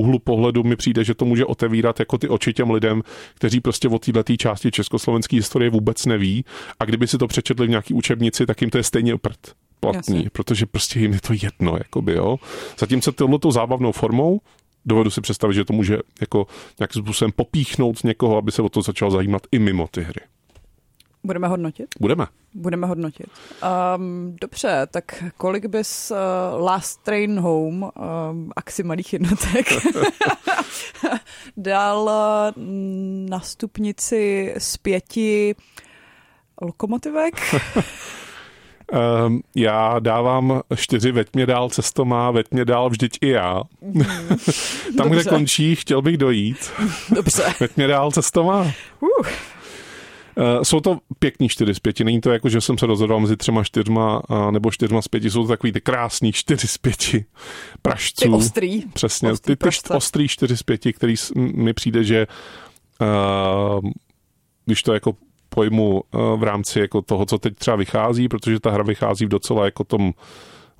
úhlu 0.00 0.18
pohledu 0.18 0.62
mi 0.62 0.76
přijde, 0.76 1.04
že 1.04 1.14
to 1.14 1.24
může 1.24 1.44
otevírat 1.44 2.00
jako 2.00 2.18
ty 2.18 2.28
oči 2.28 2.52
těm 2.52 2.70
lidem, 2.70 3.02
kteří 3.34 3.60
prostě 3.60 3.88
o 3.88 3.98
této 3.98 4.36
části 4.36 4.70
československé 4.70 5.36
historie 5.36 5.70
vůbec 5.70 6.06
neví 6.06 6.44
a 6.80 6.84
kdyby 6.84 7.06
si 7.06 7.18
to 7.18 7.26
přečetli 7.26 7.66
v 7.66 7.70
nějaký 7.70 7.94
učebnici, 7.94 8.46
tak 8.46 8.60
jim 8.60 8.70
to 8.70 8.78
je 8.78 8.84
stejně 8.84 9.16
prd 9.16 9.38
platný, 9.80 10.16
Jasně. 10.16 10.30
protože 10.32 10.66
prostě 10.66 11.00
jim 11.00 11.12
je 11.12 11.20
to 11.20 11.32
jedno, 11.42 11.76
jakoby, 11.78 12.12
jo. 12.12 12.36
Zatímco 12.78 13.12
tohletou 13.12 13.50
zábavnou 13.50 13.92
formou 13.92 14.40
dovedu 14.86 15.10
si 15.10 15.20
představit, 15.20 15.54
že 15.54 15.64
to 15.64 15.72
může 15.72 15.98
jako 16.20 16.46
nějakým 16.78 17.02
způsobem 17.02 17.32
popíchnout 17.36 18.04
někoho, 18.04 18.36
aby 18.36 18.52
se 18.52 18.62
o 18.62 18.68
to 18.68 18.82
začal 18.82 19.10
zajímat 19.10 19.42
i 19.52 19.58
mimo 19.58 19.88
ty 19.90 20.02
hry. 20.02 20.20
Budeme 21.24 21.48
hodnotit? 21.48 21.86
Budeme. 22.00 22.26
Budeme 22.54 22.86
hodnotit. 22.86 23.26
Um, 23.96 24.36
dobře, 24.40 24.86
tak 24.90 25.24
kolik 25.36 25.66
bys 25.66 26.10
uh, 26.10 26.64
Last 26.64 27.02
Train 27.02 27.40
Home, 27.40 27.82
um, 27.82 28.52
akci 28.56 28.82
malých 28.82 29.12
jednotek, 29.12 29.66
dal 31.56 32.02
uh, 32.02 32.62
na 33.28 33.40
stupnici 33.40 34.54
z 34.58 34.76
pěti 34.76 35.54
lokomotivek? 36.62 37.34
Um, 39.26 39.40
já 39.56 39.98
dávám 39.98 40.60
čtyři, 40.76 41.12
veď 41.12 41.28
mě 41.34 41.46
dál, 41.46 41.70
cesto 41.70 42.04
má, 42.04 42.32
mě 42.50 42.64
dál, 42.64 42.90
vždyť 42.90 43.18
i 43.20 43.28
já. 43.28 43.62
Mm. 43.80 44.04
Tam, 44.96 45.08
Dobře. 45.08 45.20
kde 45.20 45.24
končí, 45.24 45.74
chtěl 45.74 46.02
bych 46.02 46.16
dojít. 46.16 46.70
Dobře. 47.14 47.42
veď 47.60 47.76
mě 47.76 47.86
dál, 47.86 48.10
cesto 48.10 48.44
má. 48.44 48.60
Uh. 49.00 49.26
Uh, 50.36 50.62
jsou 50.62 50.80
to 50.80 50.98
pěkný 51.18 51.48
čtyři 51.48 51.74
z 51.74 51.78
pěti, 51.78 52.04
není 52.04 52.20
to 52.20 52.30
jako, 52.30 52.48
že 52.48 52.60
jsem 52.60 52.78
se 52.78 52.86
rozhodoval 52.86 53.20
mezi 53.20 53.36
třema, 53.36 53.64
čtyřma 53.64 54.22
nebo 54.50 54.70
čtyřma 54.70 55.02
z 55.02 55.08
pěti, 55.08 55.30
jsou 55.30 55.42
to 55.42 55.48
takový 55.48 55.72
ty 55.72 55.80
krásný 55.80 56.32
čtyři 56.32 56.66
z 56.66 56.78
pěti 56.78 57.24
pražců. 57.82 58.22
Ty 58.22 58.28
ostrý. 58.28 58.82
Přesně, 58.92 59.32
ostrý 59.32 59.56
ty, 59.56 59.70
ty 59.70 59.94
ostrý 59.94 60.28
čtyři 60.28 60.56
z 60.56 60.62
pěti, 60.62 60.92
který 60.92 61.14
mi 61.34 61.72
přijde, 61.72 62.04
že 62.04 62.26
uh, 63.00 63.90
když 64.66 64.82
to 64.82 64.94
jako 64.94 65.14
pojmu 65.54 66.02
eh, 66.02 66.18
v 66.36 66.42
rámci 66.42 66.80
jako 66.80 67.02
toho, 67.02 67.26
co 67.26 67.38
teď 67.38 67.54
třeba 67.54 67.76
vychází, 67.76 68.28
protože 68.28 68.60
ta 68.60 68.70
hra 68.70 68.82
vychází 68.82 69.26
v 69.26 69.28
docela 69.28 69.64
jako 69.64 69.84
tom 69.84 70.12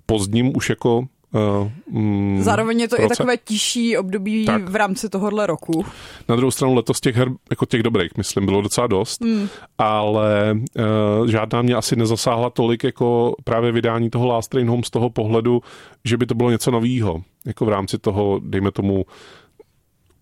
pozdním 0.06 0.56
už 0.56 0.70
jako 0.70 1.04
Uh, 1.32 1.70
mm, 2.00 2.42
Zároveň 2.42 2.80
je 2.80 2.88
to 2.88 2.96
roce. 2.96 3.06
i 3.06 3.08
takové 3.08 3.36
tižší 3.36 3.96
období 3.96 4.44
tak. 4.44 4.68
v 4.68 4.76
rámci 4.76 5.08
tohohle 5.08 5.46
roku. 5.46 5.84
Na 6.28 6.36
druhou 6.36 6.50
stranu 6.50 6.74
letos 6.74 7.00
těch 7.00 7.16
her, 7.16 7.30
jako 7.50 7.66
těch 7.66 7.82
dobrých, 7.82 8.10
myslím, 8.16 8.46
bylo 8.46 8.62
docela 8.62 8.86
dost, 8.86 9.20
mm. 9.20 9.48
ale 9.78 10.54
uh, 10.54 11.26
žádná 11.26 11.62
mě 11.62 11.74
asi 11.74 11.96
nezasáhla 11.96 12.50
tolik 12.50 12.84
jako 12.84 13.34
právě 13.44 13.72
vydání 13.72 14.10
toho 14.10 14.26
Last 14.26 14.50
Train 14.50 14.68
Home 14.68 14.84
z 14.84 14.90
toho 14.90 15.10
pohledu, 15.10 15.62
že 16.04 16.16
by 16.16 16.26
to 16.26 16.34
bylo 16.34 16.50
něco 16.50 16.70
novýho, 16.70 17.22
jako 17.46 17.64
v 17.64 17.68
rámci 17.68 17.98
toho, 17.98 18.40
dejme 18.44 18.70
tomu, 18.70 19.04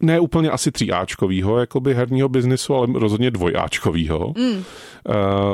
ne 0.00 0.20
úplně 0.20 0.50
asi 0.50 0.72
tříáčkovýho 0.72 1.58
jakoby 1.58 1.94
herního 1.94 2.28
biznisu, 2.28 2.74
ale 2.74 2.87
rozhodně 2.94 3.30
dvojáčkovýho, 3.30 4.34
mm. 4.38 4.52
uh, 4.52 4.62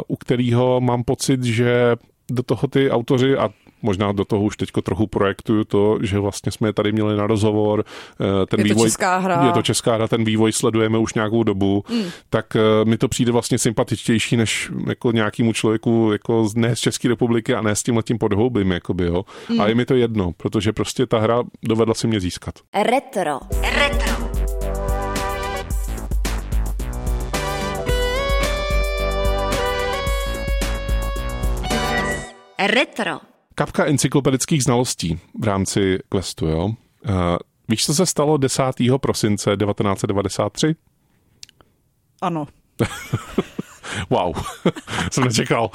u 0.08 0.16
kterého 0.16 0.80
mám 0.80 1.04
pocit, 1.04 1.44
že 1.44 1.96
do 2.30 2.42
toho 2.42 2.68
ty 2.68 2.90
autoři 2.90 3.36
a 3.36 3.50
možná 3.84 4.12
do 4.12 4.24
toho 4.24 4.42
už 4.42 4.56
teďko 4.56 4.82
trochu 4.82 5.06
projektuju 5.06 5.64
to, 5.64 5.98
že 6.02 6.18
vlastně 6.18 6.52
jsme 6.52 6.68
je 6.68 6.72
tady 6.72 6.92
měli 6.92 7.16
na 7.16 7.26
rozhovor. 7.26 7.84
Eh, 8.20 8.46
ten 8.46 8.60
je 8.60 8.64
vývoj, 8.64 8.84
to 8.84 8.90
česká 8.90 9.18
hra. 9.18 9.46
Je 9.46 9.52
to 9.52 9.62
česká 9.62 9.94
hra, 9.94 10.08
ten 10.08 10.24
vývoj 10.24 10.52
sledujeme 10.52 10.98
už 10.98 11.14
nějakou 11.14 11.42
dobu, 11.42 11.84
mm. 11.90 12.04
tak 12.30 12.56
eh, 12.56 12.84
mi 12.84 12.96
to 12.96 13.08
přijde 13.08 13.32
vlastně 13.32 13.58
sympatičtější 13.58 14.36
než 14.36 14.70
jako 14.88 15.12
nějakému 15.12 15.52
člověku 15.52 16.08
jako 16.12 16.48
ne 16.56 16.76
z 16.76 16.80
České 16.80 17.08
republiky 17.08 17.54
a 17.54 17.62
ne 17.62 17.76
s 17.76 17.82
tím 17.82 17.96
letím 17.96 18.18
podhoubím, 18.18 18.72
jakoby, 18.72 19.04
jo. 19.04 19.24
Mm. 19.48 19.60
A 19.60 19.66
je 19.68 19.74
mi 19.74 19.84
to 19.84 19.94
jedno, 19.94 20.32
protože 20.36 20.72
prostě 20.72 21.06
ta 21.06 21.18
hra 21.18 21.42
dovedla 21.62 21.94
si 21.94 22.06
mě 22.06 22.20
získat. 22.20 22.54
Retro. 22.74 23.38
Retro. 23.62 24.03
Retro. 32.58 33.20
Kapka 33.54 33.84
encyklopedických 33.84 34.64
znalostí 34.64 35.18
v 35.40 35.44
rámci 35.44 35.98
questu, 36.08 36.46
jo. 36.46 36.64
Uh, 36.64 36.74
víš, 37.68 37.86
co 37.86 37.94
se 37.94 38.06
stalo 38.06 38.36
10. 38.36 38.62
prosince 39.00 39.56
1993? 39.56 40.74
Ano. 42.22 42.46
Wow, 44.10 44.34
jsem 45.10 45.24
nečekal. 45.24 45.70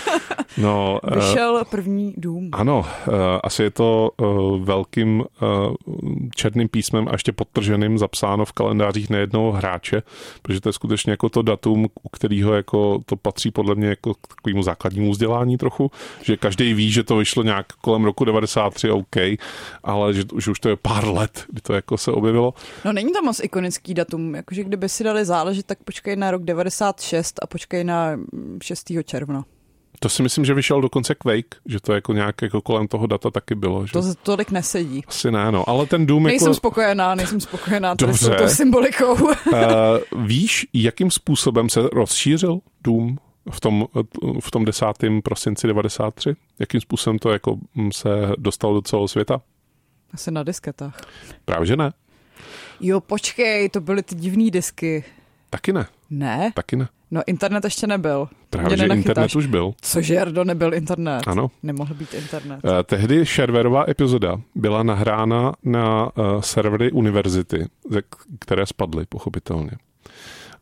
no, 0.56 1.00
eh, 1.12 1.16
Vyšel 1.16 1.64
první 1.70 2.14
dům. 2.16 2.50
Ano, 2.52 2.86
eh, 2.86 3.10
asi 3.42 3.62
je 3.62 3.70
to 3.70 4.10
eh, 4.20 4.24
velkým 4.64 5.24
černým 6.34 6.68
písmem 6.68 7.08
a 7.08 7.12
ještě 7.12 7.32
podtrženým 7.32 7.98
zapsáno 7.98 8.44
v 8.44 8.52
kalendářích 8.52 9.10
nejednou 9.10 9.50
hráče, 9.50 10.02
protože 10.42 10.60
to 10.60 10.68
je 10.68 10.72
skutečně 10.72 11.10
jako 11.10 11.28
to 11.28 11.42
datum, 11.42 11.86
u 12.02 12.08
kterého 12.08 12.54
jako 12.54 13.00
to 13.06 13.16
patří 13.16 13.50
podle 13.50 13.74
mě 13.74 13.88
jako 13.88 14.14
k 14.14 14.26
takovému 14.36 14.62
základnímu 14.62 15.10
vzdělání 15.10 15.58
trochu, 15.58 15.90
že 16.22 16.36
každý 16.36 16.74
ví, 16.74 16.92
že 16.92 17.04
to 17.04 17.16
vyšlo 17.16 17.42
nějak 17.42 17.72
kolem 17.72 18.04
roku 18.04 18.24
93, 18.24 18.90
OK, 18.90 19.16
ale 19.84 20.14
že, 20.14 20.22
že 20.38 20.50
už 20.50 20.60
to 20.60 20.68
je 20.68 20.76
pár 20.76 21.08
let, 21.08 21.44
kdy 21.48 21.60
to 21.60 21.72
jako 21.72 21.98
se 21.98 22.10
objevilo. 22.10 22.54
No 22.84 22.92
není 22.92 23.12
to 23.12 23.22
moc 23.22 23.40
ikonický 23.40 23.94
datum, 23.94 24.34
jakože 24.34 24.64
kdyby 24.64 24.88
si 24.88 25.04
dali 25.04 25.24
záležet, 25.24 25.66
tak 25.66 25.78
počkej 25.84 26.16
na 26.16 26.30
rok 26.30 26.42
96 26.42 27.40
a 27.42 27.45
počkej 27.46 27.84
na 27.84 28.18
6. 28.62 28.92
června. 29.04 29.44
To 30.00 30.08
si 30.08 30.22
myslím, 30.22 30.44
že 30.44 30.54
vyšel 30.54 30.80
dokonce 30.80 31.14
Quake, 31.14 31.56
že 31.66 31.80
to 31.80 31.92
jako 31.92 32.12
nějak 32.12 32.42
jako 32.42 32.60
kolem 32.60 32.88
toho 32.88 33.06
data 33.06 33.30
taky 33.30 33.54
bylo. 33.54 33.86
Že? 33.86 33.92
To 33.92 34.14
tolik 34.22 34.50
nesedí. 34.50 35.04
Asi 35.08 35.30
ne, 35.30 35.52
no, 35.52 35.68
ale 35.68 35.86
ten 35.86 36.06
Doom 36.06 36.22
Nejsem 36.22 36.46
jako... 36.46 36.54
spokojená, 36.54 37.14
nejsem 37.14 37.40
spokojená 37.40 37.94
tady 37.94 38.12
Dobře. 38.12 38.26
s 38.26 38.28
touto 38.28 38.48
symbolikou. 38.48 39.12
uh, 39.12 39.30
víš, 40.26 40.66
jakým 40.72 41.10
způsobem 41.10 41.68
se 41.68 41.80
rozšířil 41.92 42.58
Doom 42.84 43.16
v 43.50 43.60
tom, 43.60 43.86
v 44.40 44.50
tom 44.50 44.64
10. 44.64 44.86
prosinci 45.24 45.66
93? 45.66 46.34
Jakým 46.58 46.80
způsobem 46.80 47.18
to 47.18 47.30
jako 47.30 47.56
mm, 47.74 47.92
se 47.92 48.08
dostalo 48.38 48.74
do 48.74 48.82
celého 48.82 49.08
světa? 49.08 49.40
Asi 50.14 50.30
na 50.30 50.42
disketách. 50.42 51.00
Právě, 51.44 51.66
že 51.66 51.76
ne. 51.76 51.92
Jo, 52.80 53.00
počkej, 53.00 53.68
to 53.68 53.80
byly 53.80 54.02
ty 54.02 54.14
divné 54.14 54.50
disky. 54.50 55.04
Taky 55.50 55.72
ne. 55.72 55.86
Ne? 56.10 56.52
Taky 56.54 56.76
ne. 56.76 56.88
No 57.10 57.22
internet 57.26 57.64
ještě 57.64 57.86
nebyl. 57.86 58.28
Právě, 58.50 58.76
že 58.76 58.86
internet 58.86 59.36
už 59.36 59.46
byl. 59.46 59.72
Cože, 59.80 60.14
Jardo, 60.14 60.44
nebyl 60.44 60.74
internet. 60.74 61.22
Ano. 61.26 61.50
Nemohl 61.62 61.94
být 61.94 62.14
internet. 62.14 62.60
Uh, 62.64 62.70
tehdy 62.84 63.24
shareware 63.24 63.90
epizoda 63.90 64.40
byla 64.54 64.82
nahrána 64.82 65.52
na 65.64 66.04
uh, 66.04 66.40
servery 66.40 66.92
univerzity, 66.92 67.66
které 68.38 68.66
spadly, 68.66 69.04
pochopitelně. 69.08 69.70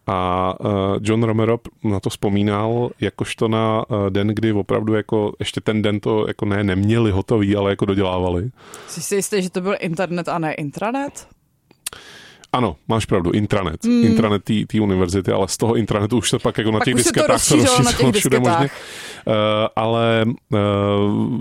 A 0.06 0.54
uh, 0.60 0.68
John 1.00 1.22
Romero 1.22 1.58
na 1.84 2.00
to 2.00 2.10
vzpomínal 2.10 2.90
jakožto 3.00 3.48
na 3.48 3.90
uh, 3.90 4.10
den, 4.10 4.28
kdy 4.28 4.52
opravdu 4.52 4.94
jako 4.94 5.32
ještě 5.38 5.60
ten 5.60 5.82
den 5.82 6.00
to 6.00 6.28
jako 6.28 6.44
ne 6.44 6.64
neměli 6.64 7.10
hotový, 7.10 7.56
ale 7.56 7.70
jako 7.70 7.84
dodělávali. 7.84 8.50
Jsi 8.88 9.02
si 9.02 9.16
jistý, 9.16 9.42
že 9.42 9.50
to 9.50 9.60
byl 9.60 9.76
internet 9.80 10.28
a 10.28 10.38
ne 10.38 10.54
intranet? 10.54 11.28
Ano, 12.54 12.76
máš 12.88 13.04
pravdu, 13.06 13.30
intranet. 13.30 13.84
Mm. 13.84 14.04
Intranet 14.04 14.42
té 14.66 14.80
univerzity, 14.80 15.32
ale 15.32 15.48
z 15.48 15.56
toho 15.56 15.76
intranetu 15.76 16.18
už 16.18 16.30
se 16.30 16.38
pak 16.38 16.58
jako 16.58 16.70
na 16.70 16.78
Pak 16.78 16.84
těch 16.84 16.94
disketách 16.94 17.42
se 17.42 17.56
rozšířilo 17.56 17.92
všude 18.12 18.12
disketách. 18.12 18.58
možně. 18.60 18.70
Uh, 19.26 19.34
ale 19.76 20.24
uh, 20.26 20.58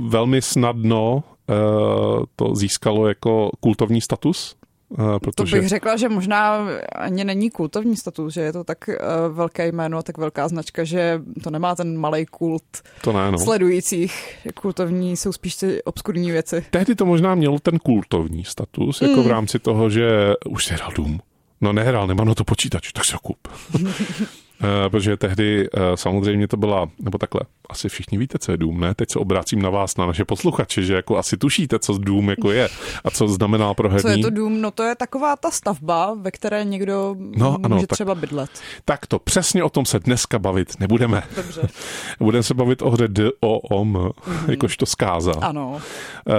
velmi 0.10 0.42
snadno 0.42 1.14
uh, 1.16 2.24
to 2.36 2.56
získalo 2.56 3.08
jako 3.08 3.50
kultovní 3.60 4.02
status. 4.02 4.56
To 4.98 5.20
protože 5.20 5.60
bych 5.60 5.70
řekla, 5.70 5.98
že 5.98 6.10
možná 6.10 6.68
ani 6.96 7.24
není 7.24 7.50
kultovní 7.52 7.96
status, 7.98 8.34
že 8.34 8.42
je 8.42 8.54
to 8.54 8.64
tak 8.64 8.78
uh, 8.88 9.36
velké 9.36 9.68
jméno, 9.68 10.04
tak 10.04 10.18
velká 10.18 10.48
značka, 10.48 10.84
že 10.84 11.22
to 11.44 11.50
nemá 11.50 11.76
ten 11.76 11.98
malý 11.98 12.26
kult 12.26 12.64
to 13.02 13.14
ne, 13.14 13.32
no. 13.32 13.38
sledujících. 13.38 14.38
Kultovní 14.54 15.18
jsou 15.18 15.32
spíš 15.32 15.56
ty 15.56 15.84
obskurní 15.84 16.32
věci. 16.32 16.66
Tehdy 16.70 16.96
to 16.96 17.06
možná 17.06 17.36
mělo 17.36 17.60
ten 17.60 17.80
kultovní 17.80 18.44
status, 18.44 19.02
jako 19.02 19.14
Mm. 19.22 19.24
v 19.24 19.28
rámci 19.28 19.60
toho, 19.60 19.90
že 19.90 20.34
už 20.50 20.66
si 20.66 20.74
hrál 20.74 20.92
Doom. 20.96 21.20
No 21.62 21.74
nehrál, 21.74 22.08
nemám 22.08 22.28
na 22.28 22.36
to 22.36 22.44
počítač, 22.44 22.92
tak 22.92 23.06
se 23.06 23.14
ho 23.14 23.20
kup. 23.20 23.48
Eh, 24.62 24.90
Protože 24.90 25.18
tehdy 25.18 25.68
eh, 25.74 25.80
samozřejmě 25.96 26.48
to 26.48 26.58
byla, 26.58 26.90
nebo 27.00 27.18
takhle, 27.18 27.42
asi 27.70 27.90
všichni 27.90 28.18
víte, 28.18 28.40
co 28.40 28.52
je 28.52 28.58
Doom, 28.58 28.80
ne? 28.80 28.94
Teď 28.96 29.12
se 29.12 29.20
obracím 29.20 29.62
na 29.62 29.70
vás, 29.70 29.98
na 29.98 30.06
naše 30.06 30.26
posluchače, 30.26 30.82
že 30.84 30.94
jako 30.94 31.18
asi 31.18 31.38
tušíte, 31.38 31.80
co 31.80 31.98
Doom 31.98 32.30
jako 32.30 32.52
je 32.52 32.70
a 33.04 33.12
co 33.12 33.28
znamená 33.28 33.74
pro 33.74 33.90
herní. 33.90 34.02
Co 34.02 34.08
je 34.08 34.18
to 34.18 34.30
dům? 34.30 34.62
No 34.62 34.72
to 34.72 34.84
je 34.84 34.96
taková 34.96 35.36
ta 35.36 35.52
stavba, 35.52 36.14
ve 36.22 36.32
které 36.32 36.64
někdo 36.64 37.16
No, 37.20 37.52
může 37.52 37.60
ano, 37.64 37.80
tak- 37.80 37.90
třeba 37.90 38.16
bydlet. 38.16 38.50
Tak 38.86 39.08
to 39.08 39.20
přesně 39.20 39.64
o 39.64 39.70
tom 39.70 39.86
se 39.86 40.00
dneska 40.00 40.40
bavit 40.40 40.80
nebudeme. 40.80 41.24
Dobře. 41.36 41.62
Budeme 42.20 42.44
se 42.44 42.54
bavit 42.54 42.82
o 42.82 42.90
hře 42.90 43.08
D.O.O.M., 43.08 43.88
Mhm. 43.88 44.08
mm-hmm. 44.08 44.50
jakožto 44.52 44.86
zkáza. 44.86 45.34
Ano. 45.42 45.82
eh, 46.30 46.34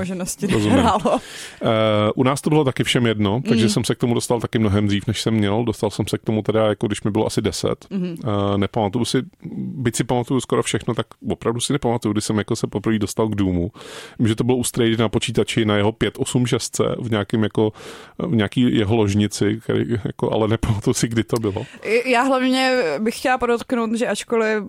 nehrálo. 0.70 1.00
Uh, 1.14 1.70
u 2.16 2.24
nás 2.24 2.42
to 2.42 2.50
bylo 2.50 2.64
taky 2.64 2.84
všem 2.84 3.06
jedno, 3.06 3.42
takže 3.48 3.64
Mm. 3.66 3.70
jsem 3.70 3.84
se 3.84 3.96
k 3.96 3.98
tomu 3.98 4.14
dostal 4.14 4.40
taky 4.40 4.60
mnohem 4.60 4.88
dřív, 4.88 5.08
než 5.08 5.22
jsem 5.22 5.34
měl. 5.34 5.64
Dostal 5.64 5.90
jsem 5.92 6.08
se 6.08 6.18
k 6.18 6.24
tomu 6.24 6.42
teda, 6.42 6.68
jako 6.68 6.88
když 6.88 7.04
mi 7.04 7.12
bylo 7.12 7.26
asi 7.28 7.42
10. 7.42 7.70
Mhm. 7.90 8.04
Mm-hmm. 8.06 8.52
Uh, 8.52 8.58
nepamatuju 8.58 9.06
si, 9.06 9.18
byť 9.56 9.96
si 9.96 10.04
pamatuju 10.04 10.40
skoro 10.42 10.64
všechno, 10.64 10.94
tak 10.94 11.08
opravdu 11.30 11.60
si 11.60 11.74
nepamatuju, 11.74 12.12
kdy 12.14 12.22
jsem 12.22 12.38
jako 12.38 12.56
se 12.56 12.68
poprvé 12.68 13.00
dostal 13.00 13.28
k 13.28 13.36
Doomu. 13.36 13.72
Vím, 14.20 14.28
že 14.28 14.36
to 14.36 14.44
bylo 14.44 14.58
u 14.58 14.64
Strady 14.64 14.98
na 14.98 15.10
počítači 15.10 15.66
na 15.66 15.76
jeho 15.78 15.92
586 15.92 16.82
v 17.00 17.12
nějakým 17.12 17.44
jako, 17.44 17.72
v 18.18 18.36
nějaký 18.36 18.78
jeho 18.78 18.96
ložnici, 18.96 19.60
který, 19.64 19.86
jako, 20.06 20.32
ale 20.32 20.48
nepamatuju 20.48 20.94
si, 20.94 21.08
kdy 21.08 21.24
to 21.24 21.36
bylo. 21.38 21.66
Já 22.06 22.22
hlavně 22.22 22.72
bych 23.00 23.18
chtěla 23.20 23.38
podotknout, 23.38 23.96
že 23.96 24.08
ačkoliv 24.08 24.64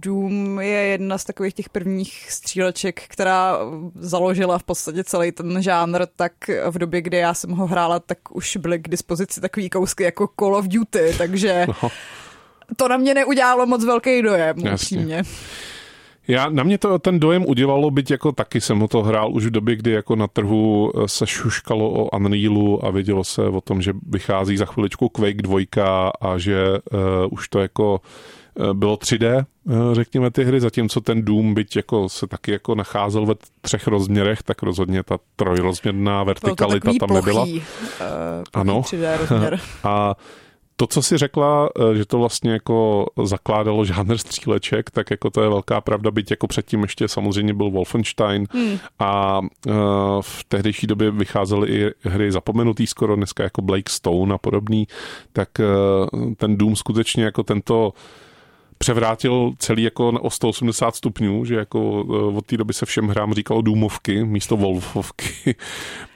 Doom 0.00 0.60
je 0.60 0.68
jedna 0.78 1.18
z 1.18 1.24
takových 1.24 1.54
těch 1.54 1.68
prvních 1.68 2.26
stříleček, 2.32 3.02
která 3.08 3.58
založila 3.94 4.58
v 4.58 4.62
podstatě 4.62 5.04
celý 5.04 5.32
ten 5.32 5.62
žánr, 5.62 6.06
tak 6.16 6.32
v 6.70 6.78
době, 6.78 7.02
kdy 7.02 7.16
já 7.16 7.34
jsem 7.34 7.50
ho 7.50 7.66
hrála, 7.66 7.98
tak 8.00 8.18
už 8.30 8.56
byly 8.56 8.78
k 8.78 8.88
dispozici 8.88 9.40
takový 9.40 9.70
kousky 9.70 10.02
jako 10.02 10.28
Call 10.38 10.54
of 10.56 10.68
Duty, 10.68 11.14
takže 11.18 11.66
No. 11.82 11.88
to 12.76 12.88
na 12.88 12.96
mě 12.96 13.14
neudělalo 13.14 13.66
moc 13.66 13.84
velký 13.84 14.22
dojem, 14.22 14.56
Jasně. 14.58 14.72
upřímně. 14.74 15.22
Já, 16.28 16.48
na 16.48 16.62
mě 16.62 16.78
to 16.78 16.98
ten 16.98 17.20
dojem 17.20 17.44
udělalo, 17.46 17.90
byť 17.90 18.10
jako 18.10 18.32
taky 18.32 18.60
jsem 18.60 18.78
ho 18.78 18.88
to 18.88 19.02
hrál 19.02 19.32
už 19.32 19.46
v 19.46 19.50
době, 19.50 19.76
kdy 19.76 19.90
jako 19.90 20.16
na 20.16 20.26
trhu 20.26 20.92
eh, 20.94 21.08
se 21.08 21.26
šuškalo 21.26 21.90
o 21.90 22.16
Unrealu 22.16 22.84
a 22.84 22.90
vědělo 22.90 23.24
se 23.24 23.42
o 23.42 23.60
tom, 23.60 23.82
že 23.82 23.92
vychází 24.08 24.56
za 24.56 24.64
chviličku 24.64 25.08
Quake 25.08 25.42
2 25.42 25.60
a 26.20 26.38
že 26.38 26.78
uh, 26.92 26.98
už 27.30 27.48
to 27.48 27.60
jako 27.60 28.00
eh, 28.60 28.74
bylo 28.74 28.96
3D, 28.96 29.26
eh, 29.26 29.44
řekněme 29.92 30.30
ty 30.30 30.44
hry, 30.44 30.60
zatímco 30.60 31.00
ten 31.00 31.24
Doom, 31.24 31.54
byť 31.54 31.76
jako 31.76 32.08
se 32.08 32.26
taky 32.26 32.52
jako 32.52 32.74
nacházel 32.74 33.26
ve 33.26 33.34
třech 33.60 33.86
rozměrech, 33.86 34.42
tak 34.42 34.62
rozhodně 34.62 35.02
ta 35.02 35.18
trojrozměrná 35.36 36.24
vertikalita 36.24 36.90
tam 37.00 37.14
nebyla. 37.16 37.44
plochý, 37.44 37.58
uh, 37.58 37.64
Ano. 38.54 38.80
3D 38.80 39.16
rozměr. 39.18 39.60
A 39.84 40.14
to, 40.80 40.86
co 40.86 41.02
si 41.02 41.18
řekla, 41.18 41.68
eh, 41.68 41.96
že 41.96 42.04
to 42.04 42.18
vlastně 42.18 42.52
jako 42.52 43.06
zakládalo 43.24 43.84
žánr 43.84 44.18
stříleček, 44.18 44.90
tak 44.90 45.10
jako 45.10 45.30
to 45.30 45.42
je 45.42 45.48
velká 45.48 45.80
pravda, 45.80 46.10
byť 46.10 46.30
jako 46.30 46.46
předtím 46.46 46.82
ještě 46.82 47.08
samozřejmě 47.08 47.54
byl 47.54 47.70
Wolfenstein 47.70 48.46
Hmm. 48.50 48.78
a 48.98 49.40
eh, 49.66 49.72
v 50.20 50.44
tehdejší 50.48 50.86
době 50.86 51.10
vycházely 51.10 51.68
i 51.68 52.08
hry 52.08 52.32
zapomenutý 52.32 52.86
skoro 52.86 53.16
dneska 53.16 53.42
jako 53.42 53.62
Blake 53.62 53.90
Stone 53.90 54.34
a 54.34 54.38
podobný, 54.38 54.88
tak 55.32 55.48
eh, 55.60 55.64
ten 56.36 56.56
Doom 56.56 56.76
skutečně 56.76 57.24
jako 57.24 57.42
tento 57.42 57.92
převrátil 58.78 59.52
celý 59.58 59.82
jako 59.82 60.12
na- 60.12 60.20
o 60.20 60.30
180 60.30 60.96
stupňů, 60.96 61.44
že 61.44 61.54
jako 61.54 62.04
eh, 62.10 62.36
od 62.36 62.46
té 62.46 62.56
doby 62.56 62.74
se 62.74 62.86
všem 62.86 63.08
hrám 63.08 63.34
říkalo 63.34 63.62
Doomovky 63.62 64.24
místo 64.24 64.56
Wolfovky. 64.56 65.54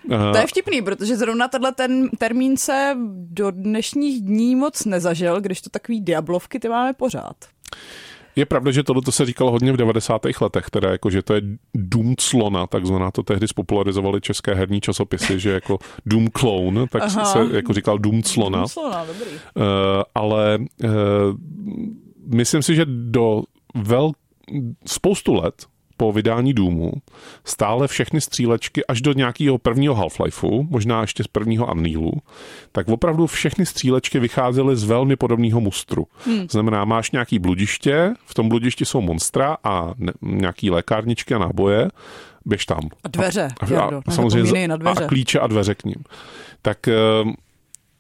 To 0.09 0.39
je 0.39 0.47
vtipný, 0.47 0.83
protože 0.83 1.17
zrovna 1.17 1.49
tenhle 1.49 1.73
ten 1.73 2.09
termín 2.19 2.57
se 2.57 2.97
do 3.15 3.51
dnešních 3.51 4.23
dní 4.23 4.57
moc 4.57 4.85
nezažil, 4.85 5.41
když 5.41 5.61
to 5.61 5.71
takový 5.71 6.01
diablovky 6.01 6.59
ty 6.61 6.69
máme 6.69 6.93
pořád. 6.93 7.37
Je 8.37 8.47
pravda, 8.47 8.71
že 8.71 8.83
tohle 8.83 9.03
se 9.11 9.27
říkalo 9.27 9.51
hodně 9.51 9.73
v 9.73 9.77
90. 9.77 10.23
letech, 10.41 10.71
teda 10.71 10.91
jako, 10.91 11.11
že 11.11 11.23
to 11.23 11.35
je 11.35 11.43
Doom 11.75 12.15
clona, 12.17 12.67
takzvaná, 12.67 13.11
to 13.11 13.23
tehdy 13.23 13.49
spopularizovali 13.49 14.21
české 14.21 14.55
herní 14.55 14.81
časopisy, 14.81 15.41
že 15.41 15.51
jako 15.51 15.79
Doom 16.07 16.29
clone, 16.39 16.87
tak 16.87 17.03
Aha. 17.03 17.25
se 17.25 17.39
jako 17.57 17.73
říkal 17.73 17.99
Doom 17.99 18.23
clona. 18.23 18.69
Slona, 18.69 19.05
dobrý. 19.05 19.31
Uh, 19.31 19.63
ale 20.15 20.59
uh, 20.59 20.91
myslím 22.27 22.63
si, 22.63 22.75
že 22.75 22.85
do 22.87 23.43
vel, 23.75 24.13
spoustu 24.87 25.35
let 25.35 25.67
po 25.97 26.13
vydání 26.13 26.55
Doomu 26.55 26.93
stále 27.45 27.89
všechny 27.89 28.21
střílečky 28.21 28.87
až 28.87 29.01
do 29.01 29.13
nějakého 29.13 29.59
prvního 29.59 29.95
Half-Lifeu, 29.95 30.67
možná 30.71 31.01
ještě 31.01 31.25
z 31.25 31.27
prvního 31.27 31.67
Unrealu, 31.73 32.13
tak 32.73 32.89
opravdu 32.89 33.27
všechny 33.27 33.67
střílečky 33.67 34.19
vycházely 34.19 34.77
z 34.77 34.85
velmi 34.85 35.17
podobného 35.17 35.61
mustru. 35.61 36.07
Hmm. 36.27 36.47
Znamená, 36.51 36.85
máš 36.85 37.11
nějaký 37.11 37.39
bludiště, 37.39 38.15
v 38.27 38.35
tom 38.35 38.49
bludišti 38.49 38.85
jsou 38.85 39.01
monstra 39.01 39.57
a 39.65 39.95
ne, 39.97 40.13
nějaký 40.23 40.71
lékárničky 40.71 41.35
a 41.35 41.39
náboje, 41.39 41.89
běž 42.45 42.67
tam. 42.67 42.81
A 43.05 43.09
dveře, 43.09 43.49
A, 43.61 43.73
Jardo, 43.73 44.03
a, 44.07 44.11
samozřejmě 44.11 44.69
na 44.69 44.77
dveře. 44.77 45.05
a 45.05 45.09
klíče 45.09 45.41
a 45.41 45.47
dveře 45.47 45.75
k 45.75 45.85
ním. 45.85 46.05
Tak 46.63 46.89
eh, 46.89 46.95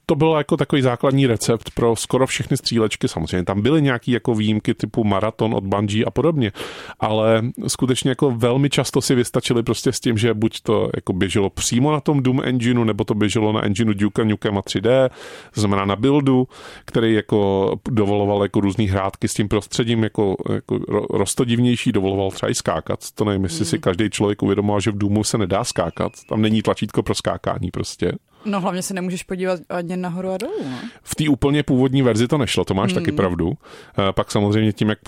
to 0.07 0.14
byl 0.14 0.34
jako 0.38 0.57
takový 0.57 0.82
základní 0.82 1.26
recept 1.26 1.70
pro 1.70 1.96
skoro 1.96 2.26
všechny 2.26 2.57
střílečky. 2.57 3.09
Samozřejmě 3.09 3.44
tam 3.44 3.62
byly 3.62 3.82
nějaké 3.82 4.12
jako 4.12 4.34
výjimky 4.34 4.74
typu 4.74 5.05
maraton 5.05 5.55
od 5.55 5.64
Bungie 5.64 6.05
a 6.05 6.11
podobně, 6.11 6.53
ale 7.00 7.42
skutečně 7.66 8.11
jako 8.11 8.30
velmi 8.30 8.70
často 8.70 9.00
si 9.00 9.14
vystačili 9.14 9.62
prostě 9.62 9.92
s 9.92 10.00
tím, 10.00 10.18
že 10.18 10.34
buď 10.34 10.61
to 10.62 10.90
jako 10.94 11.12
běželo 11.12 11.50
přímo 11.50 11.92
na 11.92 12.00
tom 12.00 12.22
Doom 12.22 12.40
engineu, 12.44 12.84
nebo 12.84 13.05
to 13.05 13.14
běželo 13.14 13.53
na 13.53 13.64
engineu 13.64 13.92
Duke 13.92 14.24
Nukem 14.24 14.59
a 14.59 14.61
3D, 14.61 15.11
to 15.55 15.61
znamená 15.61 15.84
na 15.84 15.96
buildu, 15.96 16.48
který 16.84 17.14
jako 17.14 17.72
dovoloval 17.90 18.42
jako 18.42 18.61
různý 18.61 18.86
hrátky 18.86 19.28
s 19.28 19.34
tím 19.34 19.48
prostředím 19.48 20.03
jako, 20.03 20.36
jako 20.53 20.78
rostodivnější, 21.11 21.92
dovoloval 21.92 22.30
třeba 22.30 22.50
i 22.50 22.55
skákat. 22.55 23.00
To 23.14 23.24
nevím, 23.24 23.44
jestli 23.44 23.64
si 23.64 23.76
hmm. 23.76 23.80
každý 23.80 24.11
člověk 24.11 24.42
uvědomoval, 24.42 24.80
že 24.80 24.90
v 24.90 24.98
Doomu 24.98 25.24
se 25.24 25.38
nedá 25.38 25.64
skákat. 25.64 26.12
Tam 26.28 26.42
není 26.42 26.62
tlačítko 26.62 27.03
pro 27.03 27.14
skákání 27.14 27.70
prostě. 27.70 28.12
No 28.45 28.61
hlavně 28.61 28.82
se 28.82 28.95
nemůžeš 28.95 29.22
podívat 29.22 29.61
ani 29.68 29.97
nahoru 29.97 30.30
a 30.30 30.38
dolů. 30.38 30.53
No? 30.64 30.76
V 31.03 31.14
té 31.14 31.28
úplně 31.28 31.62
původní 31.62 32.03
verzi 32.03 32.28
to 32.28 32.38
nešlo, 32.38 32.64
to 32.64 32.74
máš 32.74 32.93
hmm. 32.93 33.03
taky 33.03 33.12
pravdu. 33.12 33.53
Eh, 33.99 34.12
pak 34.12 34.30
samozřejmě 34.30 34.72
tím, 34.72 34.88
jak 34.88 34.99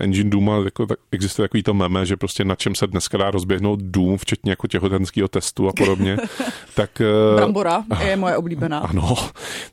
engine 0.00 0.30
Doom 0.30 0.50
jako, 0.64 0.86
tak 0.86 0.98
existuje 1.12 1.48
takový 1.48 1.62
to 1.62 1.74
meme, 1.74 2.06
že 2.06 2.16
prostě 2.16 2.44
na 2.44 2.54
čem 2.54 2.74
se 2.74 2.86
dneska 2.86 3.18
dá 3.18 3.30
rozběhnout 3.30 3.80
Doom, 3.82 4.18
včetně 4.18 4.52
jako 4.52 4.66
těhotenského 4.66 5.28
testu 5.28 5.68
a 5.68 5.72
podobně. 5.72 6.16
tak, 6.74 7.00
eh, 7.00 7.36
Brambora 7.36 7.84
je 8.04 8.16
moje 8.24 8.36
oblíbená. 8.36 8.78
Ano, 8.78 9.16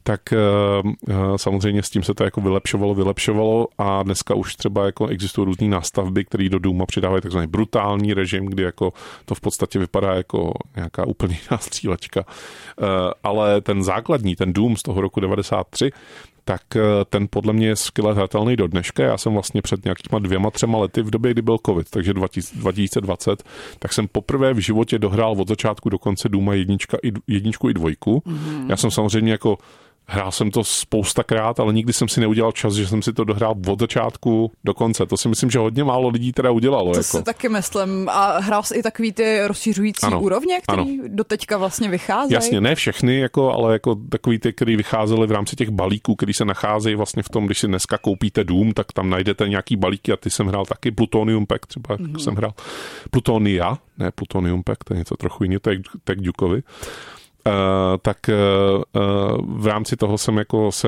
tak 0.03 0.33
eh, 0.33 0.37
samozřejmě 1.35 1.83
s 1.83 1.89
tím 1.89 2.03
se 2.03 2.13
to 2.13 2.23
jako 2.23 2.41
vylepšovalo, 2.41 2.95
vylepšovalo 2.95 3.67
a 3.77 4.03
dneska 4.03 4.35
už 4.35 4.55
třeba 4.55 4.85
jako 4.85 5.07
existují 5.07 5.45
různé 5.45 5.67
nástavby, 5.67 6.25
které 6.25 6.49
do 6.49 6.59
Dooma 6.59 6.85
přidávají 6.85 7.21
takzvaný 7.21 7.47
brutální 7.47 8.13
režim, 8.13 8.45
kdy 8.45 8.63
jako 8.63 8.93
to 9.25 9.35
v 9.35 9.41
podstatě 9.41 9.79
vypadá 9.79 10.13
jako 10.15 10.53
nějaká 10.75 11.07
úplně 11.07 11.39
jiná 11.43 11.57
střílečka 11.61 12.25
Eh, 12.81 12.85
ale 13.23 13.61
ten 13.61 13.83
základní, 13.83 14.35
ten 14.35 14.53
Doom 14.53 14.77
z 14.77 14.81
toho 14.81 15.01
roku 15.01 15.19
93, 15.19 15.91
tak 16.45 16.75
eh, 16.75 16.81
ten 17.09 17.27
podle 17.29 17.53
mě 17.53 17.67
je 17.67 17.75
skvěle 17.75 18.13
hratelný 18.13 18.55
do 18.55 18.67
dneška. 18.67 19.03
Já 19.03 19.17
jsem 19.17 19.33
vlastně 19.33 19.61
před 19.61 19.85
nějakýma 19.85 20.19
dvěma, 20.19 20.51
třema 20.51 20.77
lety 20.77 21.01
v 21.01 21.09
době, 21.09 21.31
kdy 21.31 21.41
byl 21.41 21.57
covid, 21.65 21.89
takže 21.89 22.13
2020, 22.13 23.43
tak 23.79 23.93
jsem 23.93 24.07
poprvé 24.07 24.53
v 24.53 24.57
životě 24.57 24.99
dohrál 24.99 25.31
od 25.31 25.47
začátku 25.47 25.89
do 25.89 25.99
konce 25.99 26.29
Duma 26.29 26.53
jednička, 26.53 26.97
jedničku 27.27 27.69
i 27.69 27.73
dvojku. 27.73 28.23
Mm-hmm. 28.25 28.69
Já 28.69 28.77
jsem 28.77 28.91
samozřejmě 28.91 29.31
jako 29.31 29.57
Hrál 30.07 30.31
jsem 30.31 30.51
to 30.51 30.63
spoustakrát, 30.63 31.59
ale 31.59 31.73
nikdy 31.73 31.93
jsem 31.93 32.07
si 32.07 32.19
neudělal 32.19 32.51
čas, 32.51 32.73
že 32.73 32.87
jsem 32.87 33.01
si 33.01 33.13
to 33.13 33.23
dohrál 33.23 33.55
od 33.67 33.79
začátku 33.79 34.51
do 34.63 34.73
konce. 34.73 35.05
To 35.05 35.17
si 35.17 35.27
myslím, 35.27 35.49
že 35.49 35.59
hodně 35.59 35.83
málo 35.83 36.09
lidí 36.09 36.31
teda 36.31 36.51
udělalo. 36.51 36.91
To 36.91 36.99
jako. 36.99 37.17
si 37.17 37.23
taky 37.23 37.49
myslím. 37.49 38.09
A 38.09 38.39
hrál 38.39 38.63
jsi 38.63 38.75
i 38.75 38.83
takový 38.83 39.11
ty 39.11 39.47
rozšiřující 39.47 40.05
ano, 40.05 40.21
úrovně, 40.21 40.61
které 40.61 40.83
do 41.07 41.23
teďka 41.23 41.57
vlastně 41.57 41.89
vycházejí? 41.89 42.33
Jasně, 42.33 42.61
ne 42.61 42.75
všechny, 42.75 43.19
jako, 43.19 43.53
ale 43.53 43.73
jako 43.73 43.95
takový 43.95 44.39
ty, 44.39 44.53
které 44.53 44.77
vycházely 44.77 45.27
v 45.27 45.31
rámci 45.31 45.55
těch 45.55 45.69
balíků, 45.69 46.15
které 46.15 46.33
se 46.33 46.45
nacházejí 46.45 46.95
vlastně 46.95 47.23
v 47.23 47.29
tom, 47.29 47.45
když 47.45 47.59
si 47.59 47.67
dneska 47.67 47.97
koupíte 47.97 48.43
Doom, 48.43 48.71
tak 48.73 48.91
tam 48.91 49.09
najdete 49.09 49.49
nějaký 49.49 49.75
balíky 49.75 50.11
a 50.11 50.17
ty 50.17 50.29
jsem 50.29 50.47
hrál 50.47 50.65
taky 50.65 50.91
Plutonium 50.91 51.45
Pack, 51.45 51.65
třeba 51.65 51.97
mm-hmm. 51.97 52.17
jsem 52.17 52.35
hrál 52.35 52.53
Plutonia, 53.11 53.77
ne 53.97 54.11
Plutonium 54.11 54.63
Pack, 54.63 54.83
to 54.83 54.93
je 54.93 54.97
něco 54.97 55.15
trochu 55.15 55.43
jiného, 55.43 55.59
to 55.59 55.69
je. 55.69 55.81
Uh, 56.41 56.59
tak 58.01 58.17
uh, 58.29 59.03
v 59.57 59.67
rámci 59.67 59.95
toho 59.95 60.17
jsem 60.17 60.37
jako 60.37 60.71
se 60.71 60.87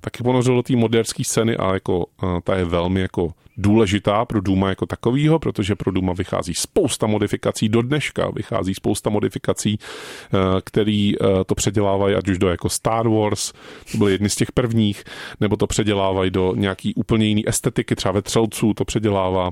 taky 0.00 0.22
ponořil 0.22 0.54
do 0.54 0.62
té 0.62 0.76
moderské 0.76 1.24
scény 1.24 1.56
a 1.56 1.74
jako 1.74 2.06
ta 2.44 2.56
je 2.56 2.64
velmi 2.64 3.00
jako 3.00 3.32
důležitá 3.58 4.24
pro 4.24 4.40
Duma 4.40 4.68
jako 4.68 4.86
takovýho, 4.86 5.38
protože 5.38 5.74
pro 5.74 5.90
Duma 5.90 6.12
vychází 6.12 6.54
spousta 6.54 7.06
modifikací, 7.06 7.68
do 7.68 7.82
dneška 7.82 8.30
vychází 8.30 8.74
spousta 8.74 9.10
modifikací, 9.10 9.78
eh, 9.78 10.38
který 10.64 11.14
eh, 11.14 11.44
to 11.46 11.54
předělávají 11.54 12.14
ať 12.14 12.28
už 12.28 12.38
do 12.38 12.48
jako 12.48 12.68
Star 12.68 13.08
Wars, 13.08 13.52
to 13.92 13.98
byly 13.98 14.12
jedny 14.12 14.30
z 14.30 14.36
těch 14.36 14.52
prvních, 14.52 15.04
nebo 15.40 15.56
to 15.56 15.66
předělávají 15.66 16.30
do 16.30 16.54
nějaký 16.56 16.94
úplně 16.94 17.26
jiný 17.26 17.48
estetiky, 17.48 17.96
třeba 17.96 18.12
ve 18.12 18.22
Třelců 18.22 18.74
to 18.74 18.84
předělává, 18.84 19.50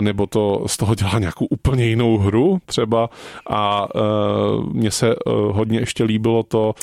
nebo 0.00 0.26
to 0.26 0.64
z 0.66 0.76
toho 0.76 0.94
dělá 0.94 1.18
nějakou 1.18 1.46
úplně 1.46 1.86
jinou 1.86 2.18
hru 2.18 2.58
třeba 2.66 3.10
a 3.50 3.88
uh, 3.94 4.72
mně 4.72 4.90
se 4.90 5.14
hodně 5.50 5.78
ještě 5.78 6.04
líbilo 6.04 6.42
to, 6.42 6.74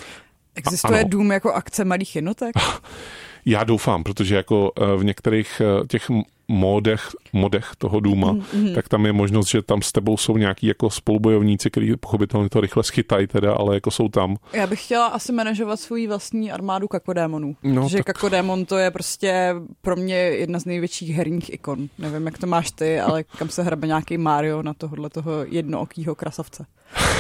Existuje 0.56 1.00
ano. 1.00 1.10
Dům 1.10 1.32
jako 1.32 1.54
akce 1.54 1.86
malých 1.86 2.16
jednotek? 2.16 2.56
Já 3.46 3.64
doufám, 3.64 4.04
protože 4.04 4.36
jako 4.36 4.72
v 4.98 5.04
některých 5.04 5.62
těch 5.88 6.10
modech, 6.48 7.10
modech 7.34 7.72
toho 7.78 8.00
Duma, 8.00 8.34
mm-hmm. 8.34 8.76
tak 8.76 8.90
tam 8.90 9.06
je 9.06 9.14
možnost, 9.14 9.48
že 9.48 9.62
tam 9.62 9.82
s 9.82 9.92
tebou 9.92 10.18
jsou 10.18 10.38
nějaký 10.38 10.68
jako 10.68 10.90
spolubojovníci, 10.90 11.70
kteří 11.70 11.96
pochopitelně 11.96 12.50
to 12.50 12.62
rychle 12.62 12.84
schytají 12.84 13.28
teda, 13.28 13.54
ale 13.54 13.76
jako 13.76 13.92
jsou 13.92 14.10
tam. 14.10 14.36
Já 14.54 14.68
bych 14.68 14.86
chtěla 14.86 15.08
asi 15.08 15.32
manažovat 15.32 15.80
svůj 15.80 16.08
vlastní 16.08 16.52
armádu 16.52 16.88
kakodémonů. 16.88 17.56
No, 17.64 17.90
že 17.90 17.98
tak... 17.98 18.06
kakodémon 18.06 18.66
to 18.66 18.78
je 18.78 18.92
prostě 18.92 19.56
pro 19.82 19.96
mě 19.96 20.16
jedna 20.16 20.60
z 20.60 20.66
největších 20.66 21.16
herních 21.16 21.54
ikon. 21.54 21.90
Nevím, 22.00 22.26
jak 22.26 22.38
to 22.38 22.48
máš 22.48 22.72
ty, 22.72 23.00
ale 23.00 23.24
kam 23.24 23.50
se 23.50 23.64
hrabe 23.64 23.88
nějaký 23.88 24.18
Mario 24.18 24.64
na 24.64 24.74
tohohle 24.74 25.10
toho 25.10 25.32
jednookýho 25.46 26.16
krasavce. 26.16 26.66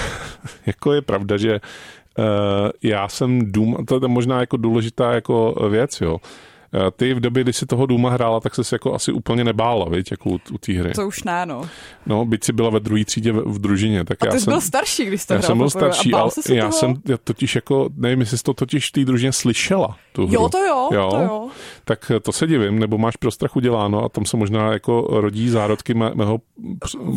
jako 0.66 0.94
je 0.94 1.02
pravda, 1.02 1.38
že 1.38 1.60
uh, 2.18 2.26
já 2.84 3.08
jsem 3.08 3.52
Doom, 3.52 3.86
to 3.86 4.00
je 4.04 4.08
možná 4.08 4.40
jako 4.40 4.58
důležitá 4.58 5.14
jako 5.14 5.68
věc, 5.70 6.02
jo, 6.02 6.18
ty 6.96 7.14
v 7.14 7.20
době, 7.20 7.44
kdy 7.44 7.54
si 7.54 7.66
toho 7.66 7.86
Duma 7.86 8.10
hrála, 8.10 8.40
tak 8.40 8.56
se 8.56 8.76
jako 8.76 8.94
asi 8.94 9.12
úplně 9.12 9.44
nebála, 9.44 9.90
viď, 9.90 10.12
jako 10.12 10.30
u, 10.30 10.40
u 10.52 10.58
té 10.58 10.74
hry. 10.74 10.92
To 10.94 11.08
už 11.08 11.24
ne, 11.24 11.46
no. 11.46 11.70
No, 12.06 12.26
byť 12.26 12.44
si 12.44 12.54
byla 12.54 12.70
ve 12.70 12.80
druhé 12.80 13.06
třídě 13.06 13.32
v, 13.32 13.44
v 13.46 13.60
družině. 13.60 14.06
Tak 14.06 14.18
a 14.22 14.26
ty 14.26 14.28
já 14.28 14.32
jsi 14.32 14.40
jsem, 14.40 14.52
byl 14.52 14.62
starší, 14.62 15.06
když 15.06 15.22
jste 15.22 15.34
Já 15.34 15.42
jsem 15.42 15.58
byl 15.58 15.70
starší, 15.70 16.14
ale 16.14 16.32
já 16.50 16.64
toho? 16.64 16.72
jsem 16.72 16.94
já 17.08 17.18
totiž 17.18 17.56
jako, 17.56 17.90
nevím, 17.96 18.20
jestli 18.20 18.38
jsi 18.38 18.44
to 18.44 18.54
totiž 18.54 18.90
v 18.90 18.92
té 18.92 19.06
družině 19.06 19.32
slyšela. 19.32 19.98
Tu 20.12 20.28
hru. 20.28 20.34
Jo, 20.34 20.50
to 20.50 20.58
jo, 20.58 20.90
jo, 20.92 21.10
to 21.12 21.20
jo. 21.20 21.48
Tak 21.86 22.12
to 22.22 22.32
se 22.32 22.48
divím, 22.48 22.80
nebo 22.80 22.98
máš 22.98 23.16
pro 23.16 23.32
strachu 23.32 23.60
děláno 23.60 24.04
a 24.04 24.10
tam 24.10 24.26
se 24.26 24.38
možná 24.38 24.74
jako 24.74 25.08
rodí 25.10 25.50
zárodky 25.50 25.94
mé, 25.94 26.12
mého 26.14 26.40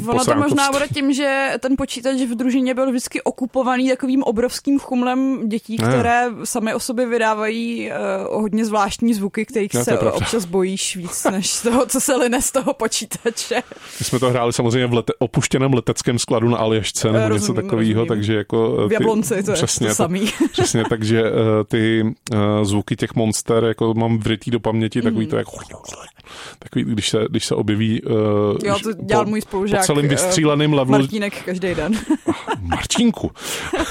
Ono 0.09 0.25
to 0.25 0.35
možná 0.35 0.71
bude 0.73 0.89
tím, 0.95 1.13
že 1.13 1.53
ten 1.59 1.75
počítač 1.79 2.21
v 2.21 2.35
družině 2.35 2.75
byl 2.75 2.91
vždycky 2.91 3.23
okupovaný 3.23 3.89
takovým 3.89 4.23
obrovským 4.23 4.79
chumlem 4.79 5.49
dětí, 5.49 5.77
ne. 5.77 5.89
které 5.89 6.29
sami 6.45 6.75
o 6.75 6.81
sobě 6.81 7.07
vydávají 7.07 7.91
uh, 7.91 8.41
hodně 8.43 8.65
zvláštní 8.65 9.15
zvuky, 9.15 9.46
kterých 9.47 9.75
ne, 9.75 9.85
se 9.85 9.99
občas 9.99 10.45
bojíš 10.45 10.97
víc 10.97 11.25
než 11.25 11.61
toho, 11.61 11.87
co 11.87 12.01
se 12.01 12.17
line 12.17 12.43
z 12.43 12.53
toho 12.53 12.75
počítače. 12.75 13.63
My 13.99 14.05
jsme 14.05 14.19
to 14.19 14.31
hráli 14.31 14.53
samozřejmě 14.53 14.87
v 14.87 14.93
lete, 14.93 15.13
opuštěném 15.19 15.75
leteckém 15.75 16.19
skladu 16.19 16.49
na 16.49 16.59
Aljašce 16.59 17.13
nebo 17.13 17.29
rozumím, 17.29 17.41
něco 17.41 17.63
takového, 17.63 18.07
takže 18.07 18.35
jako... 18.35 18.83
Ty, 18.83 18.89
v 18.89 18.93
Jablonci 18.93 19.43
to 19.43 19.53
přesně, 19.53 19.87
je 19.87 19.91
to 19.91 19.95
samý. 19.95 20.33
Přesně, 20.53 20.85
takže 20.89 21.23
uh, 21.23 21.29
ty 21.69 22.03
uh, 22.03 22.39
zvuky 22.63 22.97
těch 22.97 23.15
monster 23.15 23.65
jako 23.65 23.95
mám 23.95 24.19
vrytý 24.19 24.51
do 24.51 24.61
paměti, 24.61 25.03
takový 25.03 25.25
mm. 25.25 25.31
to 25.31 25.37
jako 25.37 25.57
takový, 26.59 26.85
když 26.85 27.09
se, 27.09 27.27
když 27.31 27.47
se 27.47 27.55
objeví 27.55 28.03
uh, 28.03 28.13
jo, 28.65 28.79
to 28.83 28.93
dělal 28.93 29.25
po, 29.25 29.31
můj 29.31 29.41
spolužák, 29.41 29.81
po 29.81 29.87
celým 29.87 30.09
vystříleným 30.09 30.73
levelu. 30.73 31.03
Martínek 31.03 31.43
každý 31.45 31.75
den. 31.75 31.93
Martínku. 32.61 33.31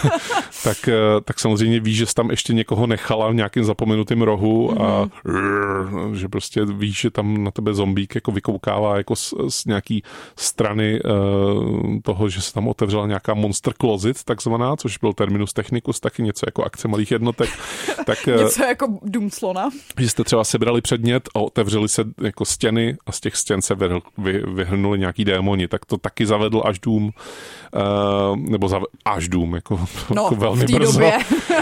tak, 0.64 0.78
uh, 0.88 1.22
tak 1.26 1.40
samozřejmě 1.40 1.80
víš, 1.80 1.98
že 1.98 2.06
jsi 2.06 2.14
tam 2.14 2.32
ještě 2.32 2.54
někoho 2.54 2.88
nechala 2.88 3.30
v 3.30 3.36
nějakém 3.36 3.64
zapomenutém 3.64 4.22
rohu 4.22 4.82
a 4.82 5.10
mm-hmm. 5.46 6.14
že 6.14 6.28
prostě 6.28 6.66
víš, 6.66 7.02
že 7.02 7.12
tam 7.12 7.44
na 7.44 7.52
tebe 7.52 7.74
zombík 7.74 8.16
jako 8.16 8.32
vykoukává 8.32 8.98
jako 8.98 9.16
z, 9.16 9.34
z 9.50 9.66
nějaký 9.66 10.04
strany 10.36 11.02
uh, 11.02 12.00
toho, 12.04 12.30
že 12.30 12.42
se 12.42 12.54
tam 12.54 12.68
otevřela 12.68 13.08
nějaká 13.08 13.34
monster 13.34 13.74
closet, 13.82 14.24
takzvaná, 14.24 14.76
což 14.76 14.98
byl 14.98 15.14
terminus 15.14 15.54
technicus, 15.54 16.00
taky 16.00 16.24
něco 16.24 16.46
jako 16.48 16.64
akce 16.64 16.88
malých 16.88 17.12
jednotek. 17.12 17.50
tak, 18.06 18.26
něco 18.26 18.64
jako 18.64 18.88
dům 19.02 19.32
slona. 19.32 19.70
Že 20.00 20.10
jste 20.10 20.24
třeba 20.24 20.44
sebrali 20.44 20.82
předmět 20.82 21.30
a 21.36 21.40
otevřeli 21.40 21.90
se 21.90 22.04
jako 22.22 22.46
stěny 22.46 22.98
a 23.06 23.12
z 23.12 23.20
těch 23.20 23.36
stěn 23.36 23.62
se 23.62 23.76
vyhl, 23.76 24.02
vy, 24.18 24.44
vyhrnuli 24.54 25.00
nějaký 25.00 25.26
démoni, 25.26 25.68
tak 25.68 25.86
to 25.86 25.98
taky 25.98 26.26
zavedl 26.26 26.62
až 26.66 26.80
dům, 26.80 27.04
uh, 27.06 28.38
nebo 28.38 28.68
zav, 28.68 28.84
až 29.06 29.28
dům, 29.30 29.56
jako, 29.56 29.80
no, 30.16 30.24
jako 30.24 30.36
velmi 30.36 30.66
brzo. 30.66 30.92
Době. 30.92 31.18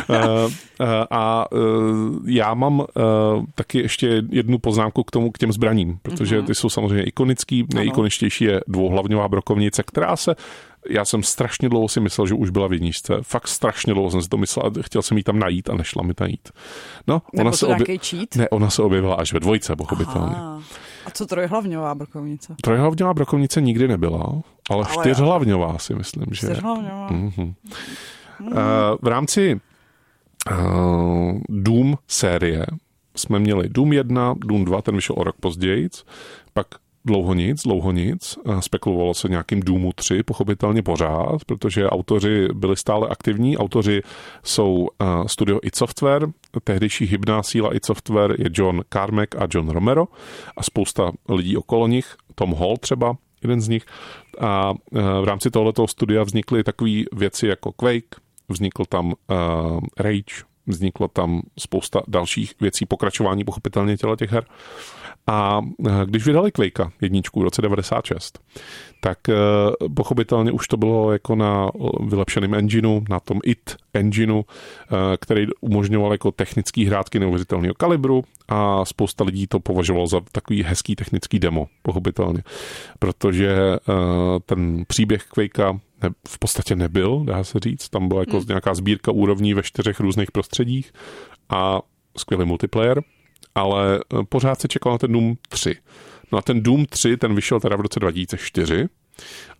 uh, 0.09 0.15
uh, 0.15 0.51
a 1.11 1.51
uh, 1.51 2.29
já 2.29 2.53
mám 2.53 2.79
uh, 2.79 2.85
taky 3.63 3.79
ještě 3.79 4.23
jednu 4.29 4.59
poznámku 4.59 5.03
k 5.03 5.11
tomu, 5.11 5.31
k 5.31 5.37
těm 5.37 5.51
zbraním, 5.51 5.99
protože 6.01 6.37
mhm. 6.37 6.45
ty 6.45 6.55
jsou 6.55 6.69
samozřejmě 6.69 7.03
ikonický, 7.03 7.65
nejikoničtější 7.73 8.43
je 8.43 8.61
dvouhlavňová 8.67 9.27
brokovnice, 9.27 9.83
která 9.83 10.15
se 10.15 10.35
já 10.89 11.05
jsem 11.05 11.23
strašně 11.23 11.69
dlouho 11.69 11.87
si 11.87 11.99
myslel, 11.99 12.27
že 12.27 12.33
už 12.33 12.49
byla 12.49 12.67
v 12.67 12.73
jedničce. 12.73 13.13
Fakt 13.21 13.47
strašně 13.47 13.93
dlouho 13.93 14.11
jsem 14.11 14.21
si 14.21 14.29
to 14.29 14.37
myslel 14.37 14.65
a 14.65 14.71
chtěl 14.81 15.01
jsem 15.01 15.17
jí 15.17 15.23
tam 15.23 15.39
najít 15.39 15.69
a 15.69 15.75
nešla 15.75 16.03
mi 16.03 16.13
najít. 16.19 16.51
No, 17.07 17.21
ona 17.39 17.51
se, 17.51 17.67
obje... 17.67 17.97
ne, 18.35 18.49
ona 18.49 18.69
se 18.69 18.81
objevila 18.81 19.15
až 19.15 19.33
ve 19.33 19.39
dvojce, 19.39 19.75
pochopitelně. 19.75 20.35
Aha. 20.35 20.61
A 21.05 21.11
co 21.11 21.25
trojhlavňová 21.25 21.95
brokovnice? 21.95 22.55
Trojhlavňová 22.61 23.13
brokovnice 23.13 23.61
nikdy 23.61 23.87
nebyla, 23.87 24.23
ale, 24.23 24.41
ale 24.69 24.85
čtyřhlavňová 24.85 25.77
si 25.77 25.95
myslím, 25.95 26.25
že... 26.31 26.47
Čtyřhlavňová. 26.47 27.09
Mm-hmm. 27.09 27.53
Mm. 28.39 28.47
Uh, 28.47 28.53
v 29.01 29.07
rámci 29.07 29.59
uh, 30.51 31.39
Doom 31.49 31.97
série 32.07 32.65
jsme 33.15 33.39
měli 33.39 33.69
Doom 33.69 33.93
1, 33.93 34.35
Doom 34.45 34.65
2, 34.65 34.81
ten 34.81 34.95
vyšel 34.95 35.15
o 35.19 35.23
rok 35.23 35.35
později, 35.39 35.89
pak 36.53 36.67
dlouho 37.05 37.33
nic, 37.33 37.63
dlouho 37.63 37.91
nic. 37.91 38.37
Spekulovalo 38.59 39.13
se 39.13 39.29
nějakým 39.29 39.59
Doomu 39.59 39.91
3, 39.95 40.23
pochopitelně 40.23 40.83
pořád, 40.83 41.45
protože 41.45 41.89
autoři 41.89 42.47
byli 42.53 42.77
stále 42.77 43.07
aktivní. 43.07 43.57
Autoři 43.57 44.01
jsou 44.43 44.87
studio 45.27 45.59
id 45.63 45.75
Software, 45.75 46.27
tehdejší 46.63 47.05
hybná 47.05 47.43
síla 47.43 47.75
id 47.75 47.85
Software 47.85 48.35
je 48.39 48.49
John 48.53 48.81
Carmack 48.89 49.35
a 49.35 49.47
John 49.53 49.69
Romero 49.69 50.07
a 50.57 50.63
spousta 50.63 51.11
lidí 51.29 51.57
okolo 51.57 51.87
nich, 51.87 52.15
Tom 52.35 52.53
Hall 52.53 52.77
třeba, 52.77 53.17
jeden 53.41 53.61
z 53.61 53.67
nich. 53.67 53.85
A 54.39 54.73
v 55.21 55.23
rámci 55.25 55.51
tohoto 55.51 55.87
studia 55.87 56.23
vznikly 56.23 56.63
takové 56.63 57.01
věci 57.13 57.47
jako 57.47 57.71
Quake, 57.71 58.15
vznikl 58.49 58.85
tam 58.89 59.13
Rage, 59.99 60.43
vzniklo 60.67 61.07
tam 61.07 61.41
spousta 61.59 62.01
dalších 62.07 62.53
věcí, 62.61 62.85
pokračování 62.85 63.43
pochopitelně 63.43 63.97
těla 63.97 64.15
těch 64.15 64.31
her. 64.31 64.45
A 65.27 65.61
eh, 65.87 65.91
když 66.05 66.25
vydali 66.25 66.51
Quakea 66.51 66.91
jedničku 67.01 67.39
v 67.39 67.43
roce 67.43 67.61
96, 67.61 68.39
tak 69.01 69.29
eh, 69.29 69.35
pochopitelně 69.95 70.51
už 70.51 70.67
to 70.67 70.77
bylo 70.77 71.11
jako 71.11 71.35
na 71.35 71.69
vylepšeném 72.07 72.53
engineu, 72.53 73.01
na 73.09 73.19
tom 73.19 73.39
IT 73.43 73.75
engineu, 73.93 74.41
eh, 74.43 75.17
který 75.17 75.47
umožňoval 75.61 76.11
jako 76.11 76.31
technický 76.31 76.85
hrátky 76.85 77.19
neuvěřitelného 77.19 77.73
kalibru 77.73 78.23
a 78.49 78.85
spousta 78.85 79.23
lidí 79.23 79.47
to 79.47 79.59
považovalo 79.59 80.07
za 80.07 80.21
takový 80.31 80.63
hezký 80.63 80.95
technický 80.95 81.39
demo, 81.39 81.67
pochopitelně. 81.81 82.43
Protože 82.99 83.55
ten 84.45 84.83
příběh 84.87 85.23
Quakea 85.23 85.79
v 86.27 86.39
podstatě 86.39 86.75
nebyl, 86.75 87.23
dá 87.25 87.43
se 87.43 87.59
říct. 87.59 87.89
Tam 87.89 88.07
byla 88.07 88.19
jako 88.19 88.37
hmm. 88.37 88.45
nějaká 88.47 88.73
sbírka 88.73 89.11
úrovní 89.11 89.53
ve 89.53 89.63
čtyřech 89.63 89.99
různých 89.99 90.31
prostředích 90.31 90.93
a 91.49 91.81
skvělý 92.17 92.45
multiplayer 92.45 93.03
ale 93.55 93.99
eh, 93.99 94.23
pořád 94.29 94.61
se 94.61 94.67
čekal 94.67 94.91
na 94.91 94.97
ten 94.97 95.11
Doom 95.11 95.35
3. 95.49 95.75
No 96.31 96.37
a 96.37 96.41
ten 96.41 96.63
Doom 96.63 96.85
3, 96.85 97.17
ten 97.17 97.35
vyšel 97.35 97.59
teda 97.59 97.75
v 97.75 97.81
roce 97.81 97.99
2004. 97.99 98.87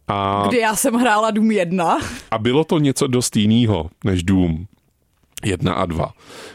A, 0.07 0.45
Kdy 0.47 0.57
já 0.57 0.75
jsem 0.75 0.93
hrála 0.93 1.31
Doom 1.31 1.51
1. 1.51 1.97
A 2.31 2.37
bylo 2.37 2.63
to 2.63 2.79
něco 2.79 3.07
dost 3.07 3.35
jiného 3.35 3.89
než 4.03 4.23
Doom. 4.23 4.65
1 5.43 5.73
a 5.73 5.85
2. 5.85 6.13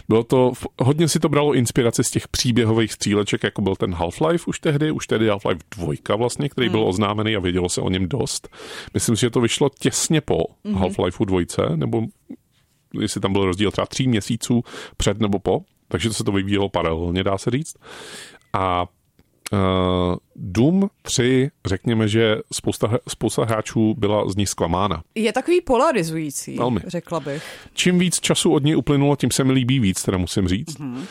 Bylo 0.09 0.25
to, 0.25 0.53
hodně 0.81 1.09
si 1.09 1.21
to 1.21 1.29
bralo 1.29 1.55
inspiraci 1.55 2.05
z 2.05 2.11
těch 2.11 2.29
příběhových 2.29 2.93
stříleček, 2.93 3.45
jako 3.45 3.63
byl 3.63 3.77
ten 3.77 3.95
Half-Life 3.95 4.45
už 4.47 4.61
tehdy, 4.61 4.91
už 4.91 5.07
tehdy 5.07 5.31
Half-Life 5.31 5.61
2 5.77 6.17
vlastně, 6.17 6.49
který 6.49 6.67
hmm. 6.67 6.73
byl 6.73 6.89
oznámený 6.89 7.37
a 7.37 7.41
vědělo 7.41 7.69
se 7.69 7.81
o 7.81 7.91
něm 7.91 8.09
dost. 8.09 8.49
Myslím 8.95 9.17
si, 9.17 9.21
že 9.21 9.31
to 9.31 9.41
vyšlo 9.41 9.71
těsně 9.79 10.21
po 10.21 10.45
hmm. 10.65 10.77
Half-Life 10.77 11.25
2, 11.25 11.77
nebo 11.77 12.03
jestli 13.01 13.21
tam 13.21 13.33
byl 13.33 13.45
rozdíl 13.45 13.71
třeba 13.71 13.87
tří 13.87 14.09
měsíců 14.09 14.65
před 14.97 15.21
nebo 15.21 15.39
po, 15.39 15.61
takže 15.89 16.09
to 16.09 16.15
se 16.15 16.25
to 16.25 16.33
vyvíjelo 16.33 16.69
paralelně, 16.69 17.25
dá 17.25 17.39
se 17.39 17.51
říct. 17.51 17.77
A 18.53 18.87
uh, 19.53 19.59
Doom 20.37 20.89
3, 21.03 21.51
řekněme, 21.67 22.09
že 22.09 22.37
spousta, 22.53 22.99
spousta 23.09 23.45
hráčů 23.45 23.95
byla 23.99 24.29
z 24.29 24.37
ní 24.37 24.47
zklamána. 24.47 25.03
Je 25.15 25.33
takový 25.33 25.61
polarizující, 25.61 26.57
Velmi. 26.57 26.81
řekla 26.87 27.21
bych. 27.21 27.43
Čím 27.75 27.99
víc 27.99 28.21
času 28.21 28.53
od 28.53 28.65
něj 28.65 28.77
uplynulo, 28.77 29.17
tím 29.17 29.31
se 29.31 29.45
mi 29.45 29.53
líbí 29.53 29.81
víc, 29.81 30.03
teda 30.03 30.19
musím 30.19 30.49
říct. 30.49 30.81
Mm-hmm. 30.81 30.97
Uh, 30.97 31.03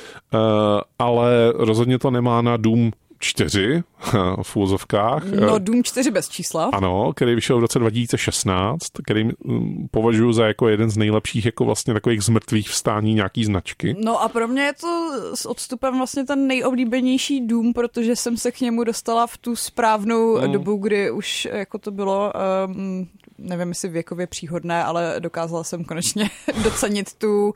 ale 0.99 1.53
rozhodně 1.55 1.99
to 1.99 2.11
nemá 2.11 2.41
na 2.41 2.57
Doom 2.57 2.91
4 3.19 3.83
v 4.43 4.57
úzovkách. 4.57 5.23
No 5.25 5.59
Doom 5.59 5.83
4 5.83 6.11
bez 6.11 6.29
čísla. 6.29 6.69
Ano, 6.73 7.13
který 7.15 7.35
vyšel 7.35 7.57
v 7.57 7.61
roce 7.61 7.79
2016, 7.79 8.79
který 9.03 9.23
mm, 9.23 9.87
považuji 9.91 10.33
za 10.33 10.47
jako 10.47 10.67
jeden 10.67 10.89
z 10.89 10.97
nejlepších 10.97 11.45
jako 11.45 11.65
vlastně 11.65 11.93
takových 11.93 12.21
zmrtvých 12.21 12.69
vstání 12.69 13.13
nějaký 13.13 13.45
značky. 13.45 13.95
No 13.99 14.21
a 14.21 14.29
pro 14.29 14.47
mě 14.47 14.61
je 14.61 14.73
to 14.73 15.11
s 15.33 15.45
odstupem 15.45 15.97
vlastně 15.97 16.25
ten 16.25 16.47
nejoblíbenější 16.47 17.47
Doom, 17.47 17.73
protože 17.73 18.15
jsem 18.15 18.37
se 18.37 18.51
k 18.51 18.61
němu 18.61 18.83
dostala 18.83 19.27
v 19.27 19.37
tu 19.37 19.55
správnou 19.55 20.41
mm. 20.41 20.51
dobu, 20.51 20.75
kdy 20.77 21.11
už 21.11 21.47
jako 21.51 21.77
to 21.77 21.91
bylo 21.91 22.33
um, 22.67 23.07
nevím, 23.37 23.69
jestli 23.69 23.89
věkově 23.89 24.27
příhodné, 24.27 24.83
ale 24.83 25.15
dokázala 25.19 25.63
jsem 25.63 25.83
konečně 25.83 26.29
docenit 26.63 27.13
tu 27.13 27.45
uh, 27.49 27.53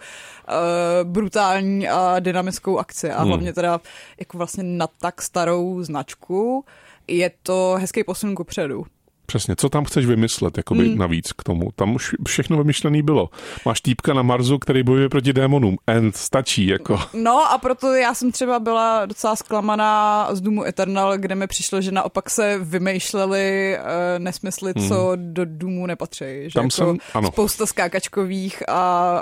brutální 1.03 1.89
a 1.89 2.19
dynamickou 2.19 2.77
akci 2.77 3.11
a 3.11 3.19
hmm. 3.19 3.27
hlavně 3.27 3.53
teda 3.53 3.81
jako 4.19 4.37
vlastně 4.37 4.63
na 4.63 4.87
tak 4.87 5.21
starou 5.21 5.83
značku 5.83 6.65
je 7.07 7.31
to 7.43 7.75
hezký 7.79 8.03
posun 8.03 8.35
ku 8.35 8.43
předu. 8.43 8.85
Přesně, 9.31 9.55
co 9.55 9.69
tam 9.69 9.85
chceš 9.85 10.05
vymyslet, 10.05 10.57
jakoby 10.57 10.89
mm. 10.89 10.97
navíc 10.97 11.31
k 11.31 11.43
tomu? 11.43 11.69
Tam 11.75 11.95
už 11.95 12.15
všechno 12.27 12.57
vymyšlené 12.57 13.03
bylo. 13.03 13.29
Máš 13.65 13.81
týpka 13.81 14.13
na 14.13 14.21
Marsu, 14.21 14.59
který 14.59 14.83
bojuje 14.83 15.09
proti 15.09 15.33
démonům. 15.33 15.77
End, 15.87 16.15
stačí, 16.15 16.67
jako. 16.67 16.99
No 17.13 17.51
a 17.51 17.57
proto 17.57 17.93
já 17.93 18.13
jsem 18.13 18.31
třeba 18.31 18.59
byla 18.59 19.05
docela 19.05 19.35
zklamaná 19.35 20.27
z 20.31 20.41
Doomu 20.41 20.65
Eternal, 20.65 21.17
kde 21.17 21.35
mi 21.35 21.47
přišlo, 21.47 21.81
že 21.81 21.91
naopak 21.91 22.29
se 22.29 22.59
vymýšleli 22.61 23.77
uh, 23.79 23.85
nesmysly, 24.23 24.73
mm. 24.75 24.87
co 24.87 25.11
do 25.15 25.45
Doomu 25.45 25.85
nepatří. 25.85 26.25
Že 26.43 26.53
tam 26.53 26.65
jako 26.65 26.75
jsem, 26.75 26.97
ano. 27.13 27.27
Spousta 27.27 27.65
skákačkových 27.65 28.69
a 28.69 29.13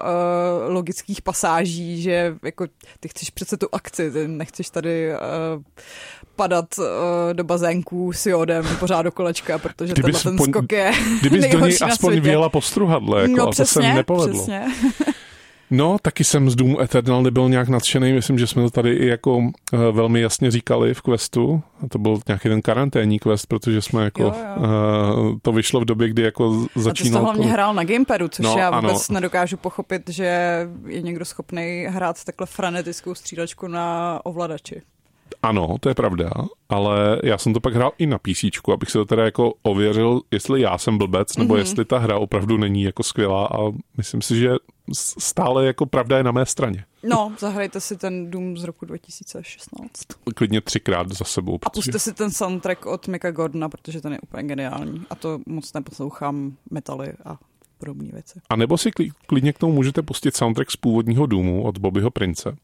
uh, 0.68 0.74
logických 0.74 1.22
pasáží, 1.22 2.01
že 2.01 2.36
jako 2.43 2.68
ty 2.99 3.07
chceš 3.07 3.30
přece 3.30 3.57
tu 3.57 3.68
akci, 3.72 4.12
ty 4.12 4.28
nechceš 4.28 4.70
tady 4.70 5.12
uh, 5.12 5.64
padat 6.36 6.78
uh, 6.78 6.86
do 7.34 7.43
bazénků 7.43 8.14
s 8.14 8.26
jodem 8.26 8.66
pořád 8.80 9.01
do 9.01 9.12
kolečka, 9.12 9.57
protože 9.57 9.93
kdyby 10.00 10.18
ten 10.24 10.38
po, 10.38 10.43
skok 10.43 10.72
je 10.72 10.91
Kdybys 11.22 11.45
do 11.52 11.60
něj 11.60 11.78
aspoň 11.82 12.20
vyjela 12.20 12.50
po 12.50 12.62
struhadle, 12.62 13.22
jako, 13.22 13.36
no, 13.36 13.50
přesně, 13.50 13.82
a 13.82 13.84
to 13.84 13.89
se 13.89 13.93
nepovedlo. 13.93 14.43
Přesně. 14.43 14.66
No, 15.72 15.97
taky 16.02 16.24
jsem 16.24 16.50
z 16.50 16.56
Doomu 16.56 16.82
Eternal 16.82 17.24
nebyl 17.24 17.50
nějak 17.50 17.70
nadšený, 17.70 18.14
myslím, 18.14 18.39
že 18.39 18.47
jsme 18.47 18.64
to 18.64 18.70
tady 18.70 18.93
i 18.93 19.08
jako 19.08 19.38
uh, 19.38 19.52
velmi 19.91 20.22
jasně 20.22 20.52
říkali 20.52 20.93
v 20.93 21.02
questu. 21.02 21.62
A 21.86 21.88
to 21.88 22.00
byl 22.00 22.20
nějaký 22.28 22.50
ten 22.50 22.62
karanténní 22.62 23.20
quest, 23.20 23.45
protože 23.45 23.82
jsme 23.82 24.04
jako, 24.04 24.24
jo, 24.24 24.36
jo. 24.58 25.30
Uh, 25.32 25.38
to 25.41 25.52
vyšlo 25.52 25.80
v 25.80 25.86
době, 25.86 26.10
kdy 26.10 26.22
jako 26.22 26.68
začínal... 26.76 26.91
A 26.91 26.93
ty 26.93 27.04
jsi 27.04 27.12
to 27.12 27.20
hlavně 27.20 27.47
hrál 27.47 27.74
na 27.74 27.84
gamepadu, 27.84 28.28
což 28.28 28.43
no, 28.43 28.56
já 28.58 28.80
vůbec 28.80 29.10
ano. 29.10 29.14
nedokážu 29.14 29.58
pochopit, 29.58 30.10
že 30.10 30.68
je 30.86 31.02
někdo 31.02 31.26
schopný 31.26 31.86
hrát 31.89 32.24
takhle 32.24 32.47
frenetickou 32.47 33.16
střílečku 33.16 33.68
na 33.68 34.20
ovladači. 34.24 34.82
Ano, 35.43 35.75
to 35.79 35.89
je 35.89 35.95
pravda, 35.95 36.29
ale 36.69 37.19
já 37.23 37.37
jsem 37.37 37.53
to 37.53 37.59
pak 37.59 37.73
hrál 37.73 37.91
i 37.97 38.05
na 38.05 38.17
PC, 38.17 38.43
abych 38.73 38.89
se 38.89 38.97
to 38.97 39.05
teda 39.05 39.25
jako 39.25 39.53
ověřil, 39.61 40.21
jestli 40.31 40.61
já 40.61 40.77
jsem 40.77 40.97
blbec, 40.97 41.37
nebo 41.37 41.53
mm-hmm. 41.53 41.57
jestli 41.57 41.85
ta 41.85 41.97
hra 41.97 42.17
opravdu 42.17 42.57
není 42.57 42.83
jako 42.83 43.03
skvělá 43.03 43.45
a 43.47 43.71
myslím 43.97 44.21
si, 44.21 44.39
že 44.39 44.49
stále 44.93 45.65
jako 45.65 45.85
pravda 45.85 46.17
je 46.17 46.23
na 46.23 46.31
mé 46.31 46.45
straně. 46.45 46.85
No, 47.03 47.33
zahrajte 47.39 47.79
si 47.79 47.97
ten 47.97 48.31
Doom 48.31 48.57
z 48.57 48.63
roku 48.63 48.85
2016. 48.85 49.91
Klidně 50.35 50.61
třikrát 50.61 51.11
za 51.11 51.25
sebou. 51.25 51.57
Protože... 51.57 51.69
A 51.69 51.73
puste 51.73 51.99
si 51.99 52.13
ten 52.13 52.31
soundtrack 52.31 52.85
od 52.85 53.07
Mika 53.07 53.31
Gordona, 53.31 53.69
protože 53.69 54.01
ten 54.01 54.13
je 54.13 54.19
úplně 54.19 54.43
geniální. 54.43 55.05
A 55.09 55.15
to 55.15 55.39
moc 55.45 55.73
neposlouchám 55.73 56.53
metaly 56.71 57.13
a 57.25 57.37
podobné 57.80 58.09
věci. 58.13 58.39
A 58.49 58.55
nebo 58.55 58.77
si 58.77 58.91
klidně 59.27 59.53
k 59.53 59.57
tomu 59.57 59.73
můžete 59.73 60.01
pustit 60.01 60.36
soundtrack 60.36 60.71
z 60.71 60.75
původního 60.75 61.25
důmu 61.25 61.63
od 61.63 61.77
Bobbyho 61.77 62.11
Prince. 62.11 62.55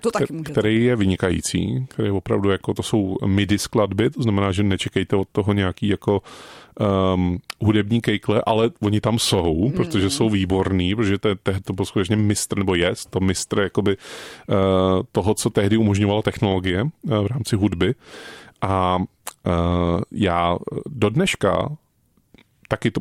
To 0.00 0.10
taky 0.10 0.32
můžete. 0.32 0.50
Který 0.50 0.84
je 0.84 0.96
vynikající, 0.96 1.86
který 1.88 2.08
je 2.08 2.12
opravdu 2.12 2.50
jako, 2.50 2.74
to 2.74 2.82
jsou 2.82 3.16
MIDI 3.26 3.58
skladby, 3.58 4.10
to 4.10 4.22
znamená, 4.22 4.52
že 4.52 4.62
nečekejte 4.62 5.16
od 5.16 5.28
toho 5.32 5.52
nějaký 5.52 5.88
jako 5.88 6.22
um, 7.14 7.38
hudební 7.60 8.00
kejkle, 8.00 8.42
ale 8.46 8.70
oni 8.80 9.00
tam 9.00 9.18
jsou, 9.18 9.64
mm. 9.64 9.72
protože 9.72 10.10
jsou 10.10 10.30
výborní, 10.30 10.94
protože 10.94 11.18
to, 11.18 11.34
to, 11.34 11.52
to 11.64 11.72
byl 11.72 11.84
skutečně 11.84 12.16
mistr, 12.16 12.58
nebo 12.58 12.74
je 12.74 12.92
to 13.10 13.20
mistr 13.20 13.60
jakoby 13.60 13.96
uh, 13.96 14.56
toho, 15.12 15.34
co 15.34 15.50
tehdy 15.50 15.76
umožňovalo 15.76 16.22
technologie 16.22 16.82
uh, 16.82 16.88
v 17.24 17.26
rámci 17.26 17.56
hudby. 17.56 17.94
A 18.62 18.96
uh, 18.96 20.00
já 20.10 20.56
do 20.86 21.10
dneška 21.10 21.76
taky 22.68 22.90
to 22.90 23.00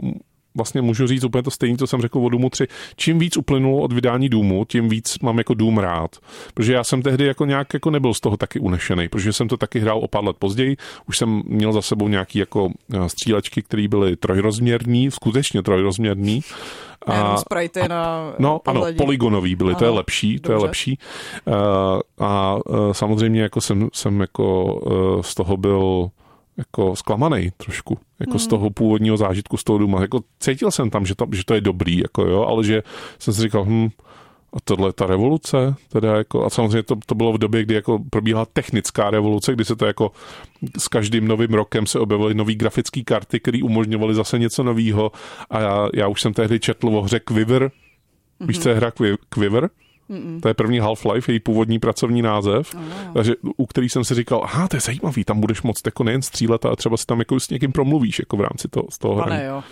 vlastně 0.56 0.82
můžu 0.82 1.08
říct 1.08 1.24
úplně 1.24 1.43
to 1.43 1.51
stejné, 1.51 1.78
co 1.78 1.88
jsem 1.88 2.01
řekl 2.01 2.20
o 2.20 2.30
Doomu 2.30 2.49
3. 2.49 2.68
Čím 2.95 3.20
víc 3.20 3.38
uplynulo 3.38 3.78
od 3.82 3.93
vydání 3.93 4.30
Doomu, 4.30 4.66
tím 4.66 4.89
víc 4.89 5.20
mám 5.20 5.38
jako 5.38 5.54
Doom 5.54 5.78
rád. 5.78 6.16
Protože 6.54 6.74
já 6.74 6.84
jsem 6.84 7.01
tehdy 7.01 7.26
jako 7.26 7.45
nějak 7.45 7.74
jako 7.74 7.89
nebyl 7.89 8.14
z 8.14 8.20
toho 8.20 8.38
taky 8.38 8.60
unešený, 8.60 9.10
protože 9.10 9.34
jsem 9.34 9.47
to 9.47 9.58
taky 9.58 9.80
hrál 9.80 9.97
o 9.97 10.08
pár 10.08 10.24
let 10.24 10.36
později. 10.39 10.78
Už 11.08 11.18
jsem 11.18 11.41
měl 11.45 11.74
za 11.74 11.82
sebou 11.82 12.08
nějaký 12.08 12.39
jako 12.39 12.70
eh, 12.93 13.10
střílečky, 13.10 13.62
které 13.62 13.88
byly 13.88 14.16
trojrozměrný, 14.16 15.12
skutečně 15.12 15.64
trojrozměrný. 15.64 16.41
A, 17.08 17.14
a, 17.14 17.38
na 17.88 18.34
no 18.39 18.60
pohledí. 18.60 18.97
ano, 18.97 19.06
polygonový 19.06 19.56
byly, 19.56 19.70
ano, 19.70 19.80
to 19.80 19.86
je 19.86 19.91
lepší, 19.91 20.34
dobře. 20.34 20.47
to 20.47 20.51
je 20.51 20.58
lepší. 20.58 20.97
Uh, 21.45 21.56
a 22.20 22.58
uh, 22.66 22.91
samozřejmě 22.91 23.41
jako 23.41 23.62
jsem, 23.62 23.89
jsem 23.93 24.22
jako 24.22 24.76
uh, 24.76 25.22
z 25.22 25.36
toho 25.36 25.58
byl 25.58 26.10
jako 26.58 26.95
zklamaný 26.95 27.51
trošku, 27.58 27.97
jako 28.20 28.32
hmm. 28.32 28.39
z 28.39 28.47
toho 28.47 28.70
původního 28.70 29.18
zážitku 29.18 29.58
z 29.58 29.64
toho 29.64 29.80
doma. 29.80 30.01
Jako 30.01 30.20
cítil 30.39 30.72
jsem 30.72 30.89
tam, 30.89 31.06
že 31.06 31.16
to, 31.16 31.26
že 31.32 31.45
to 31.45 31.54
je 31.54 31.62
dobrý, 31.62 31.97
jako 31.97 32.26
jo, 32.26 32.41
ale 32.41 32.64
že 32.64 32.84
jsem 33.20 33.34
si 33.34 33.41
říkal, 33.41 33.66
hm, 33.66 33.89
a 34.54 34.58
tohle 34.64 34.89
je 34.89 34.93
ta 34.93 35.06
revoluce, 35.06 35.76
teda 35.89 36.18
jako, 36.18 36.45
a 36.45 36.49
samozřejmě 36.49 36.84
to, 36.84 36.95
to 37.06 37.16
bylo 37.16 37.34
v 37.34 37.38
době, 37.38 37.64
kdy 37.64 37.76
jako 37.76 37.99
probíhala 38.10 38.45
technická 38.45 39.10
revoluce, 39.10 39.54
kdy 39.54 39.66
se 39.66 39.76
to 39.76 39.86
jako 39.86 40.12
s 40.78 40.88
každým 40.88 41.28
novým 41.28 41.54
rokem 41.54 41.86
se 41.86 41.99
objevily 41.99 42.34
nové 42.34 42.54
grafické 42.54 43.04
karty, 43.04 43.39
které 43.39 43.64
umožňovaly 43.64 44.16
zase 44.16 44.39
něco 44.39 44.64
nového 44.64 45.12
a 45.49 45.60
já, 45.60 45.88
já 45.93 46.08
už 46.08 46.22
jsem 46.22 46.34
tehdy 46.34 46.60
četl 46.60 46.88
o 46.88 47.01
hře 47.01 47.20
Quiver, 47.20 47.64
mm-hmm. 47.64 48.47
víš, 48.47 48.60
co 48.60 48.70
je 48.70 48.76
hra 48.76 48.91
Quiver? 49.30 49.70
Mm-mm. 50.10 50.41
To 50.41 50.47
je 50.47 50.54
první 50.54 50.82
Half-Life, 50.82 51.32
její 51.32 51.39
původní 51.39 51.80
pracovní 51.80 52.22
název, 52.22 52.76
oh. 52.76 52.82
takže 53.14 53.34
u 53.58 53.66
který 53.66 53.89
jsem 53.89 54.04
si 54.04 54.16
říkal, 54.16 54.41
aha, 54.43 54.68
to 54.68 54.78
je 54.78 54.82
zajímavý, 54.82 55.24
tam 55.24 55.39
budeš 55.39 55.62
moc 55.62 55.82
jako 55.86 56.04
nejen 56.04 56.22
střílet, 56.22 56.66
ale 56.66 56.76
třeba 56.76 56.97
si 56.97 57.06
tam 57.06 57.20
jako 57.20 57.39
s 57.39 57.49
někým 57.49 57.72
promluvíš 57.72 58.20
jako 58.20 58.38
v 58.38 58.41
rámci 58.41 58.68
toho, 58.68 58.86
z 58.89 58.97
toho 58.97 59.16
hraní. 59.16 59.43
jo 59.45 59.64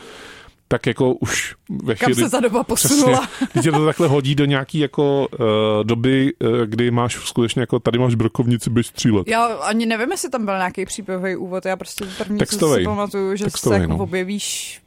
tak 0.72 0.88
jako 0.88 1.14
už 1.14 1.56
ve 1.84 1.96
chvíli... 1.96 2.16
Kam 2.16 2.24
se 2.24 2.32
ta 2.32 2.40
doba 2.40 2.64
posunula. 2.64 3.28
Když 3.54 3.64
tě 3.64 3.72
to 3.72 3.86
takhle 3.86 4.08
hodí 4.08 4.36
do 4.36 4.46
nějaký 4.46 4.80
jako 4.80 5.28
uh, 5.28 5.38
doby, 5.84 6.34
uh, 6.40 6.62
kdy 6.66 6.92
máš 6.92 7.16
skutečně 7.16 7.60
jako 7.60 7.80
tady 7.80 8.00
máš 8.00 8.16
brokovnici, 8.16 8.70
bys 8.70 8.88
střílet. 8.88 9.28
Já 9.28 9.46
ani 9.46 9.86
nevím, 9.86 10.12
jestli 10.12 10.30
tam 10.30 10.46
byl 10.46 10.58
nějaký 10.58 10.86
příběhový 10.86 11.36
úvod, 11.36 11.66
já 11.66 11.76
prostě 11.76 12.06
první, 12.18 12.38
Textovej. 12.38 12.84
co 12.86 12.90
si 12.90 12.96
pamatuju, 12.96 13.36
že 13.36 13.44
Textovej, 13.44 13.80
se 13.80 13.82
jako 13.82 13.94
no. 13.94 14.04
objevíš 14.04 14.82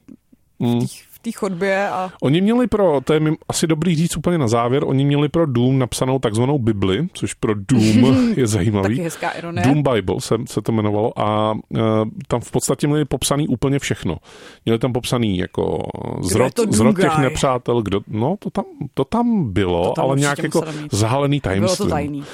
v 0.58 0.64
mm 0.64 0.86
té 1.24 1.32
chodbě. 1.32 1.88
A... 1.88 2.10
Oni 2.22 2.40
měli 2.40 2.66
pro, 2.66 3.00
to 3.04 3.12
je 3.12 3.20
mi 3.20 3.36
asi 3.48 3.66
dobrý 3.66 3.94
říct 3.96 4.16
úplně 4.16 4.38
na 4.38 4.48
závěr, 4.48 4.84
oni 4.86 5.04
měli 5.04 5.28
pro 5.28 5.46
Doom 5.46 5.78
napsanou 5.78 6.18
takzvanou 6.18 6.58
Bibli, 6.58 7.08
což 7.12 7.34
pro 7.34 7.54
Doom 7.54 8.32
je 8.36 8.46
zajímavý. 8.46 8.88
Taky 8.88 9.02
hezká 9.02 9.30
ironie. 9.30 9.64
Doom 9.66 9.82
Bible 9.82 10.20
se, 10.20 10.34
se 10.46 10.62
to 10.62 10.72
jmenovalo 10.72 11.18
a 11.18 11.52
uh, 11.52 11.80
tam 12.28 12.40
v 12.40 12.50
podstatě 12.50 12.86
měli 12.86 13.04
popsaný 13.04 13.48
úplně 13.48 13.78
všechno. 13.78 14.16
Měli 14.64 14.78
tam 14.78 14.92
popsaný 14.92 15.38
jako 15.38 15.78
zrod, 16.20 16.52
zrod 16.70 16.96
těch 17.00 17.18
nepřátel, 17.18 17.82
kdo, 17.82 18.00
no 18.08 18.36
to 18.38 18.50
tam, 18.50 18.64
to 18.94 19.04
tam 19.04 19.52
bylo, 19.52 19.88
to 19.88 19.92
tam 19.92 20.04
ale 20.04 20.16
nějak 20.16 20.42
jako 20.42 20.62
zahalený 20.92 21.40
tajemství. 21.40 21.76
Bylo 21.76 21.88
to 21.88 21.90
tajný. 21.94 22.24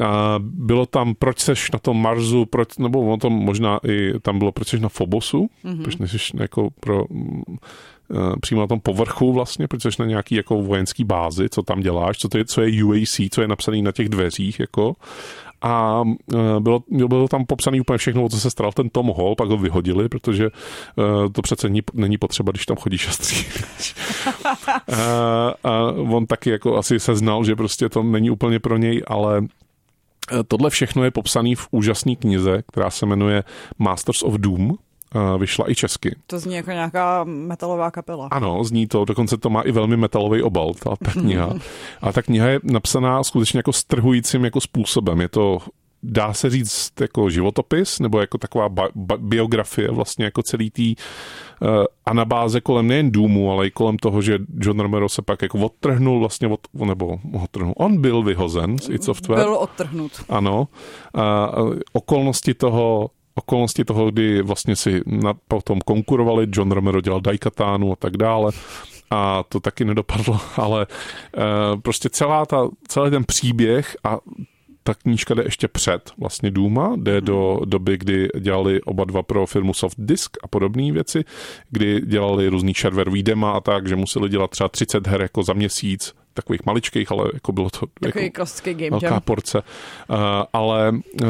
A 0.00 0.34
bylo 0.40 0.86
tam, 0.86 1.14
proč 1.14 1.40
seš 1.40 1.70
na 1.70 1.78
tom 1.78 2.02
Marsu, 2.02 2.46
proč, 2.46 2.78
nebo 2.78 3.12
o 3.12 3.16
tom 3.16 3.32
možná 3.32 3.78
i 3.88 4.12
tam 4.22 4.38
bylo, 4.38 4.52
proč 4.52 4.68
seš 4.68 4.80
na 4.80 4.88
Fobosu, 4.88 5.48
mm-hmm. 5.64 5.82
proč 5.82 5.96
nejseš 5.96 6.32
jako 6.34 6.68
pro 6.80 7.04
přímo 8.40 8.60
na 8.60 8.66
tom 8.66 8.80
povrchu 8.80 9.32
vlastně, 9.32 9.68
protože 9.68 9.92
jsi 9.92 10.02
na 10.02 10.08
nějaký 10.08 10.34
jako 10.34 10.62
vojenský 10.62 11.04
bázi, 11.04 11.48
co 11.48 11.62
tam 11.62 11.80
děláš, 11.80 12.18
co, 12.18 12.28
to 12.28 12.38
je, 12.38 12.44
co 12.44 12.62
je 12.62 12.84
UAC, 12.84 13.20
co 13.30 13.40
je 13.40 13.48
napsaný 13.48 13.82
na 13.82 13.92
těch 13.92 14.08
dveřích, 14.08 14.60
jako 14.60 14.96
a 15.62 16.02
eh, 16.34 16.60
bylo, 16.60 16.82
bylo 16.88 17.28
tam 17.28 17.46
popsané 17.46 17.80
úplně 17.80 17.98
všechno, 17.98 18.24
o 18.24 18.28
co 18.28 18.40
se 18.40 18.50
staral 18.50 18.72
ten 18.72 18.88
Tom 18.90 19.12
Hall, 19.16 19.34
pak 19.34 19.48
ho 19.48 19.56
vyhodili, 19.56 20.08
protože 20.08 20.46
uh, 20.46 21.32
to 21.32 21.42
přece 21.42 21.68
není, 21.68 21.82
není 21.94 22.18
potřeba, 22.18 22.52
když 22.52 22.66
tam 22.66 22.76
chodíš 22.76 23.08
a 23.08 23.10
střílíš. 23.10 23.94
a, 24.92 25.54
a 25.64 25.92
on 25.92 26.26
taky 26.26 26.50
jako 26.50 26.76
asi 26.76 27.00
se 27.00 27.16
znal, 27.16 27.44
že 27.44 27.56
prostě 27.56 27.88
to 27.88 28.02
není 28.02 28.30
úplně 28.30 28.60
pro 28.60 28.76
něj, 28.76 29.02
ale 29.06 29.42
tohle 30.48 30.70
všechno 30.70 31.04
je 31.04 31.10
popsané 31.10 31.56
v 31.56 31.68
úžasné 31.70 32.16
knize, 32.16 32.62
která 32.72 32.90
se 32.90 33.06
jmenuje 33.06 33.44
Masters 33.78 34.22
of 34.22 34.34
Doom, 34.34 34.72
vyšla 35.38 35.70
i 35.70 35.74
česky. 35.74 36.16
To 36.26 36.38
zní 36.38 36.54
jako 36.54 36.70
nějaká 36.70 37.24
metalová 37.24 37.90
kapela. 37.90 38.28
Ano, 38.30 38.64
zní 38.64 38.86
to, 38.86 39.04
dokonce 39.04 39.36
to 39.36 39.50
má 39.50 39.62
i 39.62 39.72
velmi 39.72 39.96
metalový 39.96 40.42
obal, 40.42 40.74
ta, 40.74 40.96
ta 40.96 41.10
kniha. 41.10 41.54
A 42.02 42.12
ta 42.12 42.22
kniha 42.22 42.48
je 42.48 42.60
napsaná 42.62 43.22
skutečně 43.22 43.58
jako 43.58 43.72
strhujícím 43.72 44.44
jako 44.44 44.60
způsobem. 44.60 45.20
Je 45.20 45.28
to 45.28 45.58
dá 46.02 46.32
se 46.32 46.50
říct 46.50 46.92
jako 47.00 47.30
životopis, 47.30 48.00
nebo 48.00 48.20
jako 48.20 48.38
taková 48.38 48.68
ba- 48.68 48.88
ba- 48.94 49.16
biografie 49.16 49.90
vlastně 49.90 50.24
jako 50.24 50.42
celý 50.42 50.70
tý 50.70 50.94
uh, 50.96 51.68
anabáze 52.06 52.60
kolem 52.60 52.86
nejen 52.86 53.10
důmu, 53.10 53.52
ale 53.52 53.66
i 53.66 53.70
kolem 53.70 53.96
toho, 53.96 54.22
že 54.22 54.38
John 54.58 54.80
Romero 54.80 55.08
se 55.08 55.22
pak 55.22 55.42
jako 55.42 55.58
odtrhnul 55.58 56.20
vlastně 56.20 56.48
od, 56.48 56.60
nebo 56.84 57.18
odtrhnul. 57.42 57.74
On 57.76 58.00
byl 58.00 58.22
vyhozen 58.22 58.78
z 58.78 58.88
id 58.88 59.04
Software. 59.04 59.44
Byl 59.44 59.54
odtrhnut. 59.54 60.12
Ano. 60.28 60.68
Uh, 61.14 61.74
okolnosti 61.92 62.54
toho 62.54 63.10
okolnosti 63.34 63.84
toho, 63.84 64.10
kdy 64.10 64.42
vlastně 64.42 64.76
si 64.76 65.00
na, 65.06 65.34
potom 65.48 65.80
konkurovali, 65.80 66.46
John 66.52 66.72
Romero 66.72 67.00
dělal 67.00 67.20
Daikatánu 67.20 67.92
a 67.92 67.96
tak 67.96 68.16
dále 68.16 68.52
a 69.10 69.44
to 69.48 69.60
taky 69.60 69.84
nedopadlo, 69.84 70.40
ale 70.56 70.86
e, 70.86 71.80
prostě 71.80 72.08
celá 72.08 72.46
ta, 72.46 72.68
celý 72.88 73.10
ten 73.10 73.24
příběh 73.24 73.96
a 74.04 74.18
ta 74.82 74.94
knížka 74.94 75.34
jde 75.34 75.42
ještě 75.42 75.68
před 75.68 76.10
vlastně 76.18 76.50
Duma, 76.50 76.96
jde 76.96 77.20
do 77.20 77.60
doby, 77.64 77.98
kdy 77.98 78.28
dělali 78.40 78.82
oba 78.82 79.04
dva 79.04 79.22
pro 79.22 79.46
firmu 79.46 79.74
Soft 79.74 79.96
Disk 79.98 80.36
a 80.42 80.48
podobné 80.48 80.92
věci, 80.92 81.24
kdy 81.70 82.00
dělali 82.00 82.48
různý 82.48 82.72
shareware 82.74 83.22
dema 83.22 83.52
a 83.52 83.60
tak, 83.60 83.88
že 83.88 83.96
museli 83.96 84.28
dělat 84.28 84.50
třeba 84.50 84.68
30 84.68 85.06
her 85.06 85.22
jako 85.22 85.42
za 85.42 85.52
měsíc, 85.52 86.14
takových 86.34 86.66
maličkých, 86.66 87.12
ale 87.12 87.30
jako 87.34 87.52
bylo 87.52 87.70
to 87.70 87.86
Takový 88.00 88.24
jako 88.24 88.44
velká 88.90 89.20
porce. 89.20 89.58
Uh, 89.58 90.16
ale 90.52 90.92
uh, 91.22 91.28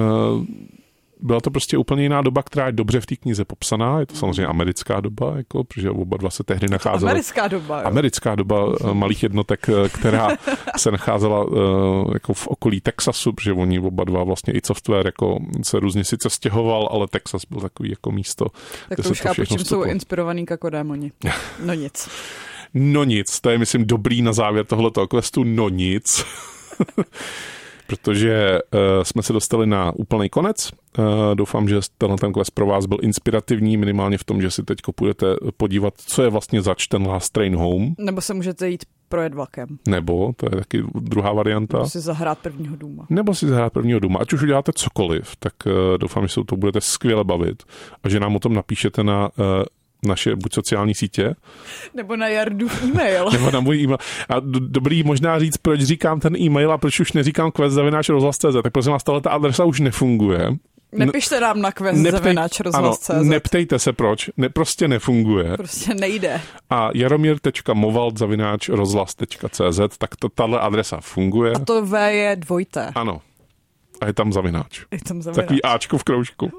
byla 1.22 1.40
to 1.40 1.50
prostě 1.50 1.78
úplně 1.78 2.02
jiná 2.02 2.22
doba, 2.22 2.42
která 2.42 2.66
je 2.66 2.72
dobře 2.72 3.00
v 3.00 3.06
té 3.06 3.16
knize 3.16 3.44
popsaná. 3.44 4.00
Je 4.00 4.06
to 4.06 4.14
samozřejmě 4.14 4.46
americká 4.46 5.00
doba, 5.00 5.36
jako, 5.36 5.64
protože 5.64 5.90
oba 5.90 6.16
dva 6.16 6.30
se 6.30 6.44
tehdy 6.44 6.68
nacházeli. 6.68 7.10
Americká 7.10 7.48
doba. 7.48 7.80
Jo. 7.80 7.86
Americká 7.86 8.34
doba 8.34 8.72
eh, 8.80 8.94
malých 8.94 9.22
jednotek, 9.22 9.66
eh, 9.68 9.88
která 9.88 10.28
se 10.76 10.90
nacházela 10.90 11.44
uh, 11.44 12.10
jako 12.12 12.34
v 12.34 12.46
okolí 12.46 12.80
Texasu, 12.80 13.32
protože 13.32 13.52
oni 13.52 13.78
oba 13.78 14.04
dva 14.04 14.24
vlastně 14.24 14.52
i 14.52 14.60
software 14.64 15.06
jako 15.06 15.38
se 15.62 15.80
různě 15.80 16.04
sice 16.04 16.30
stěhoval, 16.30 16.88
ale 16.92 17.06
Texas 17.08 17.42
byl 17.50 17.60
takový 17.60 17.90
jako 17.90 18.12
místo. 18.12 18.46
Tak 18.88 19.00
to 19.02 19.10
už 19.10 19.20
chápu, 19.20 19.44
čím 19.44 19.58
jsou 19.58 19.82
inspirovaný 19.82 20.44
jako 20.50 20.70
démoni. 20.70 21.12
No 21.64 21.74
nic. 21.74 22.08
no 22.74 23.04
nic, 23.04 23.40
to 23.40 23.50
je 23.50 23.58
myslím 23.58 23.86
dobrý 23.86 24.22
na 24.22 24.32
závěr 24.32 24.66
tohoto 24.66 25.06
questu, 25.06 25.44
no 25.44 25.68
nic. 25.68 26.24
protože 27.92 28.58
uh, 28.74 28.80
jsme 29.02 29.22
se 29.22 29.32
dostali 29.32 29.66
na 29.66 29.92
úplný 29.92 30.28
konec. 30.28 30.70
Uh, 30.98 31.04
doufám, 31.34 31.68
že 31.68 31.80
tenhle 31.98 32.18
ten 32.18 32.32
quest 32.32 32.50
pro 32.50 32.66
vás 32.66 32.86
byl 32.86 32.98
inspirativní, 33.02 33.76
minimálně 33.76 34.18
v 34.18 34.24
tom, 34.24 34.42
že 34.42 34.50
si 34.50 34.62
teď 34.62 34.78
půjdete 34.94 35.26
podívat, 35.56 35.94
co 35.96 36.22
je 36.22 36.30
vlastně 36.30 36.62
zač 36.62 36.86
ten 36.86 37.06
Last 37.06 37.32
Train 37.32 37.56
Home. 37.56 37.94
Nebo 37.98 38.20
se 38.20 38.34
můžete 38.34 38.68
jít 38.68 38.84
projet 39.08 39.34
vlakem. 39.34 39.68
Nebo, 39.88 40.32
to 40.36 40.46
je 40.46 40.50
taky 40.50 40.82
druhá 40.94 41.32
varianta. 41.32 41.78
Nebo 41.78 41.88
si 41.90 42.00
zahrát 42.00 42.38
prvního 42.38 42.76
důma. 42.76 43.06
Nebo 43.10 43.34
si 43.34 43.48
zahrát 43.48 43.72
prvního 43.72 44.00
důma. 44.00 44.18
Ať 44.18 44.32
už 44.32 44.42
uděláte 44.42 44.72
cokoliv, 44.74 45.36
tak 45.38 45.52
uh, 45.66 45.72
doufám, 45.98 46.26
že 46.26 46.34
se 46.34 46.40
to 46.46 46.56
budete 46.56 46.80
skvěle 46.80 47.24
bavit 47.24 47.62
a 48.04 48.08
že 48.08 48.20
nám 48.20 48.36
o 48.36 48.38
tom 48.38 48.54
napíšete 48.54 49.04
na 49.04 49.30
uh, 49.38 49.44
naše 50.02 50.36
buď 50.36 50.54
sociální 50.54 50.94
sítě. 50.94 51.34
Nebo 51.94 52.16
na 52.16 52.28
Jardu 52.28 52.68
e-mail. 52.82 53.30
nebo 53.30 53.50
na 53.50 53.60
můj 53.60 53.82
e-mail. 53.82 53.98
A 54.28 54.34
dobrý 54.68 55.02
možná 55.02 55.38
říct, 55.38 55.56
proč 55.56 55.80
říkám 55.80 56.20
ten 56.20 56.36
e-mail 56.36 56.72
a 56.72 56.78
proč 56.78 57.00
už 57.00 57.12
neříkám 57.12 57.50
quest 57.50 57.74
zavináč 57.74 58.08
rozhlas.cz. 58.08 58.62
Tak 58.62 58.72
prosím 58.72 58.92
vás, 58.92 59.02
ta 59.02 59.30
adresa 59.30 59.64
už 59.64 59.80
nefunguje. 59.80 60.56
Nepište 60.92 61.40
nám 61.40 61.60
na 61.60 61.72
quest 61.72 61.98
Neptej, 61.98 62.34
rozhlas.cz. 62.60 63.10
Ano, 63.10 63.24
neptejte 63.24 63.78
se 63.78 63.92
proč, 63.92 64.30
ne, 64.36 64.48
prostě 64.48 64.88
nefunguje. 64.88 65.56
Prostě 65.56 65.94
nejde. 65.94 66.40
A 66.70 66.90
jaromír.movald 66.94 68.18
zavináč 68.18 68.68
rozhlas.cz, 68.68 69.98
tak 69.98 70.16
to, 70.16 70.28
tahle 70.28 70.60
adresa 70.60 71.00
funguje. 71.00 71.52
A 71.52 71.58
to 71.58 71.86
V 71.86 72.12
je 72.12 72.36
dvojité. 72.36 72.92
Ano. 72.94 73.20
A 74.00 74.06
je 74.06 74.12
tam 74.12 74.32
zavináč. 74.32 74.84
Je 74.90 75.00
tam 75.08 75.22
zavináč. 75.22 75.44
Takový 75.44 75.62
Ačko 75.62 75.98
v 75.98 76.04
kroužku. 76.04 76.50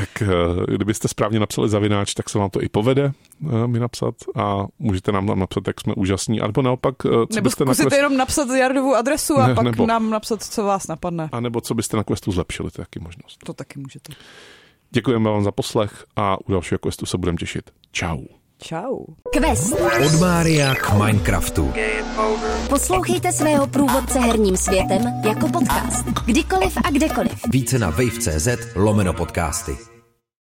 Tak 0.00 0.22
eh, 0.22 0.74
kdybyste 0.74 1.08
správně 1.08 1.40
napsali 1.40 1.68
zavináč, 1.68 2.14
tak 2.14 2.30
se 2.30 2.38
vám 2.38 2.50
to 2.50 2.62
i 2.62 2.68
povede 2.68 3.12
eh, 3.12 3.66
mi 3.66 3.80
napsat 3.80 4.14
a 4.36 4.66
můžete 4.78 5.12
nám 5.12 5.38
napsat, 5.38 5.66
jak 5.66 5.80
jsme 5.80 5.94
úžasní, 5.94 6.38
nebo 6.38 6.62
naopak, 6.62 6.94
eh, 7.04 7.08
co 7.08 7.34
nebo 7.34 7.44
byste 7.44 7.64
zkusíte 7.64 7.84
na 7.84 7.90
quest... 7.90 7.96
jenom 7.96 8.16
napsat 8.16 8.48
Jardovu 8.48 8.94
adresu 8.94 9.38
a 9.38 9.46
ne, 9.46 9.54
pak 9.54 9.64
nebo... 9.64 9.86
nám 9.86 10.10
napsat, 10.10 10.42
co 10.42 10.64
vás 10.64 10.86
napadne. 10.88 11.28
A 11.32 11.40
nebo 11.40 11.60
co 11.60 11.74
byste 11.74 11.96
na 11.96 12.04
questu 12.04 12.32
zlepšili, 12.32 12.70
to 12.70 12.82
je 12.82 12.84
taky 12.86 13.00
možnost. 13.00 13.38
To 13.44 13.52
taky 13.52 13.80
můžete. 13.80 14.12
Děkujeme 14.90 15.30
vám 15.30 15.44
za 15.44 15.52
poslech 15.52 16.04
a 16.16 16.36
u 16.40 16.52
dalšího 16.52 16.78
questu 16.78 17.06
se 17.06 17.18
budeme 17.18 17.38
těšit. 17.38 17.70
Ciao. 17.92 18.20
Ciao. 18.62 19.04
Quest. 19.32 19.72
Od 20.04 20.20
Mária 20.20 20.74
k 20.74 20.92
Minecraftu. 20.92 21.72
Poslouchejte 22.68 23.32
svého 23.32 23.66
průvodce 23.66 24.20
herním 24.20 24.56
světem 24.56 25.02
jako 25.24 25.48
podcast. 25.48 26.06
Kdykoliv 26.26 26.76
a 26.84 26.90
kdekoliv. 26.90 27.40
Více 27.50 27.78
na 27.78 27.90
wave.cz 27.90 28.48
lomeno 28.74 29.12
podcasty. 29.12 29.89